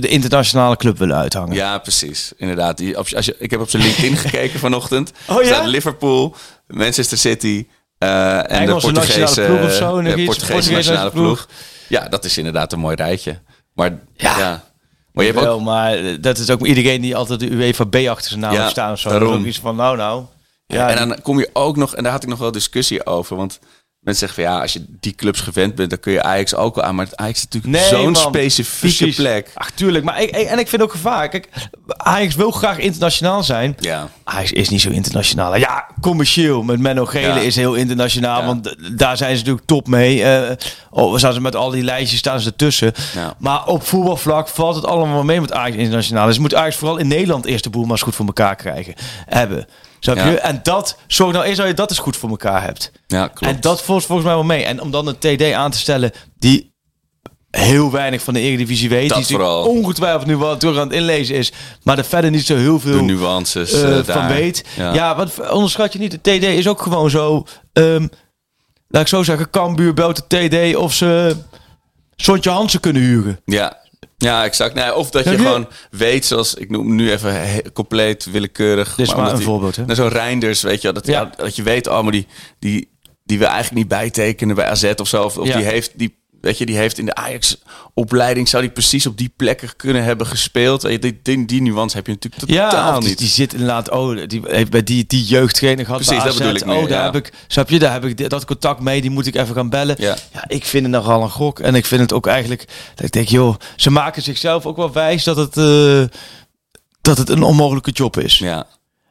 de 0.00 0.08
internationale 0.08 0.76
club 0.76 0.98
willen 0.98 1.16
uithangen. 1.16 1.54
Ja, 1.54 1.78
precies. 1.78 2.32
Inderdaad. 2.36 2.76
Die, 2.76 2.96
als 2.96 3.08
je, 3.08 3.34
ik 3.38 3.50
heb 3.50 3.60
op 3.60 3.70
zijn 3.70 3.82
LinkedIn 3.82 4.16
gekeken 4.26 4.60
vanochtend. 4.60 5.12
Oh, 5.28 5.42
ja? 5.42 5.46
Staat 5.46 5.66
Liverpool, 5.66 6.34
Manchester 6.66 7.18
City 7.18 7.66
eh, 7.98 8.36
en 8.36 8.46
Engelse 8.48 8.86
de 8.86 8.92
Portugese, 8.92 9.20
nationale 9.20 9.56
ploeg 9.58 9.70
of 9.70 9.76
zo, 9.76 10.00
nog 10.00 10.14
de 10.14 10.20
iets? 10.20 10.24
Portugese 10.26 10.52
Portugese 10.52 10.72
nationale 10.72 11.10
ploeg. 11.10 11.24
ploeg. 11.46 11.46
Ja, 11.88 12.08
dat 12.08 12.24
is 12.24 12.38
inderdaad 12.38 12.72
een 12.72 12.78
mooi 12.78 12.96
rijtje. 12.96 13.40
Maar 13.80 13.98
ja, 14.16 14.38
Ja. 14.38 14.64
maar 15.12 15.24
je 15.24 15.30
hebt 15.30 15.44
wel, 15.44 15.54
ook 15.54 15.60
maar 15.62 16.20
dat 16.20 16.38
is 16.38 16.50
ook 16.50 16.66
iedereen 16.66 17.00
die 17.00 17.16
altijd 17.16 17.40
de 17.40 17.50
UEFA 17.50 17.84
B 17.84 17.94
achter 17.94 18.28
zijn 18.28 18.40
naam 18.40 18.52
Ja, 18.52 18.58
heeft 18.58 18.70
staan 18.70 18.92
of 18.92 18.98
zo. 18.98 19.08
daarom. 19.08 19.26
Dat 19.28 19.36
is 19.36 19.42
ook 19.42 19.48
iets 19.48 19.58
van, 19.60 19.76
nou 19.76 19.96
nou. 19.96 20.24
Ja, 20.66 20.88
en 20.90 21.08
dan 21.08 21.22
kom 21.22 21.38
je 21.38 21.50
ook 21.52 21.76
nog, 21.76 21.94
en 21.94 22.02
daar 22.02 22.12
had 22.12 22.22
ik 22.22 22.28
nog 22.28 22.38
wel 22.38 22.52
discussie 22.52 23.06
over, 23.06 23.36
want 23.36 23.58
mensen 24.00 24.26
zeggen 24.28 24.44
van 24.44 24.52
ja, 24.54 24.60
als 24.60 24.72
je 24.72 24.84
die 25.00 25.14
clubs 25.14 25.40
gewend 25.40 25.74
bent, 25.74 25.90
dan 25.90 26.00
kun 26.00 26.12
je 26.12 26.22
Ajax 26.22 26.54
ook 26.54 26.74
wel 26.74 26.84
aan. 26.84 26.94
Maar 26.94 27.06
Ajax 27.14 27.38
is 27.38 27.44
natuurlijk 27.44 27.72
Nee, 27.72 28.00
zo'n 28.02 28.14
specifieke 28.16 28.96
Precies. 28.96 29.16
plek. 29.16 29.50
Ach, 29.54 29.70
tuurlijk. 29.70 30.04
Maar 30.04 30.22
ik, 30.22 30.30
en 30.30 30.58
ik 30.58 30.68
vind 30.68 30.82
ook 30.82 30.90
gevaar. 30.90 31.28
Kijk, 31.28 31.48
Ajax 31.86 32.34
wil 32.34 32.50
graag 32.50 32.78
internationaal 32.78 33.42
zijn. 33.42 33.76
Ja, 33.80 34.08
Ajax 34.24 34.52
is 34.52 34.68
niet 34.68 34.80
zo 34.80 34.90
internationaal. 34.90 35.56
Ja, 35.56 35.86
commercieel 36.00 36.62
met 36.62 36.78
Menno 36.80 37.06
Gele 37.06 37.26
Ja. 37.26 37.36
is 37.36 37.56
heel 37.56 37.74
internationaal. 37.74 38.40
Ja. 38.40 38.46
Want 38.46 38.76
daar 38.98 39.16
zijn 39.16 39.30
ze 39.30 39.38
natuurlijk 39.38 39.66
top 39.66 39.86
mee. 39.86 40.24
Eh 40.24 40.56
oh, 40.90 41.16
staan 41.16 41.32
ze 41.32 41.40
met 41.40 41.56
al 41.56 41.70
die 41.70 41.82
lijstjes 41.84 42.18
staan 42.18 42.40
ze 42.40 42.46
ertussen. 42.48 42.92
Ja. 43.14 43.34
Maar 43.38 43.66
op 43.66 43.82
voetbalvlak 43.86 44.48
valt 44.48 44.74
het 44.74 44.84
allemaal 44.86 45.24
mee 45.24 45.40
met 45.40 45.52
Ajax 45.52 45.76
internationaal. 45.76 46.26
Dus 46.26 46.38
moet 46.38 46.54
Ajax 46.54 46.76
vooral 46.76 46.96
in 46.96 47.08
Nederland 47.08 47.44
eerst 47.46 47.64
de 47.64 47.70
boel 47.70 47.82
maar 47.82 47.90
eens 47.90 48.02
goed 48.02 48.14
voor 48.14 48.26
elkaar 48.26 48.56
krijgen. 48.56 48.94
Hebben. 49.26 49.66
Snap 50.00 50.16
Ja. 50.16 50.28
je? 50.28 50.38
En 50.40 50.60
dat, 50.62 50.98
zorg 51.06 51.32
nou 51.32 51.44
eerst 51.44 51.58
dat 51.58 51.66
je 51.66 51.74
dat 51.74 51.90
eens 51.90 51.98
goed 51.98 52.16
voor 52.16 52.28
elkaar 52.30 52.62
hebt. 52.62 52.92
ja 53.06 53.26
klopt. 53.28 53.54
En 53.54 53.60
dat 53.60 53.82
volgens, 53.82 54.06
volgens 54.06 54.26
mij 54.28 54.36
wel 54.36 54.46
mee. 54.46 54.64
En 54.64 54.80
om 54.80 54.90
dan 54.90 55.06
een 55.06 55.18
TD 55.18 55.52
aan 55.52 55.70
te 55.70 55.78
stellen 55.78 56.12
die 56.38 56.68
heel 57.50 57.90
weinig 57.90 58.22
van 58.22 58.34
de 58.34 58.40
Eredivisie 58.40 58.88
weet. 58.88 59.08
Dat 59.08 59.18
die 59.18 59.36
vooral. 59.36 59.64
ongetwijfeld 59.66 60.26
nu 60.26 60.36
wel 60.36 60.56
terug 60.56 60.76
aan 60.78 60.86
het 60.86 60.96
inlezen 60.96 61.36
is. 61.36 61.52
Maar 61.82 61.98
er 61.98 62.04
verder 62.04 62.30
niet 62.30 62.46
zo 62.46 62.56
heel 62.56 62.80
veel 62.80 62.96
de 63.06 63.12
nuances 63.12 63.72
eh, 63.72 63.90
van 63.94 64.02
daar. 64.04 64.28
weet. 64.28 64.64
Ja. 64.76 64.94
Ja. 64.94 65.16
wat 65.16 65.50
onderschat 65.50 65.92
je 65.92 65.98
niet. 65.98 66.10
De 66.10 66.20
TD 66.38 66.42
is 66.44 66.68
ook 66.68 66.82
gewoon 66.82 67.10
zo. 67.10 67.44
ehm, 67.72 68.06
laat 68.88 69.02
ik 69.02 69.08
zo 69.08 69.22
zeggen, 69.22 69.50
Cambuur 69.50 69.94
belt 69.94 70.22
de 70.28 70.48
TD 70.48 70.76
of 70.76 70.94
ze 70.94 71.36
Sontje 72.16 72.50
Hansen 72.50 72.80
kunnen 72.80 73.02
huren. 73.02 73.40
Ja. 73.44 73.78
Ja, 74.22 74.44
exact. 74.44 74.74
Nee, 74.74 74.94
of 74.94 75.10
dat 75.10 75.24
je 75.24 75.36
gewoon 75.36 75.68
weet, 75.90 76.24
zoals 76.26 76.54
ik 76.54 76.70
noem 76.70 76.94
nu 76.94 77.10
even 77.12 77.48
he- 77.50 77.72
compleet 77.72 78.24
willekeurig. 78.30 78.94
Dit 78.94 79.06
is 79.06 79.14
maar 79.14 79.30
een 79.30 79.36
die- 79.36 79.44
voorbeeld, 79.44 79.76
hè? 79.76 79.82
Nou, 79.82 79.94
Zo'n 79.94 80.08
Reinders, 80.08 80.62
weet 80.62 80.76
je 80.76 80.82
wel, 80.82 80.92
dat, 80.92 81.06
Ja. 81.06 81.30
dat 81.36 81.56
je 81.56 81.62
weet, 81.62 81.86
oh, 81.88 82.02
maar 82.02 82.12
die, 82.12 82.26
die, 82.58 82.90
die 83.24 83.38
wil 83.38 83.46
eigenlijk 83.48 83.76
niet 83.76 83.88
bijtekenen 83.88 84.54
bij 84.54 84.64
AZ 84.66 84.92
of 84.96 85.08
zo. 85.08 85.22
Of, 85.22 85.38
of 85.38 85.46
Ja. 85.46 85.56
die 85.56 85.66
heeft 85.66 85.92
die, 85.94 86.18
weet 86.40 86.58
je, 86.58 86.66
die 86.66 86.76
heeft 86.76 86.98
in 86.98 87.04
de 87.06 87.14
Ajax-opleiding, 87.14 88.48
zou 88.48 88.62
die 88.62 88.72
precies 88.72 89.06
op 89.06 89.18
die 89.18 89.32
plekken 89.36 89.76
kunnen 89.76 90.04
hebben 90.04 90.26
gespeeld. 90.26 90.80
Die, 90.80 91.20
die, 91.22 91.44
die 91.44 91.62
nuance 91.62 91.96
heb 91.96 92.06
je 92.06 92.12
natuurlijk 92.12 92.42
totaal 92.42 92.56
Ja, 92.92 92.98
die, 92.98 93.08
niet. 93.08 93.18
die 93.18 93.28
zit 93.28 93.52
inderdaad. 93.52 93.90
Oh, 93.90 94.20
die 94.28 94.40
heeft 94.44 94.70
bij 94.70 94.82
die, 94.82 95.04
die 95.06 95.24
jeugdtrainer 95.24 95.84
gehad. 95.84 96.00
Precies, 96.04 96.24
dat 96.24 96.36
bedoel 96.38 96.54
ik 96.54 96.64
meer, 96.64 96.76
Oh, 96.76 96.88
daar 96.88 96.98
ja. 96.98 97.04
heb 97.04 97.14
ik. 97.26 97.32
Snap 97.46 97.70
je? 97.70 97.78
Daar 97.78 97.92
heb 97.92 98.04
ik 98.04 98.30
dat 98.30 98.44
contact 98.44 98.80
mee. 98.80 99.00
Die 99.00 99.10
moet 99.10 99.26
ik 99.26 99.34
even 99.34 99.54
gaan 99.54 99.68
bellen. 99.70 99.96
Ja. 99.98 100.16
Ja, 100.32 100.44
ik 100.48 100.64
vind 100.64 100.82
het 100.82 100.92
nogal 100.94 101.22
een 101.22 101.30
gok. 101.30 101.58
En 101.60 101.74
ik 101.74 101.86
vind 101.86 102.00
het 102.00 102.12
ook 102.12 102.26
eigenlijk. 102.26 102.64
Dat 102.94 103.04
ik 103.06 103.12
denk, 103.12 103.28
joh, 103.28 103.54
ze 103.76 103.90
maken 103.90 104.22
zichzelf 104.22 104.66
ook 104.66 104.76
wel 104.76 104.92
wijs 104.92 105.24
dat 105.24 105.36
het. 105.36 105.56
eh, 105.56 106.02
dat 107.00 107.18
het 107.18 107.28
een 107.28 107.42
onmogelijke 107.42 107.90
job 107.90 108.18
is. 108.18 108.38
Ja, 108.38 108.66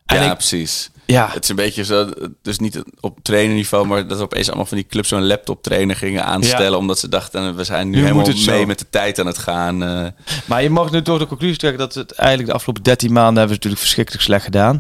En 0.06 0.22
ja 0.24 0.32
ik- 0.32 0.38
precies. 0.38 0.90
Ja. 1.12 1.30
Het 1.34 1.44
is 1.44 1.50
een 1.50 1.56
beetje 1.56 1.84
zo, 1.84 2.10
dus 2.42 2.60
niet 2.60 2.82
op 3.00 3.18
trainerniveau, 3.22 3.88
maar 3.88 4.08
dat 4.08 4.20
opeens 4.22 4.48
allemaal 4.48 4.66
van 4.66 4.78
die 4.78 4.86
clubs 4.86 5.10
zo'n 5.10 5.28
laptop 5.28 5.64
trainer 5.64 5.96
gingen 5.96 6.26
aanstellen. 6.26 6.72
Ja. 6.72 6.78
Omdat 6.78 7.00
ze 7.00 7.10
dachten, 7.10 7.56
we 7.56 7.64
zijn 7.64 7.86
nu, 7.90 7.96
Nu 7.96 8.02
helemaal 8.02 8.20
moet 8.26 8.28
het 8.34 8.38
zo. 8.38 8.52
mee 8.52 8.66
met 8.66 8.80
de 8.80 8.86
tijd 8.90 9.20
aan 9.20 9.26
het 9.26 9.38
gaan. 9.38 9.84
eh. 9.84 10.06
Maar 10.46 10.64
je 10.64 10.70
mag 10.70 10.92
nu 10.92 11.02
toch 11.02 11.20
de 11.20 11.28
conclusie 11.28 11.58
trekken 11.58 11.80
dat 11.80 11.94
het 11.94 12.12
eigenlijk 12.12 12.50
de 12.50 12.56
afgelopen 12.56 12.84
13 12.84 13.12
maanden 13.12 13.34
hebben 13.38 13.48
ze 13.50 13.56
natuurlijk 13.56 13.82
verschrikkelijk 13.82 14.24
slecht 14.24 14.44
gedaan. 14.44 14.80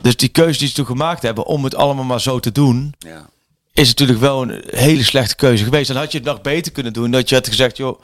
Dus 0.00 0.16
die 0.16 0.28
keuze 0.28 0.58
die 0.58 0.68
ze 0.68 0.74
toen 0.74 0.86
gemaakt 0.86 1.22
hebben 1.22 1.46
om 1.46 1.64
het 1.64 1.74
allemaal 1.74 2.04
maar 2.04 2.20
zo 2.20 2.38
te 2.40 2.52
doen, 2.52 2.94
ja. 2.98 3.28
is 3.72 3.88
natuurlijk 3.88 4.20
wel 4.20 4.42
een 4.42 4.62
hele 4.70 5.02
slechte 5.04 5.36
keuze 5.36 5.64
geweest. 5.64 5.88
Dan 5.88 5.96
had 5.96 6.12
je 6.12 6.18
het 6.18 6.26
nog 6.26 6.40
beter 6.40 6.72
kunnen 6.72 6.92
doen. 6.92 7.10
Dat 7.10 7.28
je 7.28 7.34
had 7.34 7.48
gezegd, 7.48 7.76
joh, 7.76 8.00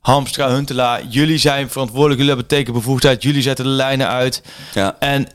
Hamstra, 0.00 0.48
Huntelaar, 0.50 1.04
jullie 1.08 1.38
zijn 1.38 1.70
verantwoordelijk, 1.70 2.20
jullie 2.20 2.34
hebben 2.34 2.56
tekenbevoegdheid, 2.56 3.22
jullie 3.22 3.42
zetten 3.42 3.64
de 3.64 3.70
lijnen 3.70 4.08
uit. 4.08 4.42
Ja. 4.74 4.96
En, 4.98 5.26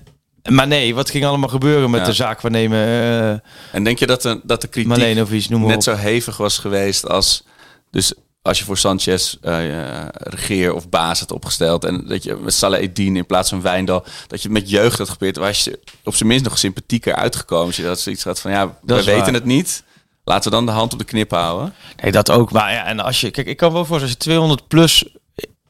maar 0.49 0.67
nee, 0.67 0.95
wat 0.95 1.09
ging 1.09 1.25
allemaal 1.25 1.49
gebeuren 1.49 1.89
met 1.89 1.99
Ja. 1.99 2.05
de 2.05 2.13
zaakwaarnemer 2.13 2.87
uh, 2.87 3.39
En 3.71 3.83
denk 3.83 3.99
je 3.99 4.07
dat 4.07 4.21
de, 4.21 4.39
dat 4.43 4.61
de 4.61 4.67
kritiek 4.67 5.49
noem 5.49 5.65
net 5.65 5.75
op. 5.75 5.83
zo 5.83 5.93
hevig 5.95 6.37
was 6.37 6.57
geweest 6.57 7.09
als... 7.09 7.43
Dus 7.91 8.13
als 8.41 8.59
je 8.59 8.65
voor 8.65 8.77
Sanchez 8.77 9.35
eh, 9.41 9.99
eh, 9.99 10.07
regeer 10.11 10.73
of 10.73 10.89
baas 10.89 11.19
had 11.19 11.31
opgesteld... 11.31 11.85
en 11.85 12.07
dat 12.07 12.23
je 12.23 12.35
met 12.35 12.53
Salah 12.53 12.81
Eddin 12.81 13.15
in 13.15 13.25
plaats 13.25 13.49
van 13.49 13.61
Wijndal... 13.61 14.05
dat 14.27 14.41
je 14.41 14.49
met 14.49 14.69
jeugd 14.69 14.97
had 14.97 15.09
geprobeerd... 15.09 15.37
was 15.37 15.63
je 15.63 15.79
op 16.03 16.15
zijn 16.15 16.29
minst 16.29 16.43
nog 16.43 16.57
sympathieker 16.57 17.15
uitgekomen. 17.15 17.65
Als 17.65 17.75
je 17.75 17.83
dat 17.83 17.99
zoiets 17.99 18.23
had 18.23 18.39
van, 18.39 18.51
ja, 18.51 18.77
we 18.81 18.95
weten 18.95 19.15
waar. 19.15 19.33
het 19.33 19.45
niet... 19.45 19.83
Laten 20.23 20.49
we 20.49 20.55
dan 20.55 20.65
de 20.65 20.71
hand 20.71 20.93
op 20.93 20.99
de 20.99 21.05
knip 21.05 21.31
houden. 21.31 21.73
Nee, 22.01 22.11
dat 22.11 22.31
ook. 22.31 22.51
Maar 22.51 22.71
ja, 22.73 22.85
en 22.85 22.99
als 22.99 23.21
je, 23.21 23.31
kijk, 23.31 23.47
ik 23.47 23.57
kan 23.57 23.73
wel 23.73 23.85
voor 23.85 24.01
als 24.01 24.09
je 24.09 24.17
200 24.17 24.67
plus 24.67 25.05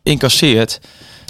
incasseert, 0.03 0.79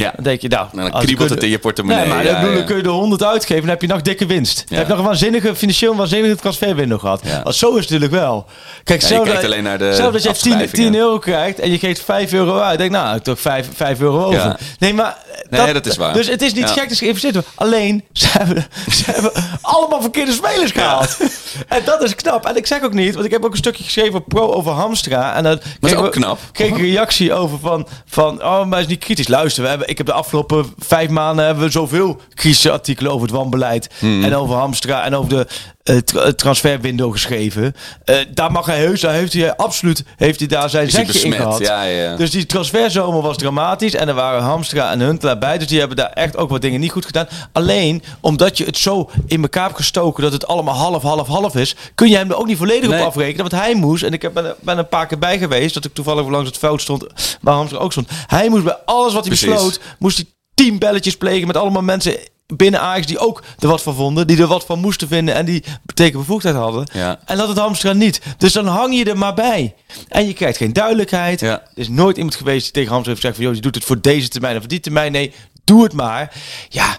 Ja, 0.02 0.12
dan 0.16 0.24
denk 0.24 0.42
je, 0.42 0.48
nou, 0.48 0.68
en 0.72 0.92
dan 0.92 1.02
kriebelt 1.02 1.30
het 1.30 1.44
in 1.44 1.50
je 1.50 1.60
portemonnee. 1.60 2.00
Nee, 2.00 2.14
maar 2.14 2.24
ja, 2.26 2.42
dan, 2.42 2.66
kun 2.66 2.76
je 2.76 2.84
de 2.84 2.90
100 2.90 3.24
uitgeven, 3.24 3.62
dan 3.62 3.70
heb 3.70 3.82
je 3.82 3.88
nog 3.88 4.02
dikke 4.02 4.26
winst. 4.26 4.64
Dan 4.68 4.78
heb 4.78 4.88
je 4.88 4.92
nog 4.92 5.02
een 5.02 5.08
waanzinnige, 5.08 5.56
financieel 5.56 5.96
waanzinnige 5.96 6.36
transferwindow 6.36 7.00
gehad. 7.00 7.22
Want 7.44 7.56
zo 7.56 7.68
is 7.68 7.74
het 7.74 7.84
natuurlijk 7.84 8.12
wel. 8.12 8.46
Kijk, 8.84 9.02
Ja, 9.02 9.24
je 9.24 9.32
dat, 9.32 9.44
alleen 9.44 9.64
naar 9.64 9.78
de 9.78 9.86
dat 9.86 10.14
je 10.14 10.20
10, 10.20 10.30
afschrijvingen. 10.30 10.92
10 10.92 10.96
euro 10.96 11.18
krijgt 11.18 11.60
en 11.60 11.72
je 11.72 11.80
geeft 11.80 12.02
5 12.02 12.34
euro 12.34 12.60
uit. 12.60 12.78
denk 12.78 12.92
nou, 12.92 13.16
ik 13.16 13.24
toch 13.24 13.40
5, 13.40 13.68
5 13.76 14.02
euro 14.02 14.24
over. 14.24 14.58
Nee, 14.80 14.94
maar 14.94 15.18
Nee, 15.50 15.74
dat 15.74 15.86
is 15.86 15.98
waar. 15.98 16.14
Dus 16.14 16.28
het 16.28 16.42
is 16.42 16.54
niet 16.54 16.70
gek 16.70 16.88
dat 16.88 16.98
ze 16.98 17.04
geïnvesteerd. 17.04 17.46
Alleen, 17.56 18.04
ze 18.14 18.28
hebben, 18.32 18.66
ze 18.98 19.12
hebben 19.12 19.32
allemaal 19.62 20.02
verkeerde 20.02 20.32
spelers 20.32 20.72
gehaald. 20.72 21.18
En 21.68 21.82
dat 21.86 22.04
is 22.04 22.16
knap. 22.16 22.46
En 22.46 22.56
ik 22.56 22.68
zeg 22.68 22.84
ook 22.84 22.94
niet, 22.94 23.14
want 23.14 23.26
ik 23.26 23.32
heb 23.32 23.46
ook 23.46 23.52
een 23.52 23.58
stukje 23.58 23.84
geschreven 23.84 24.14
op 24.14 24.26
pro 24.28 24.52
over 24.52 24.72
Hamstra. 24.72 25.36
En 25.36 25.44
dat 25.44 25.64
is 25.64 25.70
kreeg 25.80 25.96
ook 25.96 26.12
knap. 26.12 26.40
kreeg 26.52 26.72
een 26.72 26.78
reactie 26.78 27.34
over 27.34 27.60
van, 27.60 27.88
van 28.06 28.44
oh, 28.44 28.66
maar 28.66 28.80
is 28.80 28.88
niet 28.88 29.00
kritisch. 29.00 29.28
Luister, 29.28 29.64
we 29.64 29.70
hebben 29.70 29.88
ik 29.92 29.98
heb 29.98 30.06
de 30.06 30.14
afgelopen 30.14 30.66
vijf 30.78 31.10
maanden 31.10 31.46
hebben 31.46 31.64
we 31.64 31.70
zoveel 31.70 32.20
kritische 32.34 32.72
artikelen 32.72 33.12
over 33.12 33.28
het 33.28 33.36
wanbeleid 33.36 33.90
Hmm. 34.00 34.24
en 34.24 34.36
over 34.36 34.56
Hamstra 34.56 35.04
en 35.04 35.16
over 35.16 35.30
de 35.30 35.48
eh, 35.84 35.98
tra- 35.98 36.22
eh, 36.22 36.32
transferwindow 36.32 37.12
geschreven. 37.12 37.76
Eh, 38.06 38.16
daar 38.34 38.52
mag 38.52 38.66
hij 38.66 38.78
heus, 38.78 39.02
daar 39.02 39.14
heeft 39.14 39.34
hij 39.34 39.56
absoluut, 39.56 40.04
heeft 40.18 40.40
hij 40.40 40.48
daar 40.48 40.70
zijn 40.70 40.90
zegje 40.92 41.20
in 41.22 41.32
gehad. 41.34 41.60
Ja, 41.60 41.84
ja. 41.84 42.16
Dus 42.16 42.32
die 42.32 42.46
transferzomer 42.46 43.22
was 43.22 43.38
dramatisch 43.38 43.94
en 43.96 44.08
er 44.08 44.14
waren 44.14 44.42
Hamstra 44.44 44.92
en 44.92 45.00
Huntelaar 45.00 45.38
bij, 45.38 45.58
dus 45.58 45.68
die 45.68 45.80
hebben 45.80 45.98
daar 45.98 46.10
echt 46.10 46.38
ook 46.38 46.50
wat 46.50 46.62
dingen 46.62 46.80
niet 46.80 46.92
goed 46.92 47.06
gedaan. 47.06 47.28
Alleen 47.52 48.04
omdat 48.20 48.58
je 48.58 48.66
het 48.66 48.78
zo 48.78 49.10
in 49.28 49.42
elkaar 49.42 49.64
hebt 49.64 49.76
gestoken 49.76 50.24
dat 50.24 50.32
het 50.34 50.48
allemaal 50.48 50.76
half, 50.76 51.02
half, 51.04 51.28
half 51.28 51.56
is, 51.56 51.76
kun 51.96 52.10
je 52.10 52.18
hem 52.18 52.30
er 52.30 52.38
ook 52.38 52.46
niet 52.48 52.58
volledig 52.58 52.90
Nee. 52.90 53.00
op 53.02 53.08
afrekenen. 53.08 53.50
Want 53.50 53.64
hij 53.64 53.76
moest, 53.76 54.04
en 54.04 54.14
ik 54.14 54.22
heb- 54.22 54.34
ben, 54.34 54.56
ben 54.62 54.78
een 54.78 54.88
paar 54.88 55.08
keer 55.08 55.18
bij 55.20 55.38
geweest, 55.38 55.74
dat 55.74 55.86
ik 55.86 55.94
toevallig 55.94 56.28
langs 56.28 56.48
het 56.48 56.58
veld 56.58 56.82
stond, 56.82 57.06
waar 57.42 57.54
Hamstra 57.56 57.78
ook 57.80 57.92
stond. 57.92 58.08
Hij 58.28 58.50
moest 58.50 58.64
bij 58.64 58.78
alles 58.86 59.14
wat 59.14 59.26
hij 59.26 59.36
Precies. 59.36 59.48
besloot, 59.54 59.71
moest 60.00 60.18
hij 60.18 60.26
tien 60.54 60.80
belletjes 60.80 61.18
plegen 61.18 61.48
met 61.48 61.58
allemaal 61.58 61.82
mensen 61.82 62.18
binnen 62.56 62.82
Ajax 62.82 63.08
die 63.08 63.20
ook 63.20 63.44
er 63.60 63.68
wat 63.68 63.82
van 63.82 63.96
vonden, 63.96 64.28
die 64.28 64.42
er 64.42 64.48
wat 64.48 64.66
van 64.66 64.80
moesten 64.80 65.08
vinden 65.08 65.36
en 65.36 65.46
die 65.46 65.64
betekenbevoegdheid 65.84 66.56
hadden. 66.56 66.88
Ja. 66.94 67.20
En 67.26 67.38
dat 67.38 67.48
het 67.48 67.58
Hamstra 67.58 67.94
niet. 67.94 68.22
Dus 68.38 68.54
dan 68.54 68.68
hang 68.68 68.98
je 68.98 69.06
er 69.06 69.18
maar 69.18 69.34
bij. 69.34 69.76
En 70.08 70.28
je 70.28 70.34
krijgt 70.34 70.58
geen 70.58 70.74
duidelijkheid. 70.74 71.40
Ja. 71.40 71.52
Er 71.52 71.70
is 71.74 71.90
nooit 71.90 72.18
iemand 72.18 72.36
geweest 72.36 72.64
die 72.64 72.72
tegen 72.72 72.90
Hamstra 72.90 73.12
heeft 73.12 73.26
gezegd 73.26 73.36
van... 73.36 73.46
joh, 73.46 73.56
je 73.56 73.62
doet 73.62 73.76
het 73.76 73.84
voor 73.84 74.02
deze 74.02 74.28
termijn 74.28 74.54
of 74.54 74.60
voor 74.60 74.70
die 74.70 74.80
termijn. 74.80 75.12
Nee, 75.12 75.34
doe 75.64 75.84
het 75.84 75.94
maar. 75.94 76.34
Ja, 76.70 76.98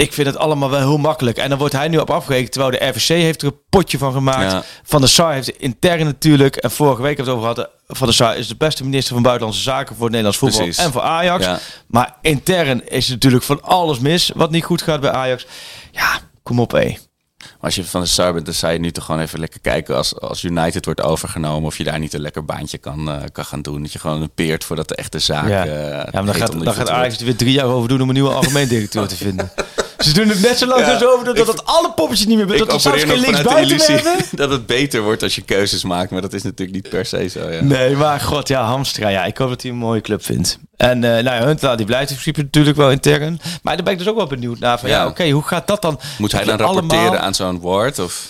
ik 0.00 0.12
vind 0.12 0.26
het 0.26 0.36
allemaal 0.36 0.70
wel 0.70 0.78
heel 0.78 0.98
makkelijk. 0.98 1.36
En 1.36 1.48
dan 1.48 1.58
wordt 1.58 1.74
hij 1.74 1.88
nu 1.88 1.98
op 1.98 2.10
afgerekend. 2.10 2.52
Terwijl 2.52 2.78
de 2.78 2.86
RVC 2.86 3.08
heeft 3.08 3.42
er 3.42 3.48
een 3.48 3.60
potje 3.68 3.98
van 3.98 4.12
gemaakt. 4.12 4.52
Ja. 4.52 4.62
Van 4.82 5.00
der 5.00 5.10
Sar 5.10 5.32
heeft 5.32 5.48
intern 5.48 6.04
natuurlijk... 6.04 6.56
en 6.56 6.70
vorige 6.70 7.02
week 7.02 7.16
hebben 7.16 7.34
we 7.34 7.40
het 7.40 7.48
over 7.48 7.64
gehad... 7.64 7.78
Van 7.86 8.06
der 8.06 8.16
Sar 8.16 8.36
is 8.36 8.48
de 8.48 8.56
beste 8.56 8.84
minister 8.84 9.14
van 9.14 9.22
Buitenlandse 9.22 9.62
Zaken... 9.62 9.94
voor 9.94 10.04
het 10.04 10.14
Nederlands 10.14 10.38
voetbal 10.38 10.60
Precies. 10.60 10.84
en 10.84 10.92
voor 10.92 11.02
Ajax. 11.02 11.44
Ja. 11.44 11.58
Maar 11.86 12.14
intern 12.20 12.88
is 12.88 13.08
natuurlijk 13.08 13.44
van 13.44 13.62
alles 13.62 13.98
mis... 13.98 14.30
wat 14.34 14.50
niet 14.50 14.64
goed 14.64 14.82
gaat 14.82 15.00
bij 15.00 15.10
Ajax. 15.10 15.46
Ja, 15.90 16.18
kom 16.42 16.60
op, 16.60 16.70
hé. 16.70 16.96
Maar 17.40 17.58
als 17.60 17.74
je 17.74 17.84
van 17.84 18.00
de 18.00 18.06
Sar 18.06 18.32
bent, 18.32 18.44
dan 18.44 18.54
zou 18.54 18.72
je 18.72 18.78
nu 18.78 18.90
toch 18.90 19.04
gewoon 19.04 19.20
even 19.20 19.38
lekker 19.38 19.60
kijken 19.60 19.96
als, 19.96 20.20
als 20.20 20.42
United 20.42 20.84
wordt 20.84 21.02
overgenomen. 21.02 21.66
Of 21.66 21.78
je 21.78 21.84
daar 21.84 21.98
niet 21.98 22.12
een 22.14 22.20
lekker 22.20 22.44
baantje 22.44 22.78
kan, 22.78 23.10
eh, 23.10 23.22
kan 23.32 23.44
gaan 23.44 23.62
doen. 23.62 23.82
Dat 23.82 23.92
je 23.92 23.98
gewoon 23.98 24.22
een 24.22 24.34
peert 24.34 24.64
voordat 24.64 24.88
de 24.88 24.94
echte 24.94 25.18
zaak. 25.18 25.48
Ja, 25.48 25.66
eh, 25.66 25.88
ja 25.90 26.08
maar 26.12 26.24
dan 26.24 26.34
gaat, 26.34 26.64
dan 26.64 26.74
gaat 26.74 26.88
Ajax 26.88 27.18
er 27.18 27.24
weer 27.24 27.36
drie 27.36 27.52
jaar 27.52 27.66
over 27.66 27.88
doen 27.88 28.00
om 28.00 28.08
een 28.08 28.14
nieuwe 28.14 28.32
algemeen 28.32 28.68
directeur 28.68 29.08
te 29.08 29.16
vinden. 29.16 29.50
Ze 30.00 30.12
doen 30.12 30.28
het 30.28 30.40
net 30.40 30.58
zo 30.58 30.66
lang 30.66 30.80
Ja, 30.80 30.98
dus 30.98 31.08
over 31.08 31.24
dat, 31.24 31.38
ik- 31.38 31.46
dat 31.46 31.66
alle 31.66 31.92
poppetjes 31.92 32.26
niet 32.26 32.36
meer 32.36 32.46
dat 32.46 32.72
er 32.72 32.80
zelfs 32.80 33.02
geen 33.02 33.18
linksbuiten 33.18 33.78
hebben. 33.94 34.24
dat 34.32 34.50
het 34.50 34.66
beter 34.66 35.02
wordt 35.02 35.22
als 35.22 35.34
je 35.34 35.42
keuzes 35.42 35.84
maakt. 35.84 36.10
Maar 36.10 36.20
dat 36.20 36.32
is 36.32 36.42
natuurlijk 36.42 36.82
niet 36.82 36.88
per 36.88 37.06
se 37.06 37.28
zo. 37.28 37.50
Ja. 37.50 37.62
Nee, 37.62 37.96
maar 37.96 38.20
god, 38.20 38.48
ja, 38.48 38.64
Hamstra, 38.64 39.08
ja, 39.08 39.24
ik 39.24 39.36
hoop 39.38 39.48
dat 39.48 39.62
hij 39.62 39.70
een 39.70 39.76
mooie 39.76 40.00
club 40.00 40.24
vindt. 40.24 40.58
En 40.76 41.04
eh 41.04 41.10
nou 41.10 41.36
ja, 41.36 41.44
Huntelaar, 41.46 41.76
die 41.76 41.86
blijft 41.86 42.10
in 42.10 42.16
principe 42.16 42.42
natuurlijk 42.42 42.76
wel 42.76 42.90
intern. 42.90 43.40
Maar 43.62 43.74
daar 43.74 43.84
ben 43.84 43.92
ik 43.92 43.98
dus 43.98 44.08
ook 44.08 44.16
wel 44.16 44.26
benieuwd 44.26 44.58
naar. 44.58 44.78
Van, 44.80 44.88
ja, 44.88 45.00
Ja. 45.02 45.06
oké, 45.06 45.28
hoe 45.30 45.42
gaat 45.42 45.66
dat 45.66 45.82
dan? 45.82 46.00
Moet 46.18 46.32
hij 46.32 46.44
dan 46.44 46.58
rapporteren 46.58 46.98
allemaal- 47.04 47.18
aan 47.20 47.34
zo'n 47.34 47.58
woord? 47.58 47.98
Of 47.98 48.28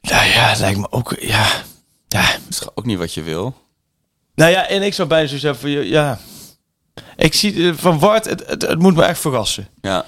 Nou 0.00 0.26
ja, 0.26 0.54
lijkt 0.58 0.78
me 0.78 0.86
ook, 0.90 1.14
ja. 1.20 1.46
Ja, 2.08 2.24
is 2.48 2.60
ook 2.74 2.84
niet 2.86 2.98
wat 2.98 3.14
je 3.14 3.22
wil? 3.22 3.54
nou 4.34 4.50
ja, 4.50 4.66
en 4.68 4.82
ik 4.82 4.94
zou 4.94 5.08
bijna 5.08 5.26
zo 5.28 5.38
zeggen 5.38 5.60
van, 5.60 5.70
ja... 5.70 6.18
Ik 7.16 7.34
zie 7.34 7.68
eh, 7.68 7.74
van 7.76 7.98
Wart, 7.98 8.24
het, 8.24 8.42
het, 8.46 8.62
het 8.62 8.78
moet 8.78 8.94
me 8.96 9.02
echt 9.04 9.20
verrassen. 9.20 9.68
Ja. 9.80 10.04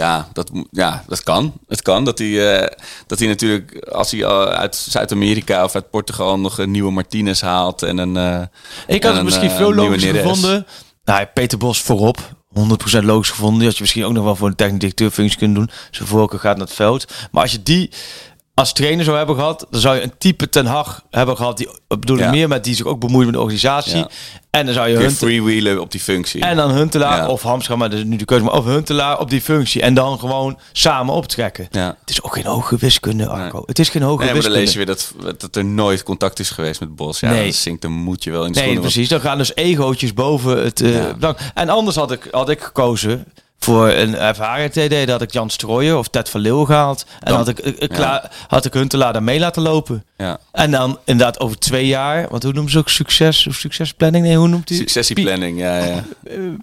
Ja, 0.00 0.28
dat, 0.32 0.50
ja, 0.70 1.04
dat 1.06 1.22
kan. 1.22 1.52
Het 1.68 1.82
kan 1.82 2.04
dat 2.04 2.18
hij, 2.18 2.58
eh, 2.60 2.76
dat 3.06 3.18
hij 3.18 3.28
natuurlijk, 3.28 3.84
als 3.88 4.10
hij 4.10 4.22
eh, 4.22 4.42
uit 4.42 4.76
Zuid-Amerika 4.76 5.64
of 5.64 5.74
uit 5.74 5.90
Portugal 5.90 6.38
nog 6.38 6.58
een 6.58 6.70
nieuwe 6.70 6.90
Martinez 6.92 7.40
haalt 7.40 7.82
en 7.82 7.98
een. 7.98 8.16
eh, 8.16 8.94
Ik 8.96 9.02
had 9.04 9.14
het 9.14 9.24
misschien 9.24 9.50
veel 9.50 9.70
Neres. 9.72 10.04
gevonden. 10.04 10.66
Nou, 11.04 11.24
Peter 11.34 11.58
Bos 11.58 11.80
voorop. 11.82 12.38
100% 12.54 13.04
logisch 13.04 13.30
gevonden. 13.30 13.64
Had 13.64 13.74
je 13.74 13.80
misschien 13.80 14.04
ook 14.04 14.12
nog 14.12 14.24
wel 14.24 14.36
voor 14.36 14.48
een 14.48 14.54
technisch 14.54 14.78
directeurfunctie 14.78 15.38
kunnen 15.38 15.56
doen. 15.56 15.70
Zijn 15.90 16.08
voorkeur 16.08 16.38
gaat 16.40 16.56
naar 16.56 16.66
het 16.66 16.74
veld. 16.76 17.12
Maar 17.30 17.42
als 17.42 17.52
je 17.52 17.62
die 17.62 17.90
als 18.54 18.72
trainer 18.72 19.04
zou 19.04 19.16
hebben 19.16 19.34
gehad, 19.36 19.66
dan 19.70 19.80
zou 19.80 19.96
je 19.96 20.02
een 20.02 20.12
type 20.18 20.48
Ten 20.48 20.66
Hag 20.66 21.02
hebben 21.10 21.36
gehad. 21.36 21.56
Die 21.56 21.68
bedoel 21.88 22.16
ik 22.16 22.22
Ja. 22.22 22.30
meer 22.30 22.48
met 22.48 22.64
die 22.64 22.74
zich 22.74 22.86
ook 22.86 23.00
bemoeit 23.00 23.24
met 23.26 23.34
de 23.34 23.40
organisatie. 23.40 23.96
Ja. 23.96 24.08
En 24.50 24.64
dan 24.66 24.74
zou 24.74 24.88
je 24.88 24.94
Weer 24.96 25.04
Hunt 25.06 25.16
freewheelen 25.16 25.80
op 25.80 25.90
die 25.90 26.00
functie. 26.00 26.40
en 26.42 26.56
dan 26.56 26.70
Huntelaar 26.70 27.16
Ja. 27.16 27.28
of 27.28 27.42
Hamstra, 27.42 27.76
maar 27.76 27.90
dat 27.90 27.98
is 27.98 28.04
nu 28.04 28.16
de 28.16 28.24
keuze, 28.24 28.44
maar 28.44 28.54
of 28.54 28.64
Huntelaar 28.64 29.18
op 29.18 29.30
die 29.30 29.40
functie 29.40 29.82
en 29.82 29.94
dan 29.94 30.18
gewoon 30.18 30.58
samen 30.72 31.14
optrekken. 31.14 31.68
Het 31.70 31.96
is 32.10 32.22
ook 32.22 32.34
geen 32.34 32.44
hoge 32.46 32.76
wiskunde, 32.76 33.28
Arco. 33.28 33.62
Het 33.66 33.78
is 33.78 33.88
geen 33.88 34.02
hoge 34.02 34.24
Nee, 34.24 34.32
maar 34.32 34.42
dan 34.42 34.52
wiskunde. 34.52 34.58
lees 34.58 34.72
je 34.72 35.12
weer 35.14 35.26
dat, 35.30 35.40
dat 35.40 35.56
er 35.56 35.64
nooit 35.64 36.02
contact 36.02 36.38
is 36.38 36.50
geweest 36.50 36.80
met 36.80 36.96
Bos. 36.96 37.20
Ja, 37.20 37.30
Nee. 37.30 37.42
dan 37.42 37.52
zinkt 37.52 37.84
een 37.84 37.92
moedje 37.92 38.30
wel 38.30 38.40
in 38.44 38.46
de 38.52 38.52
Nee, 38.54 38.62
schoenen. 38.62 38.82
precies. 38.82 39.08
Dan 39.08 39.20
gaan 39.20 39.38
dus 39.38 39.54
egootjes 39.54 40.14
boven 40.14 40.62
het 40.64 40.82
belang. 41.18 41.36
En 41.54 41.68
anders 41.68 41.96
had 41.96 42.12
ik, 42.12 42.28
had 42.30 42.48
ik 42.48 42.60
gekozen 42.60 43.24
voor 43.64 43.88
een 43.88 44.16
ervaren 44.16 44.70
TD. 44.70 45.06
Dat 45.06 45.22
ik 45.22 45.32
Jan 45.32 45.50
Strooijen 45.50 45.98
of 45.98 46.08
Ted 46.08 46.28
van 46.28 46.40
Leeuwen 46.40 46.66
gehaald. 46.66 47.04
En 47.20 47.28
Dan- 47.28 47.36
had 47.36 47.48
ik, 47.48 47.58
eh, 47.58 47.72
eh, 47.82 47.88
klaar, 47.88 48.30
had 48.48 48.64
ik 48.64 48.72
Huntelaar 48.72 49.22
laten 49.22 49.62
lopen. 49.62 50.04
Ja. 50.16 50.38
En 50.52 50.70
dan 50.70 50.98
inderdaad 51.04 51.40
over 51.40 51.58
twee 51.58 51.86
jaar. 51.86 52.26
Want 52.30 52.42
hoe 52.42 52.52
noemen 52.52 52.72
ze 52.72 52.78
ook 52.78 52.88
succes? 52.88 53.46
Of 53.46 53.54
succesplanning? 53.54 54.24
Nee, 54.24 54.36
hoe 54.36 54.48
noemt 54.48 54.68
hij? 54.68 54.78
Successieplanning, 54.78 55.58
ja, 55.58 55.84
ja. 55.84 56.04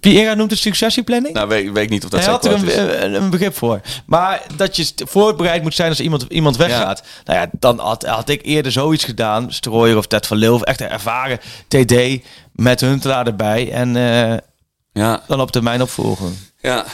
Piera 0.00 0.34
noemt 0.34 0.50
het 0.50 0.60
successieplanning? 0.60 1.34
Nou, 1.34 1.48
weet, 1.48 1.72
weet 1.72 1.84
ik 1.84 1.90
niet 1.90 2.04
of 2.04 2.10
dat 2.10 2.20
Hij 2.20 2.30
had 2.30 2.44
er 2.44 2.52
een, 2.52 2.66
is. 2.66 2.76
een, 2.76 3.14
een 3.14 3.30
begrip 3.30 3.56
voor. 3.56 3.80
Maar 4.06 4.42
dat 4.56 4.76
je 4.76 4.92
voorbereid 4.94 5.62
moet 5.62 5.74
zijn 5.74 5.88
als 5.88 6.00
iemand, 6.00 6.24
iemand 6.28 6.56
weggaat. 6.56 7.02
Nou 7.24 7.38
ja, 7.38 7.48
dan 7.58 7.78
had, 7.78 8.06
had 8.06 8.28
ik 8.28 8.40
eerder 8.44 8.72
zoiets 8.72 9.04
gedaan. 9.04 9.52
Strooier 9.52 9.96
of 9.96 10.06
Ted 10.06 10.26
van 10.26 10.36
Leeuwen. 10.36 10.60
of 10.60 10.64
Echt 10.66 10.80
een 10.80 10.88
ervaren 10.88 11.38
TD 11.68 11.94
met 12.52 12.80
Huntelaar 12.80 13.26
erbij. 13.26 13.72
En 13.72 13.96
eh, 13.96 14.36
Ja, 14.98 15.22
dan 15.26 15.40
op 15.40 15.50
termijn 15.50 15.82
opvolgen. 15.82 16.38
ja. 16.60 16.84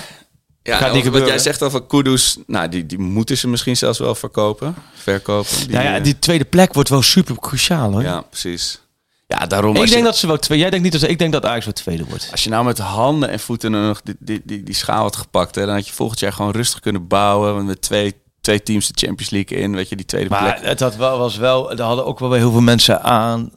Ja, 0.63 0.77
Gaat 0.79 0.93
niet 0.93 1.09
wat, 1.09 1.27
jij 1.27 1.39
zegt 1.39 1.63
over 1.63 1.83
Kudus, 1.83 2.37
nou, 2.47 2.69
die, 2.69 2.87
die 2.87 2.99
moeten 2.99 3.37
ze 3.39 3.49
misschien 3.49 3.77
zelfs 3.77 3.99
wel 3.99 4.15
verkopen, 4.15 4.75
verkopen. 4.95 5.57
Die, 5.59 5.69
nou 5.69 5.85
ja, 5.85 6.01
die 6.01 6.19
tweede 6.19 6.45
plek 6.45 6.73
wordt 6.75 6.89
wel 6.89 7.03
super 7.03 7.39
cruciaal 7.41 7.93
hoor. 7.93 8.03
ja, 8.03 8.21
precies. 8.21 8.81
Ja, 9.27 9.47
daarom. 9.47 9.71
ik 9.77 9.77
denk 9.77 9.89
je, 9.91 10.03
dat 10.03 10.17
ze 10.17 10.27
wel 10.27 10.39
twee. 10.39 10.59
Jij 10.59 10.69
denkt 10.71 10.85
niet 10.85 10.93
dat 10.93 11.01
ze. 11.03 11.09
Ik 11.09 11.19
denk 11.19 11.33
dat 11.33 11.45
Ajax 11.45 11.65
wel 11.65 11.75
tweede 11.75 12.05
wordt. 12.05 12.29
Als 12.31 12.45
je 12.45 12.51
nou 12.51 12.65
met 12.65 12.79
handen 12.79 13.29
en 13.29 13.41
voeten 13.41 13.71
nog 13.71 14.01
die, 14.03 14.15
die, 14.19 14.41
die, 14.45 14.63
die 14.63 14.75
schaal 14.75 15.03
had 15.03 15.17
gepakt, 15.17 15.55
hè, 15.55 15.67
dan 15.67 15.75
had 15.75 15.87
je 15.87 15.93
volgend 15.93 16.21
jaar 16.21 16.33
gewoon 16.33 16.51
rustig 16.53 16.81
kunnen 16.81 17.07
bouwen. 17.07 17.55
want 17.55 17.67
Met 17.67 17.83
twee, 17.83 18.15
twee 18.41 18.63
teams 18.63 18.87
de 18.87 19.07
Champions 19.07 19.31
League 19.33 19.59
in, 19.59 19.75
weet 19.75 19.89
je, 19.89 19.97
die 19.97 20.07
tweede 20.07 20.31
Maar 20.31 20.55
plek. 20.55 20.69
het 20.69 20.81
had 20.81 20.97
wel, 20.97 21.19
was 21.19 21.37
wel. 21.37 21.71
Er 21.71 21.83
hadden 21.83 22.07
ook 22.07 22.19
wel 22.19 22.29
weer 22.31 22.39
heel 22.39 22.51
veel 22.53 22.61
mensen 22.61 23.03
aan. 23.03 23.51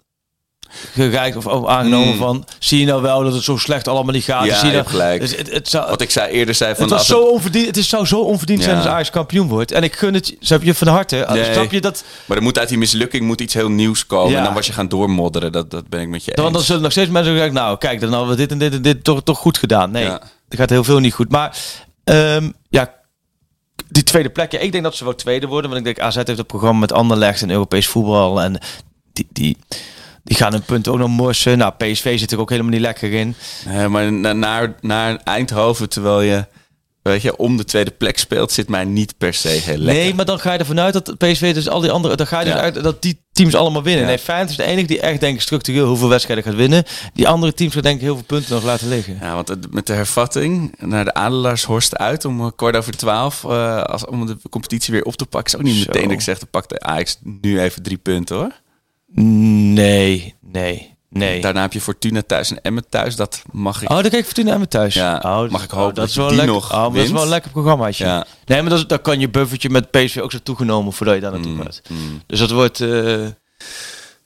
Gereikt 0.93 1.35
of 1.35 1.67
aangenomen 1.67 2.13
Mm. 2.13 2.17
van. 2.17 2.45
Zie 2.59 2.79
je 2.79 2.85
nou 2.85 3.01
wel 3.01 3.23
dat 3.23 3.33
het 3.33 3.43
zo 3.43 3.57
slecht 3.57 3.87
allemaal 3.87 4.13
niet 4.13 4.23
gaat? 4.23 4.45
Ja, 4.45 4.59
zie 4.59 4.67
je 4.67 4.73
nou, 4.73 4.87
gelijk. 4.87 5.21
Dus 5.21 5.35
het, 5.35 5.51
het, 5.51 5.69
zou, 5.69 5.89
Wat 5.89 6.01
ik 6.01 6.11
zei, 6.11 6.31
eerder 6.31 6.55
zei 6.55 6.73
van... 6.75 6.83
het, 6.83 6.91
was 6.93 7.07
zo 7.07 7.21
onverdiend, 7.21 7.67
het 7.67 7.77
is, 7.77 7.89
zou 7.89 8.05
zo 8.05 8.19
onverdiend 8.19 8.63
zijn 8.63 8.77
als 8.77 8.85
Ajax 8.85 9.09
kampioen 9.09 9.47
wordt. 9.47 9.71
En 9.71 9.83
ik 9.83 9.95
gun 9.95 10.13
het 10.13 10.35
snap 10.39 10.63
je 10.63 10.73
van 10.73 10.87
harte. 10.87 11.25
Nee. 11.29 11.53
Snap 11.53 11.71
je 11.71 11.81
dat? 11.81 12.03
Maar 12.25 12.37
er 12.37 12.43
moet 12.43 12.59
uit 12.59 12.69
die 12.69 12.77
mislukking 12.77 13.25
moet 13.25 13.41
iets 13.41 13.53
heel 13.53 13.69
nieuws 13.69 14.05
komen. 14.05 14.31
Ja. 14.31 14.37
En 14.37 14.43
dan 14.43 14.53
was 14.53 14.65
je 14.65 14.73
gaan 14.73 14.87
doormodderen. 14.87 15.51
Dat, 15.51 15.71
dat 15.71 15.87
ben 15.87 16.01
ik 16.01 16.07
met 16.07 16.25
je 16.25 16.31
eens. 16.31 16.41
Want 16.41 16.53
dan 16.53 16.63
zullen 16.63 16.81
nog 16.81 16.91
steeds 16.91 17.09
mensen 17.09 17.35
zeggen: 17.35 17.53
Nou, 17.53 17.77
kijk, 17.77 17.99
dan 17.99 18.11
hadden 18.11 18.29
we 18.29 18.35
dit 18.35 18.51
en 18.51 18.57
dit 18.57 18.73
en 18.73 18.81
dit 18.81 19.03
toch, 19.03 19.23
toch 19.23 19.37
goed 19.37 19.57
gedaan. 19.57 19.91
Nee, 19.91 20.05
er 20.05 20.57
gaat 20.57 20.69
heel 20.69 20.83
veel 20.83 20.99
niet 20.99 21.13
goed. 21.13 21.31
Maar 21.31 21.57
ehm, 22.03 22.49
ja, 22.69 22.93
die 23.89 24.03
tweede 24.03 24.29
plek. 24.29 24.51
Ja, 24.51 24.59
ik 24.59 24.71
denk 24.71 24.83
dat 24.83 24.95
ze 24.95 25.03
wel 25.03 25.15
tweede 25.15 25.47
worden. 25.47 25.71
Want 25.71 25.87
ik 25.87 25.95
denk, 25.95 26.07
AZ 26.07 26.15
heeft 26.15 26.27
het 26.27 26.47
programma 26.47 26.79
met 26.79 26.91
Anderlecht 26.91 27.41
en 27.41 27.49
Europees 27.49 27.87
voetbal. 27.87 28.41
En 28.41 28.59
die, 29.13 29.27
die, 29.31 29.57
die 30.27 30.37
gaan 30.37 30.51
hun 30.51 30.61
punten 30.63 30.91
ook 30.91 30.97
nog 30.97 31.07
morsen. 31.09 31.57
Nou, 31.57 31.73
PSV 31.77 32.19
zit 32.19 32.31
er 32.31 32.39
ook 32.39 32.49
helemaal 32.49 32.71
niet 32.71 32.81
lekker 32.81 33.13
in. 33.13 33.35
Nee, 33.65 33.87
maar 33.87 34.11
na- 34.13 34.33
naar, 34.33 34.75
naar 34.81 35.19
Eindhoven, 35.23 35.89
terwijl 35.89 36.21
je, 36.21 36.45
weet 37.01 37.21
je 37.21 37.37
om 37.37 37.57
de 37.57 37.63
tweede 37.65 37.91
plek 37.91 38.17
speelt, 38.19 38.51
zit 38.51 38.69
mij 38.69 38.85
niet 38.85 39.17
per 39.17 39.33
se 39.33 39.47
heel 39.47 39.77
lekker. 39.77 40.03
Nee, 40.03 40.13
maar 40.13 40.25
dan 40.25 40.39
ga 40.39 40.53
je 40.53 40.59
ervan 40.59 40.79
uit 40.79 40.93
dat 40.93 41.17
PSV 41.17 41.53
dus 41.53 41.69
al 41.69 41.79
die 41.79 41.91
andere... 41.91 42.15
Dan 42.15 42.27
ga 42.27 42.39
je 42.39 42.45
dus 42.45 42.53
uit 42.53 42.83
dat 42.83 43.01
die 43.01 43.21
teams 43.31 43.55
allemaal 43.55 43.83
winnen. 43.83 44.01
Ja. 44.03 44.07
Nee, 44.09 44.19
Feyenoord 44.19 44.49
is 44.49 44.55
de 44.55 44.63
enige 44.63 44.87
die 44.87 44.99
echt 44.99 45.19
denk 45.19 45.35
ik 45.35 45.41
structureel 45.41 45.87
hoeveel 45.87 46.09
wedstrijden 46.09 46.43
gaat 46.45 46.55
winnen. 46.55 46.83
Die 47.13 47.27
andere 47.27 47.53
teams 47.53 47.73
gaan 47.73 47.81
denk 47.81 47.95
ik 47.95 48.01
heel 48.01 48.15
veel 48.15 48.23
punten 48.25 48.53
nog 48.53 48.63
laten 48.63 48.87
liggen. 48.87 49.17
Ja, 49.21 49.33
want 49.33 49.47
het- 49.47 49.73
met 49.73 49.87
de 49.87 49.93
hervatting 49.93 50.75
naar 50.79 51.05
de 51.05 51.13
Adelaarshorst 51.13 51.97
uit 51.97 52.25
om 52.25 52.39
eh, 52.41 52.47
kwart 52.55 52.75
over 52.75 52.97
twaalf, 52.97 53.43
eh, 53.43 53.81
als, 53.83 54.05
om 54.05 54.25
de 54.25 54.37
competitie 54.49 54.93
weer 54.93 55.03
op 55.03 55.15
te 55.15 55.25
pakken, 55.25 55.53
is 55.53 55.59
ook 55.59 55.65
niet 55.65 55.75
Zo. 55.75 55.83
meteen 55.87 56.03
dat 56.03 56.11
ik 56.11 56.21
zeg, 56.21 56.37
dan 56.39 56.47
pakt 56.51 56.69
de 56.69 56.79
Ajax 56.79 57.17
nu 57.23 57.59
even 57.61 57.83
drie 57.83 57.97
punten 57.97 58.35
hoor. 58.35 58.51
Nee, 59.13 60.35
nee, 60.41 60.95
nee. 61.09 61.41
Daarna 61.41 61.61
heb 61.61 61.73
je 61.73 61.81
Fortuna 61.81 62.21
thuis 62.21 62.51
en 62.51 62.61
Emmen 62.61 62.89
thuis, 62.89 63.15
dat 63.15 63.41
mag 63.51 63.81
ik. 63.81 63.89
Oh, 63.89 64.01
dan 64.01 64.09
kijk 64.09 64.25
Fortuna 64.25 64.51
aan 64.51 64.57
mijn 64.57 64.69
thuis. 64.69 64.93
Ja, 64.93 65.21
oh, 65.25 65.49
mag 65.49 65.63
ik 65.63 65.69
hopen 65.71 65.95
dat 65.95 66.07
is 66.09 66.15
wel 66.15 66.27
die 66.27 66.35
lekker, 66.37 66.53
nog 66.53 66.73
oh, 66.73 66.93
Dat 66.93 67.03
is 67.03 67.11
wel 67.11 67.21
een 67.21 67.27
lekker 67.27 67.51
programmaatje. 67.51 68.05
Ja. 68.05 68.25
Nee, 68.45 68.61
maar 68.61 68.69
dat, 68.69 68.91
is- 68.91 68.97
kan 69.01 69.19
je 69.19 69.29
buffertje 69.29 69.69
met 69.69 69.91
PSV 69.91 70.17
ook 70.21 70.31
zo 70.31 70.37
toegenomen 70.43 70.93
voordat 70.93 71.15
je 71.15 71.21
daar 71.21 71.31
naartoe 71.31 71.51
Mm, 71.51 71.61
gaat. 71.61 71.81
mm. 71.89 72.21
Dus 72.27 72.39
dat 72.39 72.51
wordt... 72.51 72.79
eh, 72.81 73.25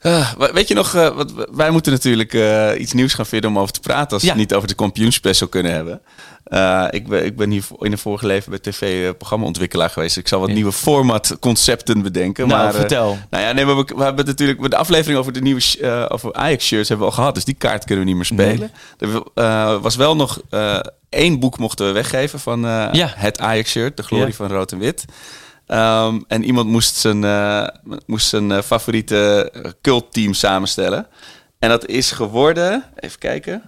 Wa- 0.01 0.53
weet 0.53 0.67
je 0.67 0.73
nog, 0.73 0.93
eh, 0.95 1.15
wat, 1.15 1.33
wij 1.51 1.69
moeten 1.69 1.91
natuurlijk 1.91 2.33
eh, 2.33 2.69
iets 2.79 2.93
nieuws 2.93 3.13
gaan 3.13 3.25
vinden 3.25 3.49
om 3.49 3.59
over 3.59 3.73
te 3.73 3.79
praten 3.79 4.11
als 4.13 4.21
Ja. 4.21 4.27
we 4.33 4.39
het 4.39 4.47
niet 4.49 4.53
over 4.57 4.67
de 4.67 4.73
kampioenspecial 4.73 5.49
kunnen 5.49 5.71
hebben. 5.71 6.01
Eh, 6.43 6.85
ik, 6.89 7.07
ben, 7.07 7.25
ik 7.25 7.35
ben 7.37 7.49
hier 7.51 7.63
in 7.79 7.91
een 7.91 7.97
vorige 7.97 8.25
leven 8.25 8.49
bij 8.49 8.59
tv 8.59 9.05
eh, 9.07 9.11
programmaontwikkelaar 9.17 9.89
geweest. 9.89 10.17
Ik 10.17 10.27
zal 10.27 10.39
wat 10.39 10.47
Ja. 10.49 10.53
nieuwe 10.55 10.71
formatconcepten 10.71 12.01
bedenken. 12.01 12.47
Nou, 12.47 12.59
maar, 12.63 12.73
eh, 12.73 12.79
vertel. 12.79 13.17
nou 13.29 13.43
ja, 13.43 13.51
nee, 13.51 13.65
maar 13.65 13.75
we, 13.77 13.93
we 13.95 14.03
hebben 14.03 14.25
natuurlijk 14.25 14.69
de 14.69 14.75
aflevering 14.77 15.19
over 15.19 15.31
de 15.33 15.41
nieuwe 15.41 15.61
eh, 15.81 16.05
over 16.07 16.33
Ajax 16.33 16.65
shirts 16.65 16.89
hebben 16.89 17.05
we 17.07 17.11
al 17.13 17.17
gehad. 17.19 17.35
Dus 17.35 17.45
die 17.45 17.55
kaart 17.55 17.85
kunnen 17.85 18.03
we 18.05 18.09
niet 18.09 18.19
meer 18.19 18.25
spelen. 18.47 18.71
Er 18.99 19.23
eh, 19.35 19.81
was 19.81 19.95
wel 19.95 20.15
nog 20.15 20.41
eh, 20.49 20.79
één 21.09 21.39
boek 21.39 21.57
mochten 21.57 21.85
we 21.85 21.91
weggeven 21.91 22.39
van 22.39 22.65
eh, 22.65 22.87
Ja. 22.91 23.13
het 23.15 23.39
Ajax 23.39 23.69
shirt, 23.71 23.97
de 23.97 24.03
glorie 24.03 24.35
van 24.35 24.47
rood 24.47 24.71
en 24.71 24.79
wit. 24.79 25.05
Ehm, 25.71 26.19
en 26.27 26.43
iemand 26.43 26.67
moest 26.67 26.95
zijn, 26.95 27.23
eh, 27.23 27.67
moest 28.05 28.27
zijn 28.27 28.51
eh, 28.51 28.61
favoriete 28.61 29.51
cultteam 29.81 30.33
samenstellen. 30.33 31.07
En 31.59 31.69
dat 31.69 31.85
is 31.85 32.11
geworden, 32.11 32.83
even 32.95 33.19
kijken. 33.19 33.61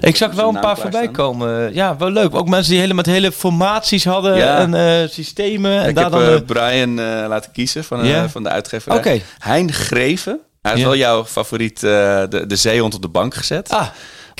Ik 0.00 0.16
zag 0.16 0.32
wel 0.32 0.48
een 0.48 0.60
paar 0.60 0.78
voorbij 0.78 1.08
komen. 1.08 1.74
Ja, 1.74 1.96
wel 1.96 2.10
leuk. 2.10 2.34
Ook 2.34 2.48
mensen 2.48 2.70
die 2.72 2.80
hele, 2.80 2.94
met 2.94 3.06
hele 3.06 3.32
formaties 3.32 4.04
hadden 4.04 4.36
Ja. 4.36 4.58
en 4.58 4.74
eh, 4.74 5.08
systemen. 5.08 5.82
En 5.82 5.88
ik 5.88 5.94
daar 5.94 6.12
heb 6.12 6.12
dan... 6.12 6.44
Brian 6.44 6.94
laten 7.28 7.52
kiezen 7.52 7.84
van, 7.84 8.28
van 8.30 8.42
de 8.42 8.48
uitgeverij. 8.48 8.98
Oké. 8.98 9.20
Hein 9.38 9.72
Greven. 9.72 10.40
Hij 10.62 10.72
heeft 10.72 10.84
wel 10.84 10.96
jouw 10.96 11.24
favoriet, 11.24 11.80
de, 11.80 12.44
de 12.46 12.56
zeehond 12.56 12.94
op 12.94 13.02
de 13.02 13.08
bank 13.08 13.34
gezet. 13.34 13.68
ah. 13.70 13.86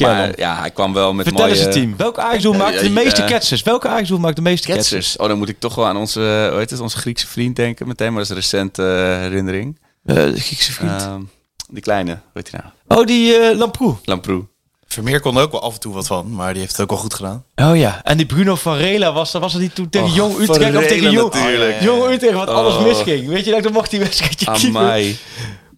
Maar 0.00 0.38
ja, 0.38 0.58
hij 0.58 0.70
kwam 0.70 0.92
wel 0.92 1.12
met 1.14 1.26
Vertel 1.26 1.44
mooie... 1.44 1.56
eens 1.56 1.64
het 1.64 1.74
team. 1.74 1.96
Welke 1.96 2.20
Ajax-doel 2.20 2.52
maakt 2.52 2.78
de 2.80 2.86
eh, 2.86 2.92
meeste 2.92 3.22
eh, 3.22 3.28
ketsers? 3.28 3.62
Welke 3.62 3.88
Ajax-doel 3.88 4.18
maakt 4.18 4.36
de 4.36 4.42
meeste 4.42 4.66
ketsers? 4.66 4.88
Ketsers. 4.88 5.16
Oh, 5.16 5.28
dan 5.28 5.38
moet 5.38 5.48
ik 5.48 5.58
toch 5.58 5.74
wel 5.74 5.86
aan 5.86 5.96
onze, 5.96 6.20
eh, 6.20 6.48
hoe 6.50 6.58
heet 6.58 6.70
het, 6.70 6.80
onze 6.80 6.96
Griekse 6.98 7.26
vriend 7.26 7.56
denken 7.56 7.86
meteen. 7.88 8.12
Maar 8.12 8.16
dat 8.16 8.24
is 8.24 8.30
een 8.30 8.36
recente 8.60 8.82
eh, 8.82 9.18
herinnering. 9.18 9.78
Eh, 10.04 10.14
de 10.14 10.40
Griekse 10.40 10.72
vriend. 10.72 10.90
Ehm, 11.02 11.20
die 11.68 11.82
kleine, 11.82 12.10
hoe 12.10 12.20
heet 12.32 12.50
hij 12.50 12.60
nou? 12.88 13.00
oh, 13.00 13.06
die 13.06 13.34
eh 13.36 13.56
Lamproe. 13.58 13.94
Lamproe. 14.04 14.44
Vermeer 14.86 15.20
kon 15.20 15.36
er 15.36 15.42
ook 15.42 15.52
wel 15.52 15.62
af 15.62 15.74
en 15.74 15.80
toe 15.80 15.94
wat 15.94 16.06
van, 16.06 16.34
maar 16.34 16.50
die 16.52 16.60
heeft 16.60 16.72
het 16.72 16.80
ook 16.80 16.90
wel 16.90 16.98
goed 16.98 17.14
gedaan. 17.14 17.44
Oh 17.54 17.76
ja. 17.76 18.00
En 18.04 18.16
die 18.16 18.26
Bruno 18.26 18.54
Varela 18.54 19.12
was, 19.12 19.32
dat 19.32 19.42
was 19.42 19.52
dat 19.52 19.60
die 19.60 19.72
toen 19.72 19.88
tegen 19.88 20.08
Oh, 20.08 20.14
Jong 20.14 20.32
Utrecht 20.38 20.50
of 20.50 20.56
Varela 20.56 20.80
tegen 20.80 21.10
Jong, 21.10 21.32
natuurlijk. 21.34 21.80
Jong 21.80 22.10
Utrecht 22.10 22.34
wat 22.34 22.48
alles 22.48 22.74
Oh. 22.74 22.82
misging. 22.82 23.26
Weet 23.28 23.44
je, 23.44 23.50
dat 23.50 23.62
dan 23.62 23.72
mocht 23.72 23.90
die 23.90 23.98
wedstrijdje. 24.00 24.46
Amai. 24.68 25.18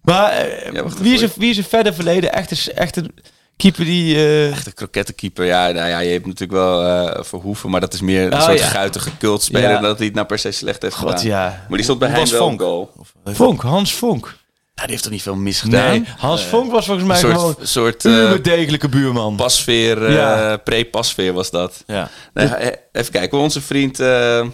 Maar 0.01 0.31
eh, 0.31 0.73
Ja, 0.73 0.83
wacht 0.83 0.99
wie, 0.99 1.13
is 1.13 1.21
er, 1.21 1.31
wie 1.35 1.49
is 1.49 1.57
er 1.57 1.63
verder 1.63 1.93
verleden? 1.93 2.33
Echt 2.33 2.51
een, 2.51 2.73
echt 2.73 2.95
een 2.97 3.11
keeper 3.57 3.85
die... 3.85 4.15
eh, 4.15 4.51
Echt 4.51 4.65
een 4.65 4.73
krokettenkeeper. 4.73 5.45
Ja, 5.45 5.71
nou 5.71 5.87
ja, 5.89 5.99
je 5.99 6.11
hebt 6.11 6.25
natuurlijk 6.25 6.59
wel 6.59 6.83
eh 6.83 7.23
Verhoeven, 7.23 7.69
maar 7.69 7.79
dat 7.81 7.93
is 7.93 8.01
meer 8.01 8.25
een 8.25 8.33
Oh, 8.33 8.41
soort 8.43 8.59
ja. 8.59 8.65
guitige 8.67 9.17
cultspeler 9.17 9.69
Ja. 9.69 9.79
dat 9.79 9.97
hij 9.97 10.05
het 10.05 10.15
nou 10.15 10.27
per 10.27 10.39
se 10.39 10.51
slecht 10.51 10.81
heeft 10.81 10.95
God, 10.95 11.09
gedaan. 11.09 11.25
ja. 11.25 11.65
Maar 11.67 11.77
die 11.77 11.83
stond 11.83 11.99
bij 11.99 12.11
was 12.15 12.31
wel 12.31 12.57
goal. 12.57 12.91
Vonk, 13.25 13.61
Hans 13.61 13.93
Vonk. 13.93 14.35
Ja, 14.73 14.81
die 14.83 14.91
heeft 14.91 15.03
toch 15.03 15.11
niet 15.11 15.21
veel 15.21 15.35
misgedaan? 15.35 15.89
Nee, 15.89 16.03
Hans 16.17 16.43
Vonk 16.43 16.71
was 16.71 16.85
volgens 16.85 17.07
mij 17.07 17.21
Een 17.23 17.35
gewoon 17.35 17.55
soort, 17.61 18.05
eh, 18.05 18.33
degelijke 18.41 18.89
buurman. 18.89 19.35
pasveer, 19.35 20.05
eh, 20.05 20.13
Ja. 20.13 20.57
pre-pasveer 20.57 21.33
was 21.33 21.51
dat. 21.51 21.83
Ja. 21.87 22.09
Eh, 22.33 22.51
even 22.91 23.11
kijken, 23.11 23.37
onze 23.37 23.61
vriend... 23.61 23.99
eh 23.99 24.45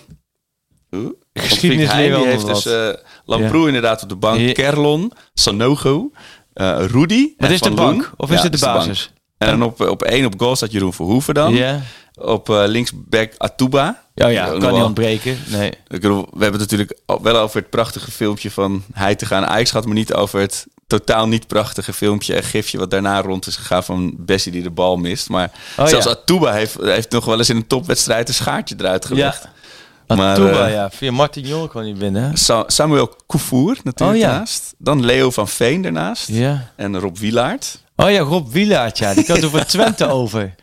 leren 1.95 2.23
heeft 2.27 2.45
dus 2.45 2.65
eh 2.65 2.89
Lamproe 3.25 3.67
inderdaad 3.67 4.03
op 4.03 4.09
de 4.09 4.15
bank. 4.15 4.53
Kerlon, 4.53 5.11
Sanogo, 5.33 6.11
eh 6.13 6.42
Rudy. 6.53 7.33
Dat 7.37 7.49
is 7.49 7.61
de 7.61 7.71
bank? 7.71 8.11
Of 8.17 8.29
is 8.31 8.35
Ja, 8.35 8.49
dit 8.49 8.59
de 8.59 8.65
basis? 8.65 9.11
En 9.37 9.47
dan 9.49 9.63
op, 9.63 9.81
op 9.81 10.03
één 10.03 10.25
op 10.25 10.33
goal 10.37 10.55
staat 10.55 10.71
Jeroen 10.71 10.93
Verhoeven 10.93 11.33
dan. 11.33 11.57
Op 12.15 12.49
eh, 12.49 12.63
linksback 12.65 13.33
Atuba. 13.37 14.01
Oh 14.15 14.31
ja, 14.31 14.45
kan 14.59 14.73
niet 14.73 14.83
ontbreken. 14.83 15.37
Nee. 15.47 15.71
We 15.87 15.97
hebben 16.39 16.51
het 16.51 16.59
natuurlijk 16.59 16.99
wel 17.21 17.37
over 17.37 17.59
het 17.59 17.69
prachtige 17.69 18.11
filmpje 18.11 18.51
van 18.51 18.83
hij 18.93 19.15
te 19.15 19.25
gaan 19.25 19.45
Ajax 19.45 19.69
gehad, 19.69 19.85
maar 19.85 19.95
niet 19.95 20.13
over 20.13 20.39
het 20.39 20.65
totaal 20.87 21.27
niet 21.27 21.47
prachtige 21.47 21.93
filmpje 21.93 22.35
en 22.35 22.43
gifje 22.43 22.77
wat 22.77 22.91
daarna 22.91 23.21
rond 23.21 23.47
is 23.47 23.55
gegaan 23.55 23.83
van 23.83 24.13
Bessie 24.17 24.51
die 24.51 24.61
de 24.63 24.69
bal 24.69 24.97
mist. 24.97 25.29
Maar 25.29 25.51
Oh, 25.77 25.87
zelfs 25.87 26.05
ja. 26.05 26.11
Atuba 26.11 26.51
heeft, 26.51 26.75
heeft 26.81 27.11
nog 27.11 27.25
wel 27.25 27.37
eens 27.37 27.49
in 27.49 27.55
een 27.55 27.67
topwedstrijd 27.67 28.27
een 28.27 28.33
schaartje 28.33 28.75
eruit 28.77 29.05
gelegd. 29.05 29.47
Maar, 30.07 30.65
eh, 30.65 30.73
ja. 30.73 30.89
Via 30.89 31.11
Martin 31.11 31.47
Jol 31.47 31.67
kwam 31.67 31.83
niet 31.83 31.97
binnen. 31.97 32.37
Sa- 32.37 32.63
Samuel 32.67 33.15
Koufour 33.27 33.77
natuurlijk 33.83 34.17
Oh, 34.17 34.23
ja. 34.23 34.27
daarnaast. 34.29 34.73
Dan 34.77 35.05
Leo 35.05 35.31
van 35.31 35.47
Veen 35.47 35.85
ernaast. 35.85 36.27
Ja. 36.27 36.71
En 36.75 36.99
Rob 36.99 37.17
Wielaert. 37.17 37.81
Oh 37.95 38.11
ja, 38.11 38.19
Rob 38.19 38.51
Wielaert, 38.51 38.97
ja. 38.97 39.13
Die 39.13 39.23
kwam 39.23 39.37
er 39.37 39.49
voor 39.49 39.65
Twente 39.75 40.07
over. 40.09 40.55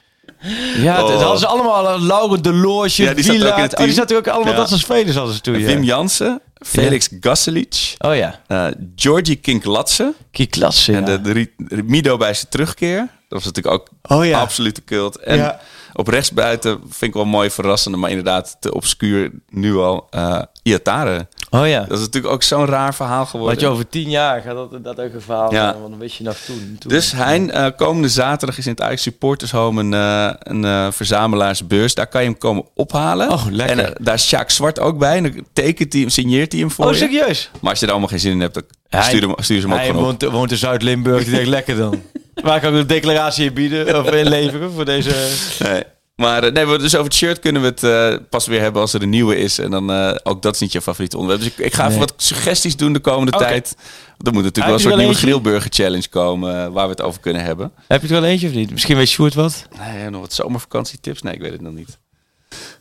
Ja, 0.76 0.96
dat 0.96 1.10
Oh. 1.10 1.20
hadden 1.20 1.38
ze 1.38 1.46
allemaal. 1.46 2.00
Laurent 2.00 2.44
de 2.44 2.52
Loge, 2.52 3.02
Ja, 3.02 3.14
die 3.14 3.24
Wielaert. 3.24 3.76
Oh, 3.78 3.84
die 3.84 3.92
zaten 3.92 4.16
ook 4.16 4.28
allemaal 4.28 4.52
Ja. 4.52 4.58
dat 4.58 4.68
soort 4.68 4.80
spelers 4.80 5.16
hadden 5.16 5.34
ze 5.34 5.40
toen. 5.40 5.58
Ja. 5.58 5.66
Wim 5.66 5.82
Jansen. 5.82 6.40
Felix 6.66 7.08
Gasselic. 7.20 7.94
Oh 7.98 8.16
ja. 8.16 8.40
eh 8.46 8.66
Georgie 8.96 9.36
Kinklatse. 9.36 10.14
Kiklasse, 10.30 10.92
En 10.92 11.04
de, 11.04 11.20
de, 11.20 11.32
Ri- 11.32 11.52
de 11.56 11.82
Mido 11.82 12.16
bij 12.16 12.34
zijn 12.34 12.46
terugkeer. 12.50 12.98
Dat 12.98 13.42
was 13.42 13.44
natuurlijk 13.44 13.74
ook 13.74 13.88
Oh 14.18 14.24
ja. 14.26 14.40
absolute 14.40 14.84
cult. 14.84 15.16
En 15.16 15.36
Ja. 15.36 15.60
Op 15.92 16.08
rechtsbuiten 16.08 16.78
vind 16.88 17.02
ik 17.02 17.14
wel 17.14 17.24
mooi 17.24 17.50
verrassende, 17.50 17.98
maar 17.98 18.10
inderdaad 18.10 18.56
te 18.60 18.74
obscuur 18.74 19.30
nu 19.48 19.76
al. 19.76 20.06
eh 20.10 20.42
Iatare. 20.62 21.26
Oh 21.50 21.68
ja. 21.68 21.80
Dat 21.80 21.98
is 21.98 22.04
natuurlijk 22.04 22.32
ook 22.34 22.42
zo'n 22.42 22.66
raar 22.66 22.94
verhaal 22.94 23.24
geworden. 23.26 23.48
Want 23.48 23.60
je 23.60 23.66
over 23.66 23.88
tien 23.88 24.10
jaar 24.10 24.40
gaat 24.40 24.54
dat, 24.54 24.84
dat 24.84 25.00
ook 25.00 25.14
een 25.14 25.20
verhaal 25.20 25.52
Ja. 25.52 25.72
Want 25.78 25.90
dan 25.90 25.98
wist 25.98 26.16
je 26.16 26.24
nog 26.24 26.36
toen. 26.36 26.76
toen. 26.78 26.90
Dus 26.90 27.12
Hein, 27.12 27.50
eh, 27.50 27.66
komende 27.76 28.08
zaterdag 28.08 28.58
is 28.58 28.64
in 28.66 28.72
het 28.72 28.80
Ajax 28.80 29.02
Supporters 29.02 29.50
Home 29.50 29.80
een, 29.82 29.94
eh, 29.94 30.62
een 30.62 30.92
verzamelaarsbeurs. 30.92 31.94
Daar 31.94 32.06
kan 32.06 32.22
je 32.22 32.28
hem 32.28 32.38
komen 32.38 32.64
ophalen. 32.74 33.30
Oh, 33.30 33.44
lekker. 33.50 33.78
En 33.78 33.94
daar 34.00 34.14
is 34.14 34.26
Sjaak 34.26 34.50
Zwart 34.50 34.80
ook 34.80 34.98
bij. 34.98 35.16
En 35.16 35.22
dan 35.22 35.46
tekent 35.52 35.92
hij 35.92 36.00
hem, 36.02 36.10
signeert 36.10 36.52
hij 36.52 36.60
hem 36.60 36.70
voor 36.70 36.84
oh, 36.86 36.90
je. 36.92 36.96
serieus? 36.98 37.50
Maar 37.60 37.70
als 37.70 37.78
je 37.80 37.84
er 37.86 37.90
allemaal 37.92 38.10
geen 38.10 38.20
zin 38.20 38.32
in 38.32 38.40
hebt, 38.40 38.54
dan 38.54 38.62
Hij- 38.88 39.02
stuur, 39.02 39.20
hem, 39.22 39.34
stuur 39.36 39.60
ze 39.60 39.62
hem 39.66 39.72
ook 39.72 39.78
Hij 39.78 39.86
gewoon 39.88 40.02
op. 40.12 40.20
woont, 40.20 40.32
woont 40.32 40.50
in 40.50 40.56
Zuid-Limburg. 40.56 41.22
Die 41.24 41.32
denkt 41.32 41.48
lekker 41.58 41.76
dan. 41.76 42.02
Waar 42.42 42.60
kan 42.60 42.74
ik 42.74 42.80
een 42.80 42.86
declaratie 42.86 43.44
in 43.44 43.52
bieden 43.54 43.98
of 44.00 44.10
inleveren 44.12 44.72
voor 44.72 44.84
deze... 44.84 45.28
Nee. 45.58 45.82
Maar 46.16 46.44
eh, 46.44 46.52
nee, 46.52 46.66
we- 46.66 46.78
dus 46.78 46.92
over 46.94 47.04
het 47.06 47.14
shirt 47.14 47.38
kunnen 47.38 47.62
we 47.62 47.68
het 47.68 47.82
eh, 47.82 48.26
pas 48.30 48.46
weer 48.46 48.60
hebben 48.60 48.80
als 48.82 48.92
er 48.92 49.02
een 49.02 49.08
nieuwe 49.10 49.36
is. 49.36 49.58
En 49.58 49.70
dan 49.70 49.90
eh, 49.92 50.14
ook 50.22 50.42
dat 50.42 50.54
is 50.54 50.60
niet 50.60 50.72
je 50.72 50.80
favoriete 50.82 51.16
onderwerp. 51.18 51.42
Dus 51.44 51.52
ik, 51.58 51.66
ik 51.66 51.74
ga 51.74 51.80
even 51.86 51.90
Nee. 51.98 52.06
wat 52.08 52.14
suggesties 52.16 52.76
doen 52.76 52.92
de 52.92 52.98
komende 52.98 53.32
Oké. 53.32 53.44
tijd. 53.44 53.76
Er 54.24 54.32
moet 54.32 54.42
natuurlijk 54.42 54.56
Heb 54.56 54.64
wel 54.66 54.74
een 54.74 54.80
soort 54.80 54.94
nieuwe 54.94 55.10
eentje? 55.10 55.26
grillburger 55.26 55.70
challenge 55.72 56.08
komen 56.08 56.72
waar 56.72 56.84
we 56.84 56.90
het 56.90 57.02
over 57.02 57.20
kunnen 57.20 57.42
hebben. 57.44 57.72
Heb 57.88 58.02
je 58.02 58.06
er 58.14 58.20
wel 58.20 58.30
eentje 58.30 58.48
of 58.48 58.54
niet? 58.54 58.70
Misschien 58.70 58.96
weet 58.96 59.08
Sjoerd 59.08 59.34
wat? 59.34 59.66
Nee, 59.78 60.10
nog 60.10 60.20
wat 60.20 60.32
zomervakantietips? 60.32 61.22
Nee, 61.22 61.34
ik 61.34 61.40
weet 61.40 61.52
het 61.52 61.60
nog 61.60 61.72
niet. 61.72 61.98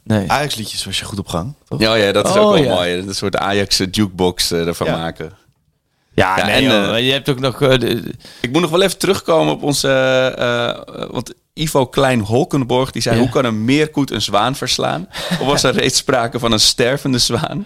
Nee. 0.04 0.32
Ajax-liedjes 0.32 0.86
was 0.86 1.00
je 1.00 1.06
goed 1.06 1.20
op 1.20 1.28
gang, 1.28 1.54
toch? 1.68 1.80
Ja, 1.80 1.94
ja 1.96 2.12
dat 2.12 2.28
is 2.28 2.36
Oh, 2.36 2.38
ook 2.46 2.54
wel 2.54 2.64
ja. 2.64 2.74
mooi. 2.74 2.94
Een 2.98 3.16
soort 3.16 3.36
Ajax 3.38 3.78
jukebox 3.92 4.52
ervan 4.52 4.88
Ja. 4.88 4.98
maken. 4.98 5.32
Ja, 6.20 6.38
Ja, 6.38 6.46
nee, 6.46 6.56
en, 6.56 6.64
joh. 6.64 6.96
eh, 6.98 7.06
je 7.06 7.12
hebt 7.12 7.30
ook 7.30 7.40
nog... 7.40 7.62
eh, 7.62 7.80
de- 7.80 8.14
Ik 8.42 8.52
moet 8.52 8.62
nog 8.62 8.70
wel 8.72 8.82
even 8.82 8.98
terugkomen 8.98 9.54
op 9.54 9.64
onze... 9.64 9.90
eh, 10.38 11.08
want 11.12 11.34
Ivo 11.54 11.86
Klein-Holkenborg 11.86 12.92
die 12.92 13.02
zei... 13.02 13.16
Ja. 13.16 13.22
hoe 13.22 13.30
kan 13.32 13.46
een 13.46 13.66
meerkoet 13.66 14.12
een 14.12 14.22
zwaan 14.22 14.56
verslaan? 14.56 15.08
Of 15.30 15.38
was 15.46 15.64
er 15.64 15.74
reeds 15.80 15.98
sprake 15.98 16.40
van 16.40 16.52
een 16.52 16.60
stervende 16.60 17.18
zwaan? 17.20 17.66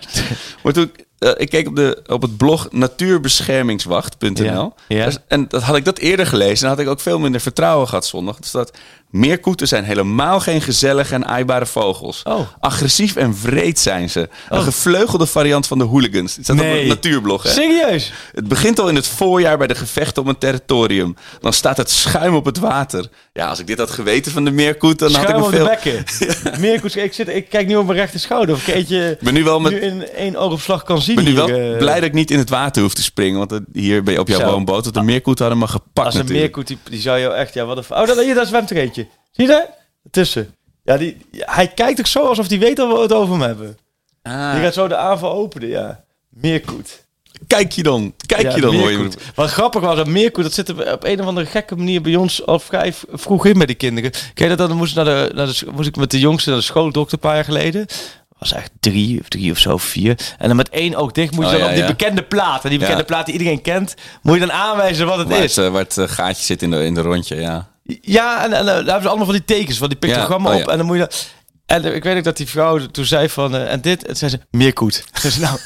maar 0.63 0.73
toen... 0.73 0.91
ik 1.37 1.49
keek 1.49 1.67
op, 1.67 1.75
de, 1.75 2.01
op 2.07 2.21
het 2.21 2.37
blog 2.37 2.67
natuurbeschermingswacht.nl. 2.71 4.73
Ja. 4.87 4.97
Ja. 4.97 5.09
En 5.27 5.47
dat 5.47 5.61
had 5.61 5.75
ik 5.75 5.85
dat 5.85 5.97
eerder 5.97 6.27
gelezen. 6.27 6.63
En 6.63 6.69
had 6.75 6.79
ik 6.79 6.87
ook 6.87 6.99
veel 6.99 7.19
minder 7.19 7.41
vertrouwen 7.41 7.87
gehad 7.87 8.05
zondag. 8.05 8.39
Dus 8.39 8.51
dat 8.51 8.77
meerkoeten 9.13 9.67
zijn 9.67 9.83
helemaal 9.83 10.39
geen 10.39 10.61
gezellige 10.61 11.13
en 11.13 11.25
aaibare 11.25 11.65
vogels. 11.65 12.21
Oh. 12.23 12.39
Agressief 12.59 13.15
en 13.15 13.35
vreed 13.35 13.79
zijn 13.79 14.09
ze. 14.09 14.19
Een 14.49 14.57
Oh. 14.57 14.63
gevleugelde 14.63 15.25
variant 15.25 15.67
van 15.67 15.77
de 15.77 15.83
hooligans. 15.83 16.35
Dit 16.35 16.43
staat 16.45 16.59
op 16.59 16.65
het 16.65 16.87
natuurblog. 16.87 17.43
Hè? 17.43 17.49
Serieus? 17.49 18.11
Het 18.33 18.47
begint 18.47 18.79
al 18.79 18.89
in 18.89 18.95
het 18.95 19.07
voorjaar 19.07 19.57
bij 19.57 19.67
de 19.67 19.75
gevechten 19.75 20.21
om 20.23 20.27
een 20.29 20.37
territorium. 20.37 21.15
Dan 21.41 21.53
staat 21.53 21.77
het 21.77 21.89
schuim 21.89 22.35
op 22.35 22.45
het 22.45 22.57
water. 22.57 23.09
Ja, 23.33 23.47
als 23.47 23.59
ik 23.59 23.67
dit 23.67 23.77
had 23.77 23.91
geweten 23.91 24.31
van 24.31 24.45
de 24.45 24.51
meerkoet, 24.51 24.99
dan 24.99 25.13
had 25.13 25.29
ik 25.29 25.35
me 25.35 25.43
op 25.43 25.51
de 25.51 25.55
veel... 25.57 25.65
bekken. 25.65 26.03
Meerkoets, 26.61 26.95
ik, 26.95 27.13
zit, 27.13 27.27
ik 27.27 27.49
kijk 27.49 27.67
nu 27.67 27.75
op 27.75 27.85
mijn 27.85 27.97
rechter 27.97 28.19
schouder. 28.19 28.55
Of 28.55 28.67
ik 28.67 28.73
eentje 28.75 29.17
ben 29.21 29.33
nu 29.33 29.43
wel, 29.43 29.59
met, 29.59 29.71
nu 29.71 29.79
in 29.79 30.07
één 30.07 30.35
oogopslag 30.35 30.83
kan 30.83 31.01
zien. 31.01 31.17
ik 31.17 31.23
ben 31.23 31.33
nu 31.33 31.39
wel 31.39 31.47
eh. 31.71 31.77
blij 31.77 31.95
dat 31.95 32.03
ik 32.03 32.13
niet 32.13 32.31
in 32.31 32.37
het 32.37 32.49
water 32.49 32.81
hoef 32.81 32.93
te 32.93 33.03
springen. 33.03 33.37
Want 33.37 33.51
het- 33.51 33.63
hier 33.73 34.03
ben 34.03 34.13
je 34.13 34.19
op 34.19 34.27
jouw 34.27 34.51
woonboot. 34.51 34.83
Want 34.83 34.95
de 34.95 35.01
meerkoet 35.01 35.39
hadden 35.39 35.57
me 35.57 35.67
gepakt 35.67 36.05
Als 36.05 36.15
een 36.15 36.21
natuurlijk. 36.21 36.55
meerkoet, 36.55 36.67
die, 36.67 36.77
die 36.89 37.01
zou 37.01 37.19
jou 37.19 37.33
echt... 37.35 37.53
Ja, 37.53 37.65
wat 37.65 37.77
een... 37.77 37.97
Oh, 37.97 38.07
dat, 38.07 38.19
hier, 38.23 38.35
daar 38.35 38.45
zwemt 38.45 38.69
er 38.69 38.77
eentje. 38.77 39.02
Zie 39.33 39.45
je 39.45 39.51
daar? 39.51 39.67
Tussen. 40.11 40.55
Ja, 40.83 40.97
die, 40.97 41.17
hij 41.31 41.67
kijkt 41.67 41.99
ook 41.99 42.07
zo 42.07 42.27
alsof 42.27 42.47
hij 42.49 42.59
weet 42.59 42.75
dat 42.75 42.93
we 42.95 42.99
het 43.01 43.13
over 43.13 43.33
hem 43.33 43.41
hebben. 43.41 43.77
Ah, 44.21 44.53
Die 44.53 44.61
gaat 44.63 44.73
zo 44.73 44.87
de 44.87 44.95
aanval 44.97 45.31
openen, 45.33 45.69
ja. 45.69 46.03
Meerkoet. 46.29 47.05
kijk 47.47 47.71
je 47.71 47.83
dan. 47.83 48.13
Kijk 48.25 48.41
Ja, 48.41 48.55
je 48.55 48.61
dan. 48.61 48.75
Hoor 48.75 48.91
je. 48.91 49.09
Wat 49.35 49.49
grappig 49.51 49.81
was, 49.81 49.95
dat 49.95 50.07
Meerkoet, 50.07 50.43
dat 50.43 50.53
zit 50.53 50.69
op 50.93 51.03
een 51.03 51.19
of 51.21 51.25
andere 51.25 51.45
gekke 51.45 51.75
manier 51.75 52.01
bij 52.01 52.15
ons 52.15 52.45
al 52.45 52.59
vrij 52.59 52.93
vroeg 53.11 53.45
in 53.45 53.57
met 53.57 53.67
die 53.67 53.75
kinderen. 53.75 54.11
Ken 54.33 54.49
je 54.49 54.55
dat? 54.55 54.67
Dan 54.67 54.77
moest, 54.77 54.97
ik 54.97 55.03
naar 55.03 55.27
de, 55.27 55.31
naar 55.35 55.47
de, 55.47 55.65
moest 55.73 55.87
ik 55.87 55.95
met 55.95 56.11
de 56.11 56.19
jongste 56.19 56.49
naar 56.49 56.59
de 56.59 56.65
schooldokter 56.65 57.13
een 57.13 57.19
paar 57.19 57.35
jaar 57.35 57.43
geleden. 57.43 57.85
was 58.37 58.53
echt 58.53 58.71
drie, 58.79 59.19
of 59.19 59.27
drie 59.27 59.51
of 59.51 59.57
zo, 59.57 59.77
vier. 59.77 60.19
En 60.37 60.47
dan 60.47 60.55
met 60.57 60.69
één 60.69 60.95
oog 60.95 61.11
dicht 61.11 61.31
moet 61.35 61.49
je 61.49 61.51
Oh, 61.55 61.57
dan 61.57 61.61
ja, 61.61 61.67
op 61.67 61.73
die 61.73 61.83
ja. 61.83 61.89
bekende 61.89 62.23
plaat. 62.23 62.63
En 62.63 62.69
die 62.69 62.79
bekende 62.79 62.99
Ja. 63.01 63.05
plaat 63.07 63.25
die 63.25 63.33
iedereen 63.37 63.61
kent, 63.61 63.95
moet 64.21 64.33
je 64.33 64.39
dan 64.39 64.51
aanwijzen 64.51 65.05
wat 65.07 65.17
het 65.17 65.27
Waar 65.27 65.43
is. 65.43 65.55
het, 65.55 65.65
eh, 65.65 65.71
waar 65.71 65.81
het 65.83 65.97
eh, 65.97 66.07
gaatje 66.07 66.43
zit 66.43 66.61
in 66.61 66.71
de, 66.71 66.85
in 66.85 66.93
de 66.93 67.01
rondje, 67.01 67.35
ja. 67.35 67.71
Ja, 68.01 68.43
en, 68.43 68.53
en 68.53 68.59
eh, 68.59 68.65
daar 68.65 68.75
hebben 68.75 69.01
ze 69.01 69.07
allemaal 69.07 69.25
van 69.25 69.35
die 69.35 69.45
tekens, 69.45 69.77
van 69.77 69.89
die 69.89 69.97
pictogrammen 69.97 70.51
Ja, 70.51 70.57
oh 70.57 70.63
op. 70.63 70.69
En 70.69 70.77
dan 70.77 70.85
moet 70.85 70.95
je 70.97 71.01
dan... 71.01 71.11
En 71.65 71.83
eh, 71.85 71.95
ik 71.95 72.03
weet 72.03 72.17
ook 72.17 72.23
dat 72.23 72.37
die 72.37 72.47
vrouw 72.47 72.85
toen 72.85 73.05
zei 73.05 73.29
van... 73.29 73.55
eh, 73.55 73.71
en 73.71 73.81
dit, 73.81 74.05
en 74.05 74.15
zei 74.15 74.31
ze, 74.31 74.39
meerkoet. 74.51 75.03
Dus 75.21 75.37
nou, 75.37 75.57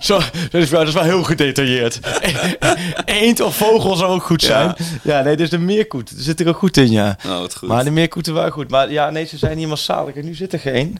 Zo, 0.00 0.18
dat, 0.50 0.62
is 0.62 0.70
wel, 0.70 0.78
dat 0.80 0.88
is 0.88 0.94
wel 0.94 1.02
heel 1.02 1.22
gedetailleerd. 1.22 1.98
Eend 3.04 3.40
of 3.40 3.56
vogel 3.56 3.96
zou 3.96 4.10
ook 4.12 4.22
goed 4.22 4.42
zijn. 4.42 4.74
Ja, 5.02 5.20
nee, 5.22 5.36
dus 5.36 5.50
de 5.50 5.58
meerkoet. 5.58 6.10
Er 6.10 6.22
zit 6.22 6.40
er 6.40 6.48
ook 6.48 6.56
goed 6.58 6.76
in, 6.76 6.90
ja. 6.90 7.16
Oh, 7.26 7.38
wat 7.38 7.56
goed. 7.56 7.68
Maar 7.68 7.84
de 7.84 7.90
meerkoeten 7.90 8.34
waren 8.34 8.52
goed. 8.52 8.70
Maar 8.70 8.90
ja, 8.90 9.10
nee, 9.10 9.24
ze 9.26 9.38
zijn 9.38 9.58
hier 9.58 9.68
massaal. 9.68 10.04
Kijk, 10.04 10.24
nu 10.24 10.34
zit 10.34 10.52
er 10.52 10.58
geen. 10.58 10.98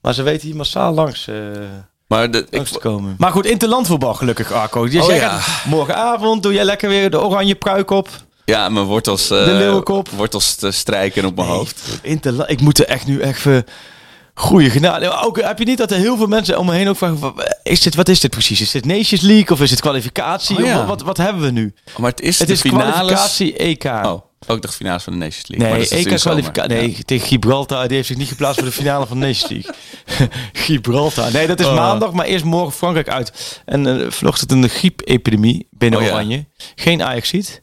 Maar 0.00 0.14
ze 0.14 0.22
weten 0.22 0.46
hier 0.46 0.56
massaal 0.56 0.92
langs, 0.92 1.28
eh, 1.28 1.34
Maar 2.06 2.30
de, 2.30 2.46
ik, 2.50 2.68
komen. 2.80 3.14
Maar 3.18 3.30
goed, 3.32 3.46
interlandvoetbal 3.46 4.14
gelukkig, 4.14 4.52
Arco. 4.52 4.88
Dus 4.88 5.02
Oh, 5.02 5.08
jij 5.08 5.16
ja. 5.16 5.38
gaat 5.38 5.64
morgenavond 5.64 6.42
doe 6.42 6.52
jij 6.52 6.64
lekker 6.64 6.88
weer 6.88 7.10
de 7.10 7.20
oranje 7.20 7.54
pruik 7.54 7.90
op. 7.90 8.08
ja, 8.46 8.68
mijn 8.68 8.86
wortels, 8.86 9.30
eh, 9.30 9.44
De 9.44 9.52
leeuwenkop. 9.52 10.08
wortels 10.08 10.54
te 10.54 10.70
strijken 10.70 11.24
op 11.24 11.36
mijn 11.36 11.48
hoofd. 11.48 11.98
Interla 12.02 12.46
ik 12.48 12.60
moet 12.60 12.78
er 12.78 12.86
echt 12.86 13.06
nu 13.06 13.20
echt 13.20 13.40
voor 13.40 13.62
goede 14.34 14.70
genade. 14.70 15.10
Ook 15.10 15.40
heb 15.40 15.58
je 15.58 15.64
niet 15.64 15.78
dat 15.78 15.90
er 15.90 15.96
heel 15.98 16.16
veel 16.16 16.26
mensen 16.26 16.58
om 16.58 16.66
me 16.66 16.74
heen 16.74 16.88
ook 16.88 16.96
vragen: 16.96 17.18
wat 17.18 17.58
is 17.62 17.80
dit, 17.80 17.94
wat 17.94 18.08
is 18.08 18.20
dit 18.20 18.30
precies? 18.30 18.60
Is 18.60 18.70
dit 18.70 18.84
Nations 18.84 19.20
League 19.20 19.50
of 19.50 19.60
is 19.60 19.70
het 19.70 19.80
kwalificatie? 19.80 20.56
Oh, 20.56 20.64
ja. 20.64 20.80
Of 20.80 20.86
wat, 20.86 21.02
wat 21.02 21.16
hebben 21.16 21.42
we 21.42 21.50
nu? 21.50 21.74
Maar 21.98 22.10
het 22.10 22.20
is 22.20 22.38
Het 22.38 22.48
de 22.48 22.54
is 22.54 22.60
finales. 22.60 22.92
kwalificatie 22.94 23.56
EK. 23.56 23.84
Oh, 23.84 24.20
ook 24.46 24.62
de 24.62 24.68
finales 24.68 25.02
van 25.02 25.12
de 25.12 25.18
Nations 25.18 25.46
League. 25.48 25.68
Nee, 25.68 25.78
dus 25.88 25.90
EK 25.90 26.16
kwalificatie. 26.20 26.76
Nee, 26.76 26.96
tegen 27.04 27.26
Gibraltar. 27.26 27.86
Die 27.86 27.96
heeft 27.96 28.08
zich 28.08 28.16
niet 28.16 28.28
geplaatst 28.28 28.58
voor 28.60 28.68
de 28.68 28.74
finale 28.74 29.06
van 29.06 29.20
de 29.20 29.26
Nations 29.26 29.50
League. 29.50 29.74
Gibraltar. 30.64 31.32
Nee, 31.32 31.46
dat 31.46 31.60
is 31.60 31.66
Oh. 31.66 31.74
maandag, 31.74 32.12
maar 32.12 32.26
eerst 32.26 32.44
morgen 32.44 32.72
Frankrijk 32.72 33.08
uit. 33.08 33.60
En 33.64 33.86
eh 34.04 34.10
vanochtend 34.10 34.52
een 34.52 34.68
griepepidemie 34.68 35.66
binnen 35.70 36.00
Oh, 36.00 36.06
ja. 36.06 36.12
Oranje. 36.12 36.44
Geen 36.74 37.02
ajax 37.02 37.28
ziet. 37.28 37.62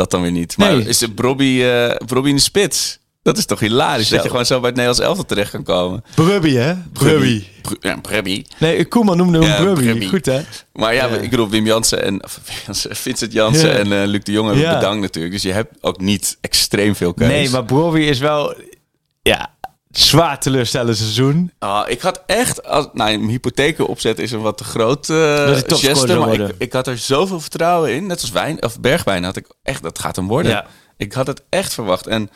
Dat 0.00 0.10
dan 0.10 0.22
weer 0.22 0.30
niet. 0.30 0.56
Maar 0.56 0.76
Nee. 0.76 0.88
is 0.88 0.98
de 0.98 1.10
Brobby, 1.10 1.62
eh 1.62 2.06
Brobby 2.06 2.28
in 2.28 2.34
de 2.34 2.40
spits? 2.40 2.98
Dat 3.22 3.38
is 3.38 3.44
toch 3.46 3.60
hilarisch 3.60 4.08
Zo. 4.08 4.14
dat 4.14 4.22
je 4.24 4.30
gewoon 4.30 4.46
zo 4.46 4.60
bij 4.60 4.68
het 4.68 4.76
Nederlands 4.78 5.06
elftal 5.08 5.24
terecht 5.24 5.50
kan 5.50 5.62
komen. 5.62 6.04
Brubby, 6.14 6.52
hè? 6.54 6.74
Brubby. 6.92 7.44
Bru- 7.62 7.76
Ja, 7.80 7.96
Brubby. 7.96 8.44
Nee, 8.58 8.84
Koeman 8.84 9.16
noemde 9.16 9.38
hem 9.38 9.46
Ja, 9.48 9.56
Brubby. 9.62 9.82
Brubby. 9.82 10.06
Goed, 10.08 10.26
hè? 10.26 10.40
Maar 10.72 10.94
ja, 10.94 11.06
Ja. 11.06 11.14
ik 11.16 11.30
bedoel, 11.30 11.48
Wim 11.48 11.66
Jansen 11.66 12.02
en 12.04 12.20
Vincent 12.90 13.32
Jansen 13.32 13.68
Ja. 13.68 13.74
en 13.74 13.92
eh, 14.02 14.06
Luc 14.08 14.22
de 14.24 14.32
Jong 14.32 14.48
hebben 14.54 14.74
bedankt 14.74 15.00
natuurlijk. 15.00 15.34
Dus 15.34 15.42
je 15.42 15.52
hebt 15.52 15.74
ook 15.80 16.00
niet 16.00 16.38
extreem 16.40 16.94
veel 16.94 17.14
keuze. 17.14 17.32
Nee, 17.32 17.50
maar 17.50 17.64
Brobby 17.64 18.00
is 18.00 18.18
wel... 18.18 18.54
Ja, 19.22 19.54
zwaar 19.90 20.40
teleurstellend 20.40 20.96
seizoen. 20.96 21.52
Ah, 21.58 21.90
ik 21.90 22.00
had 22.00 22.22
echt, 22.26 22.64
als, 22.64 22.88
nou, 22.92 23.12
een 23.12 23.28
hypotheken 23.28 23.86
opzetten 23.86 24.24
is 24.24 24.32
een 24.32 24.40
wat 24.40 24.58
te 24.58 24.64
groot 24.64 25.08
uh, 25.08 25.16
maar 26.18 26.32
ik, 26.32 26.54
ik 26.58 26.72
had 26.72 26.86
er 26.86 26.98
zoveel 26.98 27.40
vertrouwen 27.40 27.94
in. 27.94 28.06
Net 28.06 28.20
als 28.20 28.30
Wijn, 28.30 28.62
of 28.62 28.80
Bergwijn 28.80 29.24
had 29.24 29.36
ik 29.36 29.46
echt, 29.62 29.82
dat 29.82 29.98
gaat 29.98 30.16
hem 30.16 30.28
worden. 30.28 30.52
Ja. 30.52 30.66
Ik 30.96 31.12
had 31.12 31.26
het 31.26 31.42
echt 31.48 31.74
verwacht. 31.74 32.06
En 32.06 32.30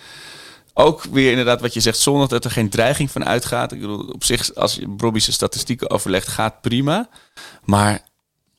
ook 0.75 1.03
weer 1.11 1.31
inderdaad 1.31 1.61
wat 1.61 1.75
je 1.75 1.81
zegt, 1.81 1.99
zonder 1.99 2.29
dat 2.29 2.45
er 2.45 2.51
geen 2.51 2.69
dreiging 2.69 3.11
van 3.11 3.25
uitgaat. 3.25 3.73
Ik 3.73 3.81
bedoel, 3.81 4.09
op 4.09 4.25
zich, 4.25 4.55
als 4.55 4.75
je 4.75 4.89
Bobby's 4.89 5.33
statistieken 5.33 5.91
overlegt, 5.91 6.29
gaat 6.29 6.61
prima. 6.61 7.09
Maar 7.65 8.01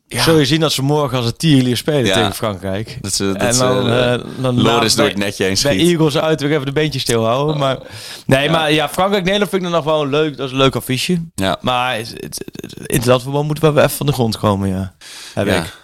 ja, 0.08 0.24
Zul 0.24 0.38
je 0.39 0.45
zien 0.45 0.60
dat 0.60 0.72
ze 0.74 0.82
morgen 0.82 1.18
als 1.18 1.26
het 1.26 1.39
tierlier 1.39 1.78
spelen 1.78 2.06
Ja. 2.06 2.14
tegen 2.14 2.34
Frankrijk. 2.34 2.97
dat 3.01 3.14
ze, 3.14 3.26
dat 3.26 3.36
en 3.41 3.53
ze, 3.53 3.60
dan, 3.60 3.88
eh, 3.88 4.14
eh, 4.14 4.22
dan 4.38 4.62
Loris 4.62 4.95
door 4.95 5.03
bij- 5.06 5.14
het 5.14 5.24
netje 5.24 5.43
heen 5.43 5.58
Bij 5.64 5.74
schiet. 5.78 5.89
Eagles 5.91 6.18
uit 6.18 6.41
weer 6.41 6.51
even 6.51 6.66
de 6.66 6.72
beentjes 6.72 7.01
stilhouden. 7.01 7.58
Maar, 7.58 7.78
nee, 8.26 8.49
maar 8.49 8.72
ja, 8.72 8.89
Frankrijk-Nederland 8.89 9.49
vind 9.49 9.64
ik 9.64 9.70
dan 9.72 9.78
nog 9.78 9.93
wel 9.93 10.01
een 10.01 10.10
leuk. 10.10 10.38
Dat 10.38 10.45
is 10.45 10.51
een 10.51 10.58
leuk 10.58 10.76
affiche. 10.76 11.22
Ja. 11.36 11.58
Maar 11.62 11.95
het, 11.97 12.43
het, 12.86 13.03
dat 13.06 13.22
verband 13.22 13.45
moeten 13.45 13.64
we 13.64 13.72
wel 13.72 13.84
even 13.84 13.97
van 13.97 14.06
de 14.06 14.12
grond 14.14 14.38
komen, 14.38 14.70
ja. 14.70 14.95
Heb 15.34 15.47
ik. 15.47 15.84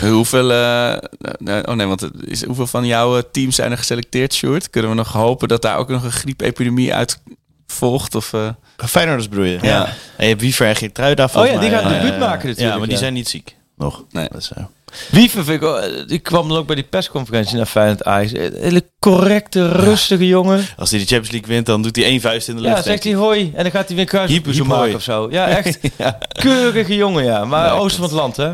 Hoeveel, 0.00 0.52
eh, 0.52 0.96
nee, 1.38 1.66
oh 1.66 1.74
nee, 1.74 1.86
want 1.86 2.00
het 2.00 2.12
is, 2.24 2.44
hoeveel 2.44 2.66
van 2.66 2.86
jouw 2.86 3.16
eh, 3.16 3.22
teams 3.32 3.54
zijn 3.56 3.70
er 3.70 3.78
geselecteerd, 3.78 4.34
Sjoerd? 4.34 4.70
Kunnen 4.70 4.90
we 4.90 4.96
nog 4.96 5.12
hopen 5.12 5.48
dat 5.48 5.62
daar 5.62 5.76
ook 5.76 5.88
nog 5.88 6.02
een 6.04 6.12
griepepidemie 6.12 6.94
uit 6.94 7.22
volgt? 7.72 8.14
Of, 8.14 8.32
eh, 8.32 8.48
Feyenoorders 8.76 9.28
bedoel 9.28 9.44
je? 9.44 9.58
Ja. 9.62 9.84
En 10.16 10.24
je 10.24 10.28
hebt 10.28 10.40
Wiever 10.40 10.66
en 10.66 10.76
Geertruida 10.76 11.28
Oh 11.34 11.46
ja, 11.46 11.58
die 11.60 11.70
gaan 11.70 11.84
eh, 11.84 11.90
debuut 11.90 12.18
maken 12.18 12.48
natuurlijk, 12.48 12.58
Ja, 12.58 12.76
maar 12.76 12.82
die 12.86 12.90
ja. 12.92 12.98
zijn 12.98 13.12
niet 13.12 13.28
ziek. 13.28 13.56
Nog. 13.76 14.04
Nee. 14.10 14.28
Dat 14.30 14.40
is, 14.40 14.50
eh, 14.54 14.64
Wiever 15.10 15.44
vind 15.44 15.62
ik, 15.62 15.68
eh, 15.68 16.06
die 16.06 16.18
kwam 16.18 16.48
dan 16.48 16.56
ook 16.58 16.66
bij 16.66 16.74
die 16.74 16.84
persconferentie 16.84 17.56
naar 17.56 17.66
Feyenoord 17.66 18.04
Ajax. 18.04 18.32
Hele 18.32 18.84
correcte, 19.00 19.68
rustige 19.68 20.26
jongen. 20.26 20.64
als 20.76 20.90
hij 20.90 20.98
de 20.98 21.06
Champions 21.06 21.30
League 21.30 21.48
wint, 21.54 21.66
dan 21.66 21.82
doet 21.82 21.96
hij 21.96 22.04
één 22.04 22.20
vuist 22.20 22.48
in 22.48 22.54
de 22.56 22.60
lucht. 22.62 22.76
Ja, 22.76 22.82
zegt 22.82 23.04
hij 23.04 23.14
hoi. 23.14 23.52
En 23.54 23.62
dan 23.62 23.72
gaat 23.72 23.86
hij 23.86 23.96
weer 23.96 24.04
kruis 24.04 24.30
Hyper 24.30 24.54
zo 24.54 24.64
hoi. 24.64 24.78
maken 24.78 24.94
of 24.94 25.02
zo. 25.02 25.28
Ja, 25.30 25.46
echt. 25.48 25.78
ik. 25.82 25.92
ja. 25.98 26.18
Keurige 26.32 26.94
jongen, 26.94 27.24
ja. 27.24 27.44
Maar 27.44 27.66
Ja, 27.66 27.72
oosten 27.72 28.00
van 28.00 28.08
het 28.08 28.18
land, 28.18 28.36
hè. 28.36 28.52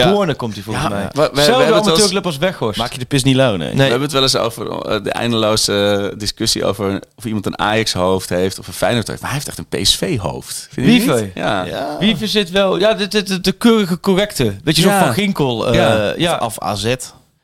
Ja. 0.00 0.12
Borne 0.12 0.34
komt 0.34 0.54
hij 0.54 0.62
volgens 0.62 0.84
Ja, 0.84 0.90
mij. 0.90 1.08
we- 1.12 1.20
we- 1.20 1.20
Zelfde 1.22 1.40
hebben 1.42 1.56
het 1.58 1.68
wel 1.68 1.76
eens- 1.76 1.86
amateurclub 1.88 2.26
als 2.26 2.36
Weghorst. 2.36 2.78
Maak 2.78 2.92
je 2.92 2.98
de 2.98 3.04
pis 3.04 3.22
niet 3.22 3.36
lauw, 3.36 3.56
nee. 3.56 3.74
We 3.74 3.82
hebben 3.82 4.00
het 4.02 4.12
wel 4.12 4.22
eens 4.22 4.36
over 4.36 4.70
eh, 4.70 5.02
de 5.04 5.10
eindeloze 5.10 6.08
eh, 6.12 6.18
discussie 6.18 6.64
over 6.64 7.00
of 7.16 7.24
iemand 7.24 7.46
een 7.46 7.58
Ajax-hoofd 7.58 8.28
heeft 8.28 8.58
of 8.58 8.66
een 8.66 8.72
Feyenoord 8.72 9.06
heeft. 9.08 9.20
Maar 9.20 9.30
hij 9.30 9.38
heeft 9.44 9.58
echt 9.58 9.66
een 9.70 9.80
PSV-hoofd. 9.82 10.68
Vind 10.70 10.86
je 10.86 10.92
Wiever? 10.92 11.22
niet? 11.22 11.30
Ja. 11.34 11.64
Ja. 11.64 11.96
Wiever 11.98 12.28
zit 12.28 12.50
wel... 12.50 12.78
Ja, 12.78 12.94
de, 12.94 13.08
de, 13.08 13.22
de, 13.22 13.40
de 13.40 13.52
keurige 13.52 14.00
correcte. 14.00 14.56
Weet 14.64 14.76
je, 14.76 14.82
zo 14.82 14.88
Ja. 14.88 15.04
van 15.04 15.12
Ginkel. 15.14 15.66
eh, 15.66 15.74
Ja. 15.74 15.94
ja. 15.96 16.12
ja. 16.16 16.38
Of 16.38 16.58
AZ. 16.58 16.94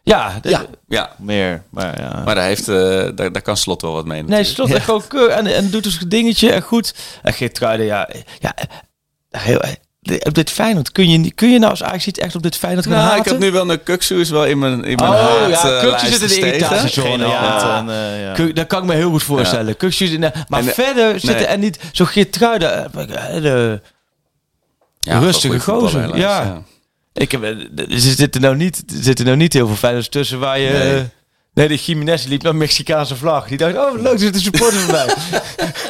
Ja, 0.02 0.38
de- 0.42 0.48
Ja. 0.50 0.64
ja. 0.88 1.10
Meer. 1.18 1.62
Maar 1.70 2.00
ja. 2.00 2.22
Maar 2.24 2.34
daar, 2.34 2.44
heeft, 2.44 2.68
eh, 2.68 2.76
daar, 3.14 3.32
daar 3.32 3.42
kan 3.42 3.56
Slot 3.56 3.82
wel 3.82 3.92
wat 3.92 4.04
mee 4.04 4.20
Nee, 4.22 4.28
natuurlijk. 4.30 4.54
slot 4.54 4.70
echt 4.70 4.84
gewoon 4.84 5.06
keur. 5.08 5.28
En, 5.28 5.46
en 5.46 5.70
doet 5.70 5.82
dus 5.82 6.00
een 6.00 6.08
dingetje 6.08 6.50
en 6.52 6.62
goed. 6.62 6.94
En 7.22 7.32
Geertruiden, 7.32 7.86
ja... 7.86 8.08
ja 8.38 8.54
eh, 8.54 9.40
heel, 9.40 9.60
op 10.22 10.34
dit 10.34 10.50
Feyenoord 10.50 10.92
kun 10.92 11.10
je, 11.10 11.18
niet- 11.18 11.34
kun 11.34 11.50
je 11.50 11.58
nou 11.58 11.70
als 11.70 11.82
Ajax 11.82 12.04
ziet 12.04 12.18
echt 12.18 12.34
op 12.34 12.42
dit 12.42 12.56
Feyenoord 12.56 12.86
gaan 12.86 12.94
Nou, 12.94 13.06
haten? 13.06 13.24
ik 13.24 13.30
had 13.30 13.38
nu 13.38 13.50
wel 13.50 13.70
een 13.70 13.82
Kuksu 13.82 14.20
is 14.20 14.30
wel 14.30 14.44
in 14.46 14.58
mijn, 14.58 14.84
in 14.84 14.96
mijn 14.96 15.10
Oh, 15.10 15.20
haat, 15.20 15.48
ja, 15.50 15.70
eh, 15.70 15.80
Kuksu 15.80 15.88
lijst 16.08 16.20
zit 16.20 16.20
in 16.36 16.40
de 16.40 16.46
irritatiezone. 16.46 17.26
Ja. 17.26 17.78
en, 17.78 17.90
eh, 17.90 18.46
ja. 18.46 18.52
Dat 18.52 18.66
kan 18.66 18.78
ik 18.82 18.88
me 18.88 18.94
heel 18.94 19.10
goed 19.10 19.22
voorstellen. 19.22 19.76
Kuksjes 19.76 20.10
in 20.10 20.20
de- 20.20 20.32
maar 20.48 20.60
En 20.60 20.66
de- 20.66 20.72
verder 20.72 21.20
zitten 21.20 21.48
er 21.48 21.58
niet 21.58 21.78
zo 21.92 22.04
Geertruiden. 22.04 22.92
eh, 22.94 23.42
de- 23.42 23.80
Ja, 25.00 25.18
Rustige 25.18 25.60
gozer, 25.60 26.16
ja. 26.16 26.42
helaas, 26.42 26.58
Ik 27.12 27.32
heb, 27.32 27.42
er 27.42 27.66
zitten 27.88 28.40
nou 28.40 28.56
niet, 28.56 28.76
er 28.96 29.02
zitten 29.02 29.24
nou 29.24 29.36
niet 29.36 29.52
heel 29.52 29.66
veel 29.66 29.76
Feyenoorders 29.76 30.12
tussen 30.12 30.38
waar 30.38 30.58
je... 30.58 30.70
Nee. 30.70 31.04
Nee, 31.58 31.68
de 31.68 31.74
Jiménez 31.76 32.24
liep 32.24 32.42
naar 32.42 32.52
een 32.52 32.58
Mexicaanse 32.58 33.16
vlag. 33.16 33.46
Die 33.48 33.58
dacht, 33.58 33.76
oh 33.76 34.00
leuk, 34.00 34.12
er 34.12 34.18
zitten 34.18 34.42
supporters 34.42 34.86
bij. 34.86 35.06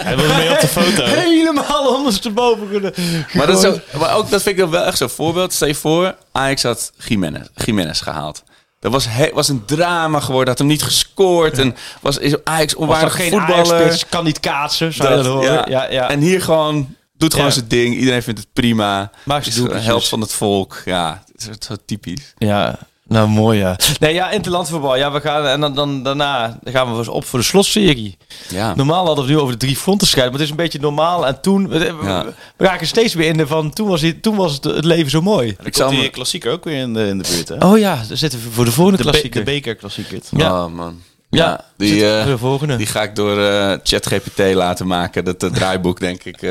Hij 0.07 0.17
wilde 0.17 0.35
mee 0.35 0.51
op 0.51 0.61
de 0.61 0.69
foto. 0.69 1.05
Helemaal 1.21 1.97
ondersteboven 1.97 2.69
ge- 2.69 3.27
Maar, 3.33 3.47
dat 3.47 3.57
is 3.57 3.63
zo, 3.63 3.99
maar 3.99 4.15
ook 4.17 4.31
dat 4.31 4.43
vind 4.43 4.59
ik 4.59 4.67
wel 4.69 4.85
echt 4.85 4.99
zo'n 4.99 5.09
voorbeeld. 5.09 5.53
Stel 5.53 5.69
je 5.69 5.75
voor, 5.75 6.15
Ajax 6.33 6.63
had 6.63 6.93
Jiménez, 7.09 7.47
Jiménez 7.55 8.03
gehaald. 8.03 8.43
Dat 8.81 8.93
was, 8.93 9.07
he- 9.09 9.31
was 9.33 9.49
een 9.49 9.65
drama 9.65 10.21
geworden. 10.21 10.49
Had 10.49 10.59
hem 10.59 10.67
niet 10.67 10.83
gescoord. 10.83 11.59
En 11.59 11.77
was 12.01 12.19
is 12.19 12.35
Ajax 12.45 12.75
onwaardig 12.75 13.15
geen 13.15 13.31
voetballer. 13.31 13.75
Ajax-spits, 13.75 14.07
kan 14.09 14.25
niet 14.25 14.41
kaatsen, 14.41 14.93
zou 14.93 15.09
je 15.09 15.15
dat, 15.15 15.25
Dat- 15.25 15.33
horen? 15.35 15.53
ja. 15.53 15.65
Ja, 15.69 15.91
ja. 15.91 16.11
En 16.11 16.21
hier 16.21 16.43
gewoon, 16.43 16.95
doet 17.17 17.33
gewoon 17.33 17.47
Ja. 17.49 17.53
zijn 17.55 17.69
ding. 17.69 17.97
Iedereen 17.97 18.23
vindt 18.23 18.41
het 18.41 18.49
prima. 18.53 19.11
Maakt 19.25 19.55
doelpuntjes. 19.55 19.87
helft 19.87 20.09
van 20.09 20.21
het 20.21 20.33
volk. 20.33 20.83
Ja, 20.85 21.23
het 21.33 21.49
is 21.61 21.67
zo 21.67 21.75
typisch. 21.87 22.35
Ja, 22.39 22.79
nou 23.09 23.29
mooi 23.29 23.59
ja. 23.59 23.77
Nee, 24.01 24.15
ja, 24.15 24.31
interlandvoetbal. 24.31 24.97
Ja, 24.97 25.13
we 25.13 25.21
gaan 25.21 25.47
en 25.47 25.61
dan, 25.61 25.75
dan 25.75 26.03
daarna 26.03 26.59
dan 26.63 26.73
gaan 26.73 26.93
we 26.93 26.99
eens 26.99 27.09
op 27.09 27.25
voor 27.25 27.39
de 27.39 27.45
slotserie. 27.45 28.17
Ja. 28.49 28.75
Normaal 28.75 29.07
hadden 29.07 29.15
we 29.25 29.31
het 29.31 29.31
nu 29.31 29.39
over 29.45 29.59
de 29.59 29.67
drie 29.67 29.77
fronten 29.77 30.07
scheiden, 30.07 30.33
maar 30.39 30.41
het 30.47 30.51
is 30.53 30.57
een 30.59 30.65
beetje 30.65 30.81
normaal. 30.81 31.27
En 31.27 31.41
toen, 31.41 31.69
we, 31.69 31.79
we- 31.79 32.07
Ja. 32.07 32.25
we 32.57 32.65
raken 32.65 32.87
steeds 32.87 33.15
weer 33.15 33.29
in 33.29 33.37
de 33.37 33.47
van, 33.47 33.71
toen 33.73 33.89
was, 33.89 34.01
het, 34.03 34.23
toen 34.23 34.37
was 34.37 34.53
het, 34.55 34.65
het 34.65 34.85
leven 34.85 35.11
zo 35.11 35.21
mooi. 35.23 35.57
Ik 35.63 35.77
zou 35.77 35.91
die 35.91 36.09
klassieker 36.09 36.53
ook 36.53 36.65
weer 36.65 36.77
in 36.81 36.95
de, 36.95 37.07
in 37.07 37.19
de 37.19 37.29
buurt, 37.35 37.49
hè? 37.49 37.67
Oh 37.67 37.79
ja, 37.79 38.03
daar 38.09 38.17
zitten 38.17 38.39
we 38.43 38.51
voor 38.51 38.65
de 38.65 38.73
volgende 38.73 38.99
de, 38.99 39.05
be- 39.05 39.11
klassieker. 39.11 39.45
de 39.45 39.51
bekerklassieker. 39.51 40.19
Ja. 40.37 40.65
Oh 40.65 40.73
man. 40.75 41.01
Ja, 41.31 41.45
Ja, 41.45 41.65
die, 41.77 42.11
eh, 42.11 42.23
voor 42.23 42.31
de 42.33 42.39
volgende. 42.39 42.77
die 42.77 42.87
ga 42.87 43.03
ik 43.03 43.17
door 43.17 43.39
eh, 43.43 43.77
ChatGPT 43.83 44.39
laten 44.55 44.87
maken. 44.87 45.25
Dat 45.25 45.43
eh, 45.43 45.51
draaiboek, 45.51 46.01
denk 46.01 46.25
ik. 46.25 46.43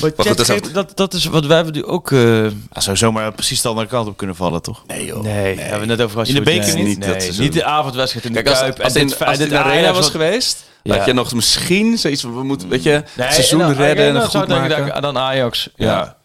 Maar 0.00 0.10
goed, 0.16 0.26
chat 0.26 0.46
dat 0.46 0.70
dat, 0.72 0.96
dat 0.96 1.14
is 1.14 1.24
wat 1.24 1.46
wij 1.46 1.56
hebben 1.56 1.74
nu 1.74 1.84
ook... 1.84 2.12
eh, 2.12 2.18
Hij 2.18 2.82
zou 2.82 2.96
zomaar 2.96 3.32
precies 3.32 3.60
de 3.62 3.68
andere 3.68 3.86
kant 3.86 4.08
op 4.08 4.16
kunnen 4.16 4.36
vallen, 4.36 4.62
toch? 4.62 4.82
Nee, 4.86 5.04
joh. 5.04 5.22
nee, 5.22 5.58
hebben 5.60 5.80
we 5.80 5.86
net 5.86 6.00
over 6.00 6.10
gehad. 6.12 6.28
In 6.28 6.34
de 6.34 6.40
beker 6.40 6.74
nee, 6.74 6.84
niet, 6.84 6.98
nee, 6.98 7.08
dat 7.28 7.38
niet, 7.38 7.52
de 7.52 7.64
avondwedstrijd 7.64 8.24
in 8.26 8.32
de 8.32 8.42
Kijk, 8.42 8.48
als, 8.54 8.58
Kuip. 8.64 8.80
als, 8.80 8.94
en 8.94 9.00
in, 9.00 9.06
dit- 9.06 9.24
als 9.24 9.38
dit 9.38 9.50
de 9.50 9.58
arena 9.58 9.88
was 9.92 9.98
wat- 10.02 10.10
geweest, 10.10 10.64
Ja. 10.82 10.96
had 10.96 11.06
je 11.06 11.12
nog 11.12 11.34
misschien 11.34 11.98
zoiets 11.98 12.22
van, 12.22 12.36
we 12.36 12.42
moeten, 12.42 12.68
weet 12.68 12.82
je, 12.82 12.90
het 12.90 13.32
seizoen 13.34 13.60
en 13.60 13.66
dan- 13.66 13.76
redden 13.76 14.06
en 14.06 14.12
dan 14.14 14.22
goed 14.22 14.48
maken. 14.48 14.86
dat- 14.86 15.02
Dan 15.02 15.18
Ajax, 15.18 15.68
ja. 15.76 16.16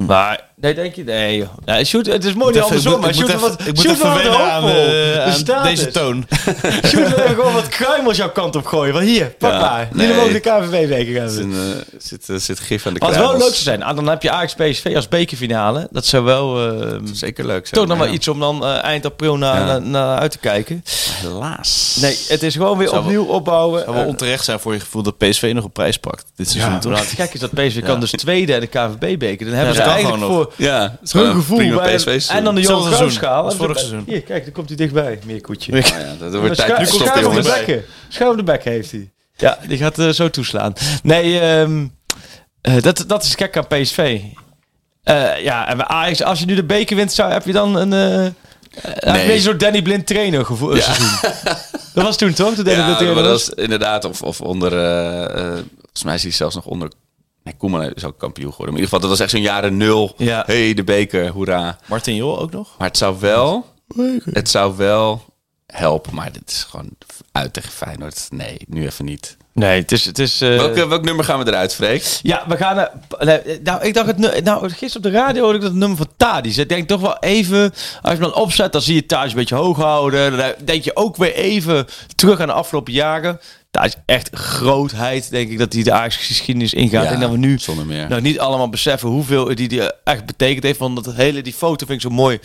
Ja. 0.00 0.06
Maar, 0.06 0.40
nee, 0.56 0.74
denk 0.74 0.94
je? 0.94 1.04
Nee, 1.04 1.36
joh. 1.36 1.48
Nee, 1.64 1.84
shoot, 1.84 2.06
het 2.06 2.24
is 2.24 2.34
mooi 2.34 2.52
niet 2.54 2.62
andersom, 2.62 3.00
maar 3.00 3.14
shoot 3.14 3.40
wat, 3.40 3.60
ik 3.60 3.66
moet 3.66 3.80
shoot 3.80 3.98
wel 4.22 4.36
aan, 4.38 4.68
eh, 4.68 5.54
aan 5.56 5.62
deze 5.64 5.90
toon. 5.90 6.26
Shoot 6.86 7.14
wil 7.14 7.26
gewoon 7.26 7.52
wat 7.52 7.68
kruimels 7.68 8.16
jouw 8.16 8.30
kant 8.30 8.56
op 8.56 8.66
gooien. 8.66 8.92
Van 8.94 9.02
hier, 9.02 9.26
pak 9.38 9.52
Ja, 9.52 9.60
maar. 9.60 9.88
nee. 9.92 10.06
Jullie 10.06 10.22
mogen 10.22 10.32
de 10.32 10.40
KVB-beker 10.40 11.22
Er 11.22 11.28
zit, 11.30 11.38
hebben. 11.38 11.56
een, 11.60 11.72
eh, 11.92 11.98
zit, 11.98 12.28
eh, 12.28 12.36
zit 12.36 12.60
gif 12.60 12.86
aan 12.86 12.92
de 12.94 12.98
Wat 12.98 13.08
wel 13.08 13.18
kruimels. 13.18 13.44
leuk 13.44 13.54
zou 13.54 13.64
zijn, 13.76 13.82
ah, 13.82 13.96
dan 13.96 14.06
heb 14.08 14.22
je 14.22 14.30
Ajax 14.30 14.54
PSV 14.54 14.92
als 14.96 15.08
bekerfinale. 15.08 15.88
Dat 15.90 16.06
zou 16.06 16.24
wel 16.24 16.70
eh, 16.82 16.96
Zeker 17.12 17.46
leuk 17.46 17.66
zijn. 17.66 17.80
toch 17.80 17.86
nog 17.88 17.98
wel 17.98 18.06
ja. 18.06 18.12
iets 18.12 18.28
om 18.28 18.40
dan 18.40 18.64
eind 18.66 19.04
april 19.06 19.36
naar, 19.36 19.58
Ja. 19.60 19.64
naar, 19.66 19.82
naar 19.82 20.18
uit 20.18 20.30
te 20.30 20.38
kijken. 20.38 20.84
Helaas. 21.22 21.98
Nee, 22.00 22.18
het 22.28 22.42
is 22.42 22.54
gewoon 22.54 22.78
weer 22.78 22.88
Zou 22.88 22.98
wel- 23.04 23.10
opnieuw 23.10 23.34
opbouwen. 23.34 23.82
zou 23.84 23.94
wel 23.96 24.06
onterecht 24.06 24.44
zijn 24.44 24.60
voor 24.60 24.72
je 24.72 24.80
gevoel 24.80 25.02
dat 25.02 25.18
PSV 25.18 25.50
nog 25.54 25.64
een 25.64 25.72
prijs 25.72 25.96
pakt. 25.98 26.24
Dit 26.36 26.50
seizoen, 26.50 26.72
ja, 26.72 26.78
toch? 26.78 27.14
gek 27.14 27.32
is 27.34 27.40
dat 27.40 27.50
PSV 27.54 27.82
kan 27.82 28.00
dus 28.00 28.10
tweede 28.10 28.54
en 28.54 28.60
de 28.60 28.66
KVB-beker. 28.66 29.46
Dan 29.46 29.54
hebben 29.54 29.74
ze 29.74 29.82
eigenlijk 29.92 30.22
gewoon 30.24 30.42
voor 30.44 30.52
Ja, 30.56 30.80
het 30.82 30.98
is 31.02 31.12
hun 31.12 31.32
gevoel 31.34 31.74
bij- 31.74 31.94
PSV 31.96 32.26
en 32.30 32.44
dan 32.44 32.54
de 32.54 32.60
Johan 32.60 32.76
seizoen 32.82 32.96
Cruijffschaal. 32.96 33.50
vorig 33.50 33.78
seizoen. 33.78 34.02
Hier, 34.06 34.22
kijk, 34.22 34.44
dan 34.44 34.52
komt 34.52 34.68
hij 34.68 34.76
dichtbij. 34.76 35.18
Meer 35.26 35.40
koetje. 35.40 35.76
ja, 35.76 35.82
dat 36.18 36.34
wordt 36.34 36.56
tijd 36.56 36.88
Schuif 36.88 37.26
op 37.26 37.34
de 37.34 37.42
bekken. 37.42 37.84
Schuif 38.08 38.36
de 38.36 38.42
bek 38.42 38.64
heeft 38.64 38.90
hij. 38.90 39.10
Ja, 39.36 39.58
die 39.68 39.78
gaat 39.78 39.98
eh, 39.98 40.08
zo 40.08 40.30
toeslaan. 40.30 40.72
Nee, 41.02 41.40
ehm, 41.40 41.86
eh, 42.60 42.82
dat, 42.82 43.04
dat 43.06 43.24
is 43.24 43.34
gek 43.34 43.56
aan 43.56 43.66
PSV. 43.66 44.20
Eh, 45.02 45.42
ja, 45.42 45.68
en 45.68 45.76
bij 45.76 45.86
Ajax, 45.86 46.22
als 46.22 46.38
je 46.40 46.46
nu 46.46 46.54
de 46.54 46.64
beker 46.64 46.96
wint, 46.96 47.12
zou, 47.12 47.32
heb 47.32 47.44
je 47.44 47.52
dan 47.52 47.74
een... 47.76 47.92
eh 47.92 49.12
nee. 49.12 49.34
Een 49.34 49.40
zo'n 49.40 49.58
Danny 49.58 49.82
Blind 49.82 50.06
trainer 50.06 50.44
gevoel. 50.44 50.76
seizoen. 50.76 51.18
Dat 51.94 52.04
was 52.04 52.16
toen 52.16 52.32
toch? 52.32 52.54
Toen 52.54 52.64
Ja, 52.64 52.86
maar 52.86 53.14
dat 53.14 53.24
was. 53.24 53.48
inderdaad, 53.50 54.04
of, 54.04 54.22
of 54.22 54.40
onder, 54.40 54.70
volgens 55.78 56.02
mij 56.04 56.14
is 56.14 56.22
hij 56.22 56.32
zelfs 56.32 56.54
nog 56.54 56.64
onder, 56.66 56.90
nee, 57.42 57.54
Koeman 57.58 57.92
is 57.94 58.04
ook 58.04 58.18
kampioen 58.18 58.50
geworden. 58.50 58.74
Maar 58.74 58.82
in 58.82 58.84
ieder 58.84 58.84
geval, 58.84 59.00
dat 59.00 59.10
was 59.10 59.20
echt 59.20 59.30
zo'n 59.30 59.40
jaren 59.52 59.76
nul. 59.76 60.14
Ja. 60.16 60.42
hey, 60.46 60.74
de 60.74 60.84
beker, 60.84 61.28
hoera. 61.28 61.78
Martin 61.86 62.14
Jol 62.14 62.38
ook 62.40 62.50
nog? 62.52 62.74
Maar 62.78 62.88
het 62.88 62.96
zou 62.98 63.16
wel, 63.20 63.66
het 64.30 64.48
zou 64.48 64.76
wel 64.76 65.24
helpen, 65.66 66.14
maar 66.14 66.32
dit 66.32 66.50
is 66.50 66.66
gewoon 66.70 66.88
uit 67.32 67.52
tegen 67.52 67.70
Feyenoord. 67.72 68.26
Nee, 68.30 68.56
nu 68.68 68.86
even 68.86 69.04
niet. 69.04 69.36
Nee, 69.52 69.80
het 69.80 69.92
is... 69.92 70.04
Het 70.04 70.18
is 70.18 70.40
eh, 70.40 70.48
Welk, 70.56 70.74
welk 70.74 71.04
nummer 71.04 71.24
gaan 71.24 71.38
we 71.44 71.46
eruit, 71.50 71.74
Freek? 71.74 72.18
Ja, 72.22 72.44
we 72.48 72.56
gaan... 72.56 72.88
nee, 73.18 73.60
nou, 73.62 73.82
ik 73.84 73.94
dacht 73.94 74.06
het... 74.06 74.18
nu- 74.18 74.40
Nou, 74.40 74.68
gisteren 74.70 74.96
op 74.96 75.02
de 75.02 75.18
radio 75.18 75.40
hoorde 75.42 75.56
ik 75.56 75.60
dat 75.62 75.70
het 75.70 75.80
nummer 75.80 75.98
van 75.98 76.08
Tadis. 76.16 76.58
Ik 76.58 76.68
denk 76.68 76.88
toch 76.88 77.00
wel 77.00 77.16
even... 77.18 77.62
Als 77.70 77.72
je 78.02 78.08
hem 78.08 78.20
dan 78.20 78.34
opzet, 78.34 78.72
dan 78.72 78.82
zie 78.82 78.94
je 78.94 79.06
Tadis 79.06 79.30
een 79.30 79.36
beetje 79.38 79.54
hoog 79.54 79.76
houden. 79.76 80.36
Dan 80.36 80.52
denk 80.64 80.84
je 80.84 80.96
ook 80.96 81.16
weer 81.16 81.34
even 81.34 81.86
terug 82.14 82.40
aan 82.40 82.46
de 82.46 82.52
afgelopen 82.52 82.92
jaren. 82.92 83.40
Daar 83.70 83.84
is 83.84 83.96
echt 84.06 84.28
grootheid, 84.32 85.30
denk 85.30 85.50
ik, 85.50 85.58
dat 85.58 85.72
hij 85.72 85.82
de 85.82 85.92
Ajax-geschiedenis 85.92 86.74
ingaat. 86.74 87.04
Ja, 87.04 87.10
en 87.10 87.20
dat 87.20 87.30
we 87.30 87.36
nu 87.36 87.58
zonder 87.58 87.86
meer. 87.86 88.08
nou 88.08 88.20
niet 88.20 88.38
allemaal 88.38 88.68
beseffen 88.68 89.08
hoeveel 89.08 89.54
die, 89.54 89.68
die 89.68 90.02
echt 90.04 90.26
betekend 90.26 90.62
heeft. 90.62 90.78
Want 90.78 91.04
dat 91.04 91.14
hele, 91.14 91.42
die 91.42 91.52
foto 91.52 91.86
vind 91.86 92.02
ik 92.04 92.10
zo 92.10 92.14
mooi 92.16 92.38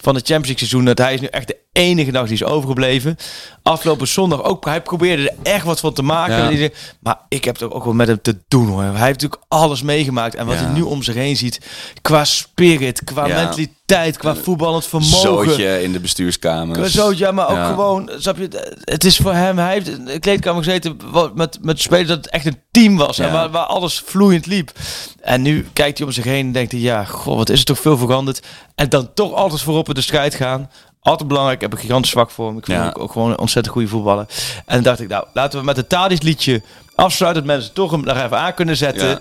van 0.00 0.14
het 0.14 0.26
Champions 0.26 0.46
League 0.46 0.58
seizoen. 0.58 0.84
Dat 0.84 0.98
hij 0.98 1.14
is 1.14 1.20
nu 1.20 1.26
echt 1.26 1.46
de 1.46 1.58
enige 1.72 2.12
dag 2.12 2.24
die 2.24 2.34
is 2.34 2.44
overgebleven. 2.44 3.16
Afgelopen 3.62 4.08
zondag 4.08 4.42
ook. 4.42 4.64
Hij 4.64 4.82
probeerde 4.82 5.30
er 5.30 5.34
echt 5.52 5.64
wat 5.64 5.80
van 5.80 5.92
te 5.92 6.02
maken. 6.02 6.56
Ja. 6.58 6.68
Maar 7.00 7.18
ik 7.28 7.44
heb 7.44 7.58
het 7.60 7.70
ook 7.72 7.84
wel 7.84 7.92
met 7.92 8.08
hem 8.08 8.20
te 8.22 8.38
doen 8.48 8.66
hoor. 8.68 8.82
Hij 8.82 8.90
heeft 8.90 9.20
natuurlijk 9.20 9.42
alles 9.48 9.82
meegemaakt. 9.82 10.34
En 10.34 10.46
wat 10.46 10.54
Ja. 10.58 10.64
hij 10.64 10.72
nu 10.72 10.82
om 10.82 11.02
zich 11.02 11.14
heen 11.14 11.36
ziet. 11.36 11.60
Qua 12.02 12.24
spirit, 12.24 13.04
qua 13.04 13.26
Ja. 13.26 13.34
mentaliteit, 13.34 14.16
qua 14.16 14.34
voetballend 14.36 14.86
vermogen. 14.86 15.18
Zootje 15.18 15.82
in 15.82 15.92
de 15.92 16.00
bestuurskamer. 16.00 17.16
Ja, 17.16 17.32
maar 17.32 17.48
ook 17.50 17.66
gewoon, 17.66 18.10
snap 18.16 18.36
je, 18.36 18.48
het 18.84 19.04
is 19.04 19.16
voor 19.16 19.32
hem, 19.32 19.58
hij 19.58 19.72
heeft 19.72 19.88
in 19.88 20.04
de 20.04 20.18
kleedkamer 20.18 20.64
gezeten 20.64 20.96
wat- 21.10 21.34
met, 21.34 21.58
met 21.62 21.80
spelers 21.80 22.08
dat 22.08 22.16
het 22.16 22.28
echt 22.30 22.46
een 22.46 22.60
team 22.70 22.96
was 22.96 23.18
en 23.18 23.32
waar, 23.32 23.50
waar 23.50 23.64
alles 23.66 24.02
vloeiend 24.06 24.46
liep. 24.46 24.72
En 25.20 25.42
nu 25.42 25.66
kijkt 25.72 25.98
hij 25.98 26.06
om 26.06 26.12
zich 26.12 26.24
heen 26.24 26.46
en 26.46 26.52
denkt 26.52 26.72
hij, 26.72 26.80
ja, 26.80 27.04
goh, 27.04 27.36
wat 27.36 27.48
is 27.50 27.58
er 27.58 27.64
toch 27.64 27.78
veel 27.80 27.96
veranderd. 27.98 28.42
En 28.74 28.88
dan 28.88 29.10
toch 29.14 29.32
altijd 29.32 29.60
voorop 29.60 29.88
in 29.88 29.94
de 29.94 30.00
strijd 30.00 30.34
gaan. 30.34 30.70
Altijd 31.02 31.28
belangrijk, 31.28 31.56
ik 31.56 31.62
heb 31.62 31.72
een 31.72 31.78
gigantisch 31.86 32.10
zwak 32.10 32.30
voor 32.30 32.46
hem. 32.46 32.58
Ik 32.58 32.64
vind 32.64 32.78
Ja. 32.78 32.84
hem 32.84 32.94
ook, 33.02 33.12
gewoon 33.12 33.30
een 33.30 33.38
ontzettend 33.38 33.74
goede 33.74 33.88
voetballer. 33.88 34.26
En 34.66 34.74
dan 34.74 34.82
dacht 34.82 35.00
ik, 35.00 35.08
nou, 35.08 35.24
laten 35.32 35.58
we 35.58 35.64
met 35.64 35.76
het 35.76 35.88
Tadis 35.88 36.20
liedje 36.20 36.62
afsluiten, 36.94 37.42
dat 37.46 37.54
mensen 37.54 37.72
toch 37.74 37.90
hem 37.90 38.04
daar 38.04 38.24
even 38.24 38.38
aan 38.38 38.54
kunnen 38.54 38.76
zetten. 38.76 39.08
Ja. 39.08 39.20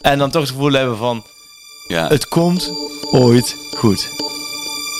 En 0.00 0.18
dan 0.18 0.30
toch 0.30 0.40
het 0.42 0.50
gevoel 0.50 0.72
hebben 0.72 0.96
van, 0.96 1.22
Ja. 1.88 2.06
het 2.08 2.28
komt 2.28 2.70
ooit 3.12 3.56
goed. 3.76 4.08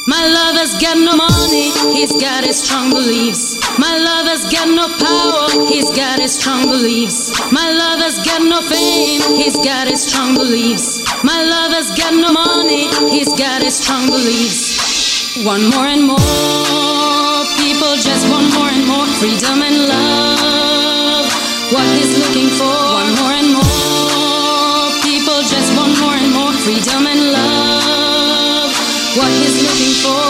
My 0.06 0.32
lover's 0.32 0.70
got 0.86 0.96
no 0.96 1.16
money, 1.16 1.70
he's 1.94 2.10
got 2.10 2.44
his 2.44 2.64
strong 2.64 2.92
beliefs. 2.92 3.58
My 3.78 3.98
lover's 4.02 4.42
got 4.58 4.66
no 4.74 4.86
power, 4.98 5.66
he's 5.68 5.84
got 5.94 6.18
his 6.18 6.32
strong 6.40 6.70
beliefs. 6.70 7.28
My 7.50 7.68
lover's 7.76 8.16
got 8.24 8.42
no 8.48 8.60
fame, 8.60 9.36
he's 9.42 9.54
got 9.56 9.86
his 9.88 10.08
strong 10.08 10.34
beliefs. 10.34 11.02
My 11.22 11.44
lover's 11.44 11.90
got 12.00 12.12
no 12.14 12.32
money, 12.32 12.88
he's 13.10 13.28
got 13.36 13.62
his 13.62 13.76
strong 13.82 14.06
beliefs. 14.10 14.79
One 15.36 15.70
more 15.70 15.86
and 15.86 16.08
more 16.08 16.18
people 17.56 17.94
just 17.94 18.28
want 18.28 18.52
more 18.52 18.68
and 18.68 18.84
more 18.84 19.06
freedom 19.22 19.62
and 19.62 19.86
love. 19.86 21.24
What 21.70 21.86
he's 21.94 22.18
looking 22.18 22.48
for, 22.58 22.66
one 22.66 23.14
more 23.14 23.32
and 23.38 23.52
more 23.54 24.90
people 25.06 25.40
just 25.46 25.70
want 25.78 25.94
more 26.00 26.14
and 26.14 26.34
more 26.34 26.52
freedom 26.52 27.06
and 27.06 27.30
love. 27.30 28.74
What 29.16 29.30
he's 29.30 29.62
looking 29.62 29.94
for, 30.02 30.29